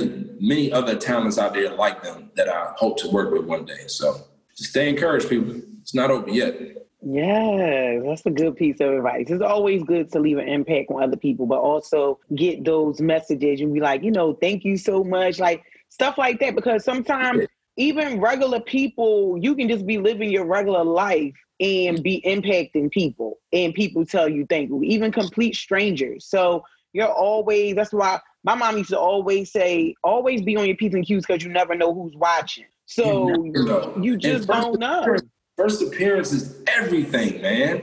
many 0.40 0.70
other 0.70 0.96
talents 0.96 1.38
out 1.38 1.54
there 1.54 1.74
like 1.74 2.02
them 2.02 2.30
that 2.36 2.48
I 2.48 2.72
hope 2.76 2.98
to 2.98 3.08
work 3.10 3.32
with 3.32 3.44
one 3.44 3.64
day. 3.64 3.86
So 3.86 4.20
just 4.56 4.70
stay 4.70 4.88
encouraged, 4.88 5.28
people. 5.28 5.60
It's 5.80 5.94
not 5.94 6.10
over 6.10 6.28
yet. 6.28 6.78
Yeah, 7.00 8.00
that's 8.04 8.26
a 8.26 8.30
good 8.30 8.56
piece 8.56 8.80
of 8.80 8.90
advice. 8.90 9.26
It's 9.30 9.42
always 9.42 9.82
good 9.84 10.10
to 10.12 10.20
leave 10.20 10.38
an 10.38 10.48
impact 10.48 10.90
on 10.90 11.02
other 11.02 11.16
people, 11.16 11.46
but 11.46 11.60
also 11.60 12.18
get 12.34 12.64
those 12.64 13.00
messages 13.00 13.60
and 13.60 13.72
be 13.72 13.80
like, 13.80 14.02
you 14.02 14.10
know, 14.10 14.34
thank 14.34 14.64
you 14.64 14.76
so 14.76 15.04
much, 15.04 15.38
like 15.38 15.62
stuff 15.88 16.18
like 16.18 16.40
that. 16.40 16.54
Because 16.56 16.84
sometimes 16.84 17.46
even 17.76 18.20
regular 18.20 18.60
people, 18.60 19.38
you 19.40 19.54
can 19.54 19.68
just 19.68 19.86
be 19.86 19.98
living 19.98 20.30
your 20.30 20.44
regular 20.44 20.84
life 20.84 21.34
and 21.60 22.02
be 22.02 22.22
impacting 22.24 22.90
people, 22.90 23.38
and 23.52 23.74
people 23.74 24.06
tell 24.06 24.28
you 24.28 24.46
thank 24.48 24.68
you, 24.68 24.82
even 24.82 25.10
complete 25.12 25.56
strangers. 25.56 26.24
So 26.24 26.64
you're 26.92 27.12
always. 27.12 27.74
That's 27.74 27.92
why 27.92 28.20
my 28.44 28.54
mom 28.54 28.78
used 28.78 28.90
to 28.90 28.98
always 28.98 29.50
say, 29.50 29.94
always 30.04 30.42
be 30.42 30.56
on 30.56 30.66
your 30.66 30.76
p's 30.76 30.94
and 30.94 31.04
q's 31.04 31.26
because 31.26 31.42
you 31.42 31.50
never 31.50 31.74
know 31.74 31.92
who's 31.92 32.14
watching. 32.16 32.66
So 32.86 33.28
you, 33.44 33.94
you 34.00 34.16
just 34.16 34.48
don't 34.48 34.78
know. 34.78 35.16
First 35.56 35.82
appearance 35.82 36.32
is 36.32 36.62
everything, 36.68 37.42
man. 37.42 37.82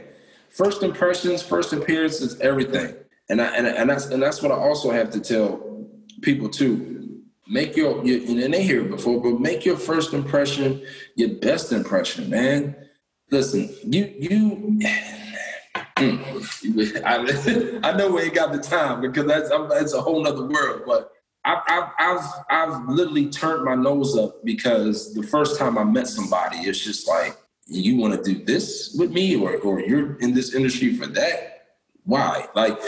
First 0.49 0.81
impressions, 0.81 1.41
first 1.41 1.73
appearance 1.73 2.21
is 2.21 2.39
everything. 2.39 2.95
And 3.29 3.41
I, 3.41 3.55
and, 3.57 3.67
and 3.67 3.89
that's 3.89 4.05
and 4.05 4.23
that's 4.23 4.41
what 4.41 4.51
I 4.51 4.55
also 4.55 4.91
have 4.91 5.11
to 5.11 5.19
tell 5.19 5.87
people 6.21 6.49
too. 6.49 7.21
Make 7.47 7.75
your, 7.75 8.03
your 8.03 8.43
and 8.43 8.53
they 8.53 8.63
hear 8.63 8.81
it 8.81 8.89
before, 8.89 9.21
but 9.21 9.39
make 9.39 9.65
your 9.65 9.77
first 9.77 10.13
impression 10.13 10.83
your 11.15 11.29
best 11.35 11.71
impression, 11.71 12.29
man. 12.29 12.75
Listen, 13.35 13.69
you 13.83 14.13
you 14.17 14.79
I, 15.97 17.79
I 17.83 17.97
know 17.97 18.11
we 18.11 18.21
ain't 18.21 18.33
got 18.33 18.53
the 18.53 18.59
time 18.59 19.01
because 19.01 19.25
that's 19.25 19.49
that's 19.49 19.93
a 19.93 19.99
whole 19.99 20.23
nother 20.23 20.45
world. 20.45 20.83
But 20.85 21.11
I've, 21.43 21.61
I've, 21.67 21.89
I've 21.99 22.29
I've 22.49 22.87
literally 22.87 23.29
turned 23.29 23.65
my 23.65 23.75
nose 23.75 24.17
up 24.17 24.41
because 24.45 25.13
the 25.13 25.23
first 25.23 25.59
time 25.59 25.77
I 25.77 25.83
met 25.83 26.07
somebody, 26.07 26.59
it's 26.59 26.79
just 26.79 27.09
like 27.09 27.35
you 27.67 27.97
want 27.97 28.13
to 28.13 28.33
do 28.33 28.41
this 28.45 28.95
with 28.97 29.11
me, 29.11 29.35
or 29.35 29.57
or 29.57 29.81
you're 29.81 30.15
in 30.19 30.33
this 30.33 30.55
industry 30.55 30.95
for 30.95 31.07
that. 31.07 31.65
Why? 32.05 32.47
Like 32.55 32.79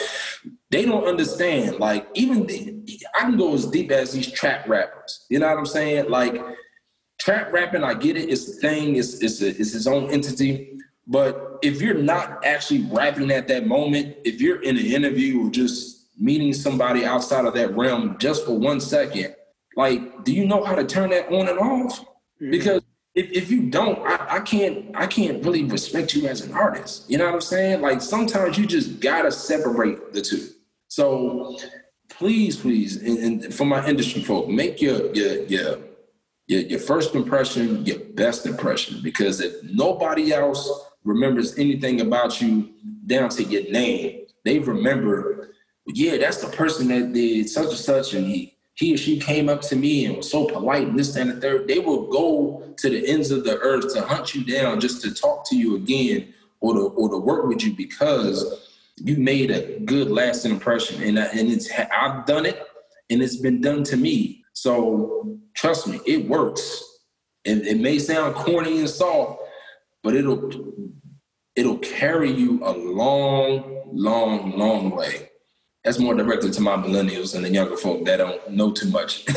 they 0.72 0.86
don't 0.86 1.04
understand. 1.04 1.80
Like 1.80 2.08
even 2.14 2.48
the, 2.48 3.02
I 3.20 3.24
can 3.24 3.36
go 3.36 3.54
as 3.54 3.66
deep 3.66 3.92
as 3.92 4.14
these 4.14 4.32
trap 4.32 4.66
rappers. 4.70 5.26
You 5.30 5.40
know 5.40 5.50
what 5.50 5.58
I'm 5.58 5.66
saying? 5.66 6.10
Like 6.10 6.42
trap 7.28 7.52
rapping, 7.52 7.84
I 7.84 7.94
get 7.94 8.16
it. 8.16 8.30
It's 8.30 8.48
a 8.48 8.54
thing. 8.54 8.96
It's 8.96 9.22
it's 9.22 9.42
a, 9.42 9.50
it's 9.50 9.76
its 9.76 9.86
own 9.86 10.10
entity. 10.10 10.80
But 11.06 11.60
if 11.62 11.82
you're 11.82 11.94
not 11.94 12.46
actually 12.46 12.84
rapping 12.84 13.32
at 13.32 13.50
that 13.50 13.68
moment, 13.68 14.16
if 14.24 14.40
you're 14.40 14.62
in 14.62 14.78
an 14.78 14.86
interview 14.86 15.46
or 15.46 15.50
just 15.50 16.08
meeting 16.18 16.54
somebody 16.54 17.04
outside 17.04 17.44
of 17.46 17.54
that 17.56 17.76
realm 17.76 18.16
just 18.18 18.46
for 18.46 18.58
one 18.58 18.80
second, 18.80 19.36
like, 19.76 20.24
do 20.24 20.32
you 20.32 20.48
know 20.48 20.64
how 20.64 20.74
to 20.74 20.86
turn 20.86 21.10
that 21.10 21.28
on 21.28 21.50
and 21.50 21.60
off? 21.60 22.00
Mm-hmm. 22.00 22.52
Because 22.52 22.82
if, 23.14 23.30
if 23.32 23.52
you 23.52 23.70
don't, 23.70 24.00
I, 24.08 24.38
I 24.38 24.40
can't 24.40 24.96
I 24.96 25.06
can't 25.06 25.44
really 25.44 25.66
respect 25.66 26.16
you 26.16 26.30
as 26.30 26.40
an 26.40 26.54
artist. 26.54 27.10
You 27.10 27.18
know 27.18 27.26
what 27.26 27.34
I'm 27.34 27.42
saying? 27.42 27.82
Like 27.82 28.02
sometimes 28.02 28.58
you 28.58 28.66
just 28.66 29.02
gotta 29.02 29.34
separate 29.34 30.14
the 30.14 30.22
two. 30.22 30.48
So 30.88 31.58
please, 32.08 32.56
please, 32.56 32.96
and, 33.04 33.18
and 33.18 33.54
for 33.54 33.66
my 33.66 33.86
industry 33.86 34.24
folk, 34.24 34.48
make 34.48 34.82
your 34.82 35.14
your 35.14 35.44
your 35.44 35.87
your, 36.48 36.62
your 36.62 36.80
first 36.80 37.14
impression 37.14 37.86
your 37.86 38.00
best 38.00 38.46
impression 38.46 39.00
because 39.04 39.42
if 39.42 39.62
nobody 39.64 40.34
else 40.34 40.88
remembers 41.08 41.58
anything 41.58 42.02
about 42.02 42.42
you 42.42 42.70
down 43.06 43.30
to 43.30 43.44
your 43.44 43.64
name, 43.72 44.26
they 44.44 44.60
remember, 44.60 45.56
yeah, 45.88 46.18
that's 46.18 46.42
the 46.42 46.50
person 46.50 46.90
that 46.90 47.14
did 47.14 47.50
such 47.50 47.70
and 47.70 47.78
such, 47.78 48.14
and 48.14 48.28
he 48.28 48.54
he 48.74 48.94
or 48.94 48.98
she 48.98 49.20
came 49.20 49.50
up 49.50 49.62
to 49.62 49.76
me 49.76 50.06
and 50.06 50.18
was 50.18 50.30
so 50.30 50.46
polite 50.46 50.88
and 50.88 51.00
this 51.00 51.16
and 51.16 51.32
the 51.32 51.42
third. 51.42 51.68
They 51.68 51.80
will 51.80 52.08
go 52.12 52.76
to 52.78 52.90
the 52.90 53.08
ends 53.08 53.32
of 53.32 53.44
the 53.44 53.58
earth 53.58 53.92
to 53.96 54.04
hunt 54.04 54.36
you 54.36 54.44
down 54.44 54.80
just 54.80 55.02
to 55.02 55.14
talk 55.14 55.50
to 55.50 55.58
you 55.58 55.78
again 55.78 56.32
or 56.60 56.74
to 56.74 56.82
or 56.90 57.10
to 57.10 57.18
work 57.18 57.48
with 57.48 57.64
you 57.64 57.74
because 57.74 58.46
you 58.98 59.18
made 59.18 59.50
a 59.50 59.80
good 59.80 60.12
lasting 60.12 60.52
impression. 60.52 61.02
And 61.02 61.18
and 61.18 61.50
it's 61.50 61.72
I've 61.72 62.26
done 62.28 62.46
it 62.46 62.62
and 63.10 63.24
it's 63.24 63.38
been 63.38 63.62
done 63.62 63.84
to 63.86 63.98
me. 63.98 64.44
So 64.60 65.38
trust 65.54 65.88
me, 65.88 66.00
it 66.08 66.28
works. 66.28 66.84
And 67.46 67.62
it 67.62 67.78
may 67.80 68.00
sound 68.00 68.34
corny 68.34 68.80
and 68.80 68.90
soft, 68.90 69.44
but 70.02 70.16
it'll 70.16 70.50
it'll 71.56 71.78
carry 71.78 72.32
you 72.32 72.60
a 72.64 72.74
long, 72.74 73.84
long, 73.94 74.58
long 74.58 74.90
way. 74.90 75.30
That's 75.88 76.00
more 76.00 76.14
directed 76.14 76.52
to 76.52 76.60
my 76.60 76.76
millennials 76.76 77.34
and 77.34 77.46
the 77.46 77.50
younger 77.50 77.78
folk 77.78 78.04
that 78.04 78.18
don't 78.18 78.52
know 78.52 78.74
too 78.74 78.90
much. 78.90 79.26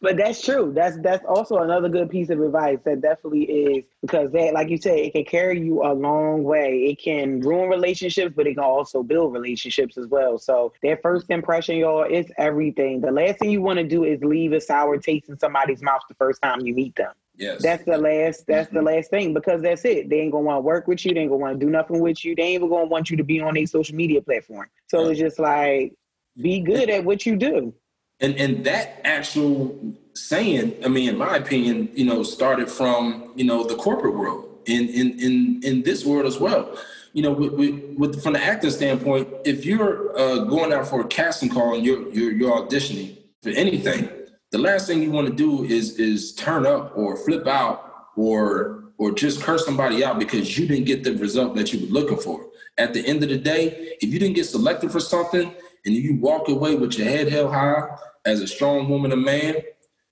but 0.00 0.16
that's 0.16 0.40
true. 0.40 0.72
That's 0.74 0.96
that's 1.00 1.22
also 1.26 1.58
another 1.58 1.90
good 1.90 2.08
piece 2.08 2.30
of 2.30 2.40
advice. 2.40 2.78
That 2.86 3.02
definitely 3.02 3.42
is 3.42 3.84
because 4.00 4.32
that, 4.32 4.54
like 4.54 4.70
you 4.70 4.78
said, 4.78 4.96
it 4.96 5.12
can 5.12 5.26
carry 5.26 5.60
you 5.60 5.82
a 5.82 5.92
long 5.92 6.42
way. 6.42 6.84
It 6.84 7.02
can 7.02 7.40
ruin 7.40 7.68
relationships, 7.68 8.32
but 8.34 8.46
it 8.46 8.54
can 8.54 8.64
also 8.64 9.02
build 9.02 9.34
relationships 9.34 9.98
as 9.98 10.06
well. 10.06 10.38
So 10.38 10.72
that 10.82 11.02
first 11.02 11.28
impression, 11.28 11.76
y'all, 11.76 12.04
is 12.04 12.32
everything. 12.38 13.02
The 13.02 13.12
last 13.12 13.40
thing 13.40 13.50
you 13.50 13.60
want 13.60 13.76
to 13.76 13.84
do 13.84 14.04
is 14.04 14.24
leave 14.24 14.54
a 14.54 14.60
sour 14.62 14.96
taste 14.96 15.28
in 15.28 15.38
somebody's 15.38 15.82
mouth 15.82 16.00
the 16.08 16.14
first 16.14 16.40
time 16.40 16.62
you 16.62 16.72
meet 16.72 16.96
them. 16.96 17.12
Yes. 17.42 17.60
That's 17.60 17.84
the 17.84 17.98
last 17.98 18.46
that's 18.46 18.68
mm-hmm. 18.68 18.76
the 18.76 18.82
last 18.82 19.10
thing 19.10 19.34
because 19.34 19.62
that's 19.62 19.84
it. 19.84 20.08
They 20.08 20.20
ain't 20.20 20.30
gonna 20.30 20.44
want 20.44 20.58
to 20.58 20.60
work 20.60 20.86
with 20.86 21.04
you, 21.04 21.12
they 21.12 21.22
ain't 21.22 21.30
gonna 21.30 21.42
want 21.42 21.58
to 21.58 21.66
do 21.66 21.70
nothing 21.70 22.00
with 22.00 22.24
you, 22.24 22.36
they 22.36 22.42
ain't 22.44 22.54
even 22.54 22.70
gonna 22.70 22.86
want 22.86 23.10
you 23.10 23.16
to 23.16 23.24
be 23.24 23.40
on 23.40 23.56
a 23.56 23.66
social 23.66 23.96
media 23.96 24.22
platform. 24.22 24.68
So 24.86 25.02
yeah. 25.02 25.10
it's 25.10 25.20
just 25.20 25.38
like 25.40 25.92
be 26.40 26.60
good 26.60 26.88
at 26.88 27.04
what 27.04 27.26
you 27.26 27.34
do. 27.34 27.74
And 28.20 28.36
and 28.36 28.64
that 28.64 29.00
actual 29.04 29.76
saying, 30.14 30.76
I 30.84 30.88
mean, 30.88 31.08
in 31.08 31.18
my 31.18 31.36
opinion, 31.36 31.88
you 31.94 32.04
know, 32.04 32.22
started 32.22 32.70
from, 32.70 33.32
you 33.34 33.44
know, 33.44 33.64
the 33.64 33.74
corporate 33.74 34.14
world 34.14 34.60
in 34.66 34.88
in 34.88 35.18
in 35.18 35.60
in 35.64 35.82
this 35.82 36.06
world 36.06 36.26
as 36.26 36.38
well. 36.38 36.78
You 37.12 37.22
know, 37.22 37.32
with, 37.32 37.52
with, 37.54 37.94
with 37.98 38.22
from 38.22 38.34
the 38.34 38.42
acting 38.42 38.70
standpoint, 38.70 39.28
if 39.44 39.66
you're 39.66 40.16
uh, 40.18 40.44
going 40.44 40.72
out 40.72 40.86
for 40.86 41.00
a 41.00 41.04
casting 41.06 41.50
call 41.50 41.74
and 41.74 41.84
you're 41.84 42.08
you're, 42.12 42.30
you're 42.32 42.62
auditioning 42.62 43.18
for 43.42 43.50
anything, 43.50 44.08
the 44.52 44.58
last 44.58 44.86
thing 44.86 45.02
you 45.02 45.10
want 45.10 45.26
to 45.26 45.32
do 45.34 45.64
is 45.64 45.98
is 45.98 46.34
turn 46.34 46.66
up 46.66 46.92
or 46.94 47.16
flip 47.16 47.46
out 47.46 48.06
or 48.16 48.84
or 48.98 49.10
just 49.10 49.42
curse 49.42 49.64
somebody 49.64 50.04
out 50.04 50.18
because 50.18 50.56
you 50.56 50.68
didn't 50.68 50.84
get 50.84 51.02
the 51.02 51.14
result 51.16 51.56
that 51.56 51.72
you 51.72 51.80
were 51.80 51.92
looking 51.92 52.18
for. 52.18 52.46
At 52.78 52.94
the 52.94 53.04
end 53.04 53.22
of 53.22 53.30
the 53.30 53.38
day, 53.38 53.96
if 54.00 54.12
you 54.12 54.18
didn't 54.18 54.36
get 54.36 54.44
selected 54.44 54.92
for 54.92 55.00
something 55.00 55.52
and 55.84 55.94
you 55.94 56.16
walk 56.16 56.48
away 56.48 56.76
with 56.76 56.96
your 56.96 57.08
head 57.08 57.28
held 57.28 57.52
high 57.52 57.96
as 58.24 58.40
a 58.40 58.46
strong 58.46 58.88
woman 58.88 59.12
or 59.12 59.16
man, 59.16 59.56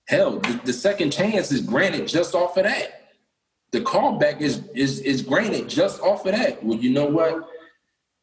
hell, 0.07 0.39
the, 0.39 0.59
the 0.65 0.73
second 0.73 1.11
chance 1.11 1.51
is 1.51 1.61
granted 1.61 2.07
just 2.07 2.35
off 2.35 2.57
of 2.57 2.63
that. 2.63 3.13
The 3.71 3.81
callback 3.81 4.41
is 4.41 4.63
is 4.73 4.99
is 5.01 5.21
granted 5.21 5.69
just 5.69 6.01
off 6.01 6.25
of 6.25 6.33
that. 6.33 6.63
Well, 6.63 6.79
you 6.79 6.89
know 6.89 7.05
what? 7.05 7.47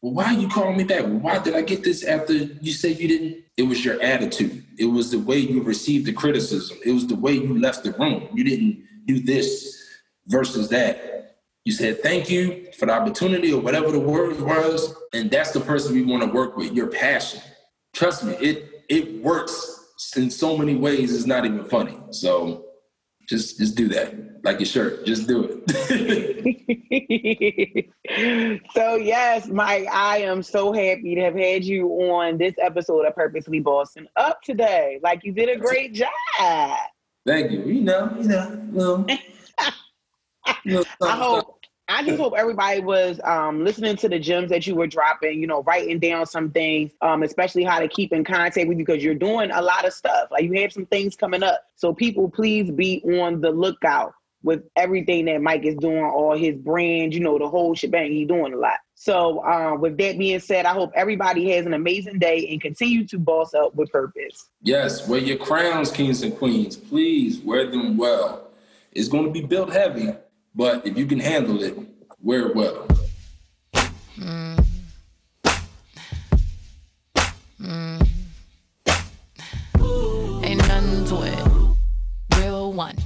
Well, 0.01 0.15
why 0.15 0.35
are 0.35 0.39
you 0.39 0.49
calling 0.49 0.77
me 0.77 0.85
back? 0.85 1.05
Why 1.05 1.39
did 1.39 1.55
I 1.55 1.63
get 1.63 1.83
this 1.83 2.05
after 2.05 2.33
you 2.33 2.73
said 2.73 2.99
you 2.99 3.09
didn't? 3.09 3.45
It 3.57 3.63
was 3.63 3.85
your 3.85 4.01
attitude. 4.01 4.65
It 4.79 4.85
was 4.85 5.11
the 5.11 5.19
way 5.19 5.39
you 5.39 5.63
received 5.63 6.07
the 6.07 6.13
criticism. 6.13 6.79
It 6.85 6.93
was 6.93 7.07
the 7.07 7.17
way 7.17 7.33
you 7.33 7.61
left 7.61 7.83
the 7.83 7.93
room. 7.93 8.29
You 8.33 8.45
didn't 8.45 8.85
do 9.07 9.19
this 9.21 9.77
versus 10.29 10.69
that. 10.69 11.39
You 11.65 11.73
said 11.73 12.03
thank 12.03 12.31
you 12.31 12.69
for 12.79 12.87
the 12.87 12.93
opportunity 12.93 13.53
or 13.53 13.61
whatever 13.61 13.91
the 13.91 13.99
word 13.99 14.41
was, 14.41 14.95
and 15.13 15.31
that's 15.31 15.51
the 15.51 15.61
person 15.61 15.95
we 15.95 16.05
want 16.05 16.23
to 16.23 16.31
work 16.31 16.57
with. 16.57 16.73
Your 16.73 16.87
passion. 16.87 17.43
Trust 17.93 18.25
me, 18.25 18.35
it 18.35 18.85
it 18.89 19.23
works 19.23 20.15
in 20.17 20.31
so 20.31 20.57
many 20.57 20.77
ways. 20.77 21.15
It's 21.15 21.27
not 21.27 21.45
even 21.45 21.65
funny. 21.65 21.99
So 22.11 22.68
just 23.29 23.59
just 23.59 23.77
do 23.77 23.89
that. 23.89 24.43
Like 24.43 24.59
your 24.59 24.67
shirt. 24.67 25.05
Just 25.05 25.29
do 25.29 25.45
it. 25.45 25.59
So 28.75 28.97
yes 28.97 29.49
mike 29.49 29.87
i 29.93 30.19
am 30.19 30.43
so 30.43 30.73
happy 30.73 31.15
to 31.15 31.21
have 31.21 31.35
had 31.35 31.63
you 31.63 31.87
on 31.89 32.39
this 32.39 32.55
episode 32.59 33.05
of 33.05 33.15
purposely 33.15 33.61
bossing 33.61 34.07
up 34.17 34.41
today. 34.43 34.99
Like 35.03 35.25
you 35.25 35.33
did 35.33 35.51
a 35.51 35.57
great 35.57 35.93
job. 35.93 36.09
Thank 37.27 37.51
you. 37.53 37.63
You 37.65 37.83
know 37.83 38.17
you 38.19 38.29
know, 38.29 38.63
well, 38.73 39.07
you 40.65 40.73
know 40.75 40.85
i 41.03 41.17
hope 41.17 41.58
I 41.91 42.03
just 42.03 42.19
hope 42.19 42.35
everybody 42.37 42.81
was 42.81 43.19
um, 43.25 43.65
listening 43.65 43.97
to 43.97 44.11
the 44.11 44.19
gems 44.19 44.51
that 44.51 44.67
you 44.67 44.75
were 44.75 44.87
dropping, 44.87 45.41
you 45.41 45.47
know, 45.47 45.63
writing 45.63 45.99
down 45.99 46.27
some 46.27 46.51
things, 46.51 46.93
um, 47.01 47.23
especially 47.23 47.65
how 47.65 47.79
to 47.79 47.89
keep 47.89 48.13
in 48.13 48.25
contact 48.25 48.69
with 48.69 48.79
you 48.79 48.85
because 48.85 49.03
you're 49.03 49.15
doing 49.15 49.51
a 49.51 49.63
lot 49.63 49.87
of 49.87 49.95
stuff. 49.95 50.29
Like 50.31 50.45
you 50.45 50.61
have 50.61 50.73
some 50.73 50.85
things 50.85 51.17
coming 51.17 51.43
up. 51.43 51.63
So 51.77 51.95
people, 51.95 52.29
please 52.29 52.71
be 52.71 53.03
on 53.05 53.41
the 53.41 53.51
lookout 53.51 54.13
with 54.43 54.65
everything 54.77 55.25
that 55.25 55.41
Mike 55.41 55.65
is 55.65 55.77
doing, 55.77 56.05
all 56.05 56.37
his 56.37 56.57
brand, 56.57 57.15
you 57.15 57.21
know, 57.21 57.39
the 57.39 57.49
whole 57.49 57.75
shebang. 57.75 58.13
He's 58.13 58.29
doing 58.29 58.53
a 58.53 58.57
lot. 58.57 58.79
So, 58.95 59.45
um, 59.45 59.81
with 59.81 59.97
that 59.99 60.19
being 60.19 60.41
said, 60.41 60.67
I 60.67 60.73
hope 60.75 60.93
everybody 60.95 61.51
has 61.53 61.67
an 61.67 61.73
amazing 61.73 62.19
day 62.19 62.49
and 62.51 62.61
continue 62.61 63.07
to 63.07 63.19
boss 63.19 63.55
up 63.55 63.75
with 63.75 63.91
purpose. 63.91 64.49
Yes, 64.63 65.09
wear 65.09 65.21
your 65.21 65.39
crowns, 65.39 65.91
kings 65.91 66.23
and 66.23 66.37
queens. 66.37 66.77
Please 66.77 67.39
wear 67.39 67.71
them 67.71 67.97
well. 67.97 68.49
It's 68.93 69.09
going 69.09 69.25
to 69.25 69.31
be 69.31 69.43
built 69.43 69.73
heavy, 69.73 70.13
but 70.59 70.85
if 70.85 70.99
you 70.99 71.07
can 71.07 71.21
handle 71.21 71.63
it, 71.63 71.79
wear 72.21 72.49
it 72.49 72.57
well. 72.57 72.89
Mm. 74.19 74.67
Mm. 77.61 78.09
Ain't 80.45 80.59
nothing 80.59 81.05
to 81.05 81.23
it. 81.23 82.39
Real 82.41 82.73
one. 82.73 82.97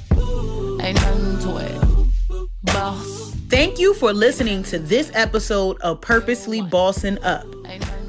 Ain't 0.80 0.94
nothing 0.94 1.38
to 1.40 1.58
it. 1.58 2.48
Boss. 2.62 3.34
Thank 3.50 3.78
you 3.78 3.92
for 3.92 4.14
listening 4.14 4.62
to 4.64 4.78
this 4.78 5.10
episode 5.12 5.78
of 5.82 6.00
Purposely 6.00 6.62
Bossing 6.62 7.22
Up. 7.22 7.44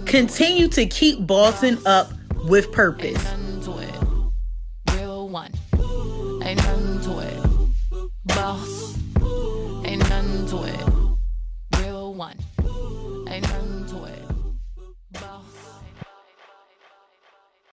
Continue 0.05 0.69
to 0.69 0.85
keep 0.85 1.27
bossing 1.27 1.77
up 1.85 2.13
with 2.45 2.71
purpose. 2.71 3.21